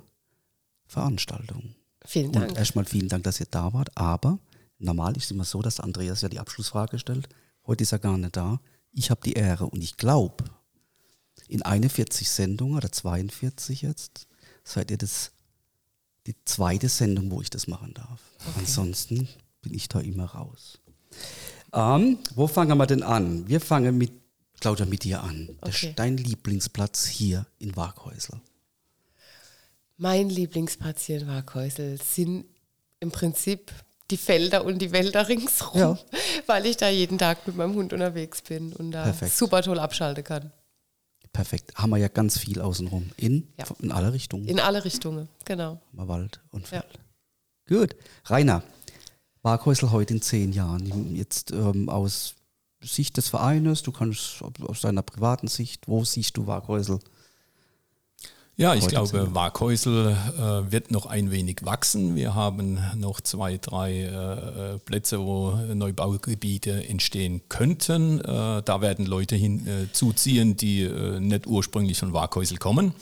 Veranstaltung. 0.86 1.76
Vielen 2.06 2.28
Und 2.28 2.36
Dank. 2.36 2.58
erstmal 2.58 2.86
vielen 2.86 3.10
Dank, 3.10 3.24
dass 3.24 3.40
ihr 3.40 3.48
da 3.50 3.74
wart. 3.74 3.90
Aber 3.96 4.40
normal 4.78 5.18
ist 5.18 5.26
es 5.26 5.32
immer 5.32 5.44
so, 5.44 5.62
dass 5.62 5.80
Andreas 5.80 6.22
ja 6.22 6.30
die 6.30 6.40
Abschlussfrage 6.40 7.00
stellt. 7.00 7.28
Heute 7.66 7.84
ist 7.84 7.92
er 7.92 8.00
gar 8.00 8.18
nicht 8.18 8.36
da. 8.36 8.60
Ich 8.92 9.10
habe 9.10 9.22
die 9.24 9.34
Ehre 9.34 9.66
und 9.66 9.84
ich 9.84 9.98
glaube, 9.98 10.44
in 11.52 11.62
41 11.64 12.30
Sendungen 12.30 12.78
oder 12.78 12.92
42 12.92 13.82
jetzt 13.82 14.28
seid 14.64 14.90
ihr 14.92 14.98
das 14.98 15.32
die 16.28 16.36
zweite 16.46 16.88
Sendung, 16.88 17.32
wo 17.32 17.42
ich 17.42 17.50
das 17.50 17.68
machen 17.68 17.94
darf. 17.94 18.20
Ansonsten 18.58 19.28
bin 19.62 19.74
ich 19.74 19.90
da 19.90 20.00
immer 20.00 20.26
raus. 20.26 20.80
Ähm, 21.74 22.20
wo 22.36 22.48
fangen 22.48 22.78
wir 22.78 22.86
denn 22.86 23.04
an? 23.04 23.48
Wir 23.48 23.60
fangen 23.60 23.98
mit 23.98 24.12
Claudia 24.60 24.86
mit 24.86 25.04
dir 25.04 25.24
an. 25.24 25.50
Okay. 25.62 25.88
Der, 25.88 25.94
dein 25.94 26.18
Lieblingsplatz 26.18 27.08
hier 27.08 27.48
in 27.58 27.76
Waghäusel. 27.76 28.40
Mein 29.98 30.30
Lieblingsplatz 30.30 31.04
hier 31.06 31.22
in 31.22 31.28
Waghäusel 31.28 32.00
sind 32.02 32.46
im 33.00 33.12
Prinzip 33.12 33.72
die 34.12 34.18
Felder 34.18 34.64
und 34.64 34.80
die 34.80 34.92
Wälder 34.92 35.28
ringsrum, 35.28 35.80
Ja. 35.80 35.98
weil 36.46 36.66
ich 36.66 36.78
da 36.78 36.90
jeden 36.90 37.18
Tag 37.18 37.48
mit 37.48 37.56
meinem 37.56 37.74
Hund 37.76 37.94
unterwegs 37.94 38.42
bin 38.42 38.74
und 38.74 38.92
da 38.92 39.04
Perfekt. 39.04 39.36
super 39.36 39.62
toll 39.64 39.80
abschalten 39.80 40.24
kann. 40.24 40.52
Perfekt. 41.34 41.74
Haben 41.76 41.92
wir 41.92 41.98
ja 41.98 42.08
ganz 42.10 42.38
viel 42.38 42.60
außenrum. 42.62 43.10
In, 43.18 43.48
Ja. 43.58 43.66
in 43.80 43.92
alle 43.92 44.12
Richtungen. 44.14 44.46
In 44.48 44.60
alle 44.60 44.84
Richtungen, 44.84 45.30
genau. 45.46 45.80
Mal 45.94 46.08
Wald 46.08 46.42
und 46.52 46.70
Ja. 46.72 46.82
Feld. 46.82 47.00
Gut. 47.68 47.96
Rainer, 48.26 48.64
Waghäusel 49.42 49.92
heute 49.92 50.14
in 50.14 50.22
zehn 50.22 50.52
Jahren. 50.52 51.16
Jetzt 51.16 51.52
ähm, 51.52 51.88
aus 51.90 52.36
Sicht 52.84 53.16
des 53.18 53.30
Vereines, 53.30 53.82
du 53.84 53.92
kannst 53.92 54.42
aus 54.62 54.82
deiner 54.82 55.04
privaten 55.04 55.48
Sicht, 55.48 55.88
wo 55.88 56.04
siehst 56.04 56.36
du 56.38 56.48
Waghäusel? 56.48 57.00
Ja, 58.58 58.76
ich 58.76 58.88
glaube, 58.88 59.10
zehn. 59.10 59.34
Waghäusel 59.34 60.16
äh, 60.38 60.72
wird 60.72 60.92
noch 60.92 61.06
ein 61.08 61.32
wenig 61.32 61.60
wachsen. 61.64 62.16
Wir 62.16 62.36
haben 62.36 62.80
noch 62.96 63.22
zwei, 63.22 63.58
drei 63.58 63.92
äh, 63.92 64.76
äh, 64.76 64.78
Plätze, 64.80 65.20
wo 65.20 65.52
Neubaugebiete 65.74 66.88
entstehen 66.88 67.42
könnten. 67.50 68.20
Äh, 68.20 68.62
da 68.64 68.82
werden 68.82 69.06
Leute 69.06 69.36
hinzuziehen, 69.36 70.58
die 70.58 70.84
äh, 70.84 71.20
nicht 71.20 71.48
ursprünglich 71.48 71.98
von 71.98 72.14
Waghäusel 72.14 72.58
kommen. 72.58 72.94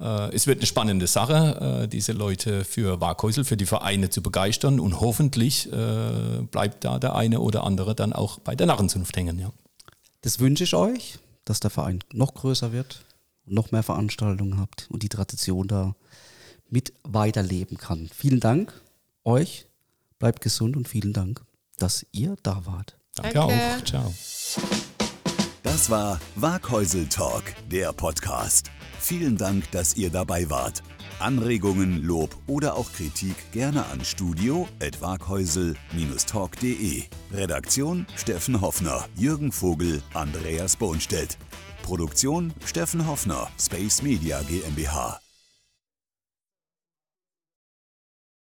Äh, 0.00 0.34
es 0.34 0.46
wird 0.46 0.58
eine 0.58 0.66
spannende 0.66 1.06
Sache, 1.06 1.82
äh, 1.84 1.88
diese 1.88 2.12
Leute 2.12 2.64
für 2.64 3.00
Waghäusel, 3.00 3.44
für 3.44 3.56
die 3.56 3.66
Vereine 3.66 4.10
zu 4.10 4.22
begeistern 4.22 4.80
und 4.80 5.00
hoffentlich 5.00 5.70
äh, 5.72 6.42
bleibt 6.50 6.84
da 6.84 6.98
der 6.98 7.14
eine 7.14 7.40
oder 7.40 7.64
andere 7.64 7.94
dann 7.94 8.12
auch 8.12 8.38
bei 8.40 8.56
der 8.56 8.66
Narrenzunft 8.66 9.16
hängen. 9.16 9.38
Ja. 9.38 9.52
Das 10.22 10.40
wünsche 10.40 10.64
ich 10.64 10.74
euch, 10.74 11.18
dass 11.44 11.60
der 11.60 11.70
Verein 11.70 12.00
noch 12.12 12.34
größer 12.34 12.72
wird, 12.72 13.04
noch 13.46 13.72
mehr 13.72 13.82
Veranstaltungen 13.82 14.58
habt 14.58 14.88
und 14.90 15.02
die 15.02 15.08
Tradition 15.08 15.68
da 15.68 15.94
mit 16.68 16.92
weiterleben 17.02 17.76
kann. 17.76 18.08
Vielen 18.14 18.40
Dank 18.40 18.72
euch, 19.24 19.66
bleibt 20.18 20.40
gesund 20.40 20.76
und 20.76 20.88
vielen 20.88 21.12
Dank, 21.12 21.42
dass 21.78 22.06
ihr 22.12 22.36
da 22.42 22.64
wart. 22.66 22.96
Danke, 23.14 23.34
Danke. 23.34 23.54
auch. 23.54 23.84
Ciao. 23.84 24.14
Das 25.62 25.90
war 25.90 26.20
Waghäusel 26.36 27.06
Talk, 27.06 27.44
der 27.70 27.92
Podcast. 27.92 28.70
Vielen 28.98 29.36
Dank, 29.36 29.70
dass 29.70 29.96
ihr 29.96 30.10
dabei 30.10 30.48
wart. 30.50 30.82
Anregungen, 31.20 32.02
Lob 32.02 32.36
oder 32.46 32.76
auch 32.76 32.92
Kritik 32.92 33.34
gerne 33.52 33.86
an 33.86 34.04
studio.waghäusel-talk.de. 34.04 37.04
Redaktion 37.32 38.06
Steffen 38.16 38.60
Hoffner, 38.60 39.06
Jürgen 39.16 39.52
Vogel, 39.52 40.02
Andreas 40.14 40.74
Bohnstedt. 40.76 41.38
Produktion 41.82 42.52
Steffen 42.64 43.06
Hoffner, 43.06 43.48
Space 43.58 44.02
Media 44.02 44.42
GmbH. 44.42 45.29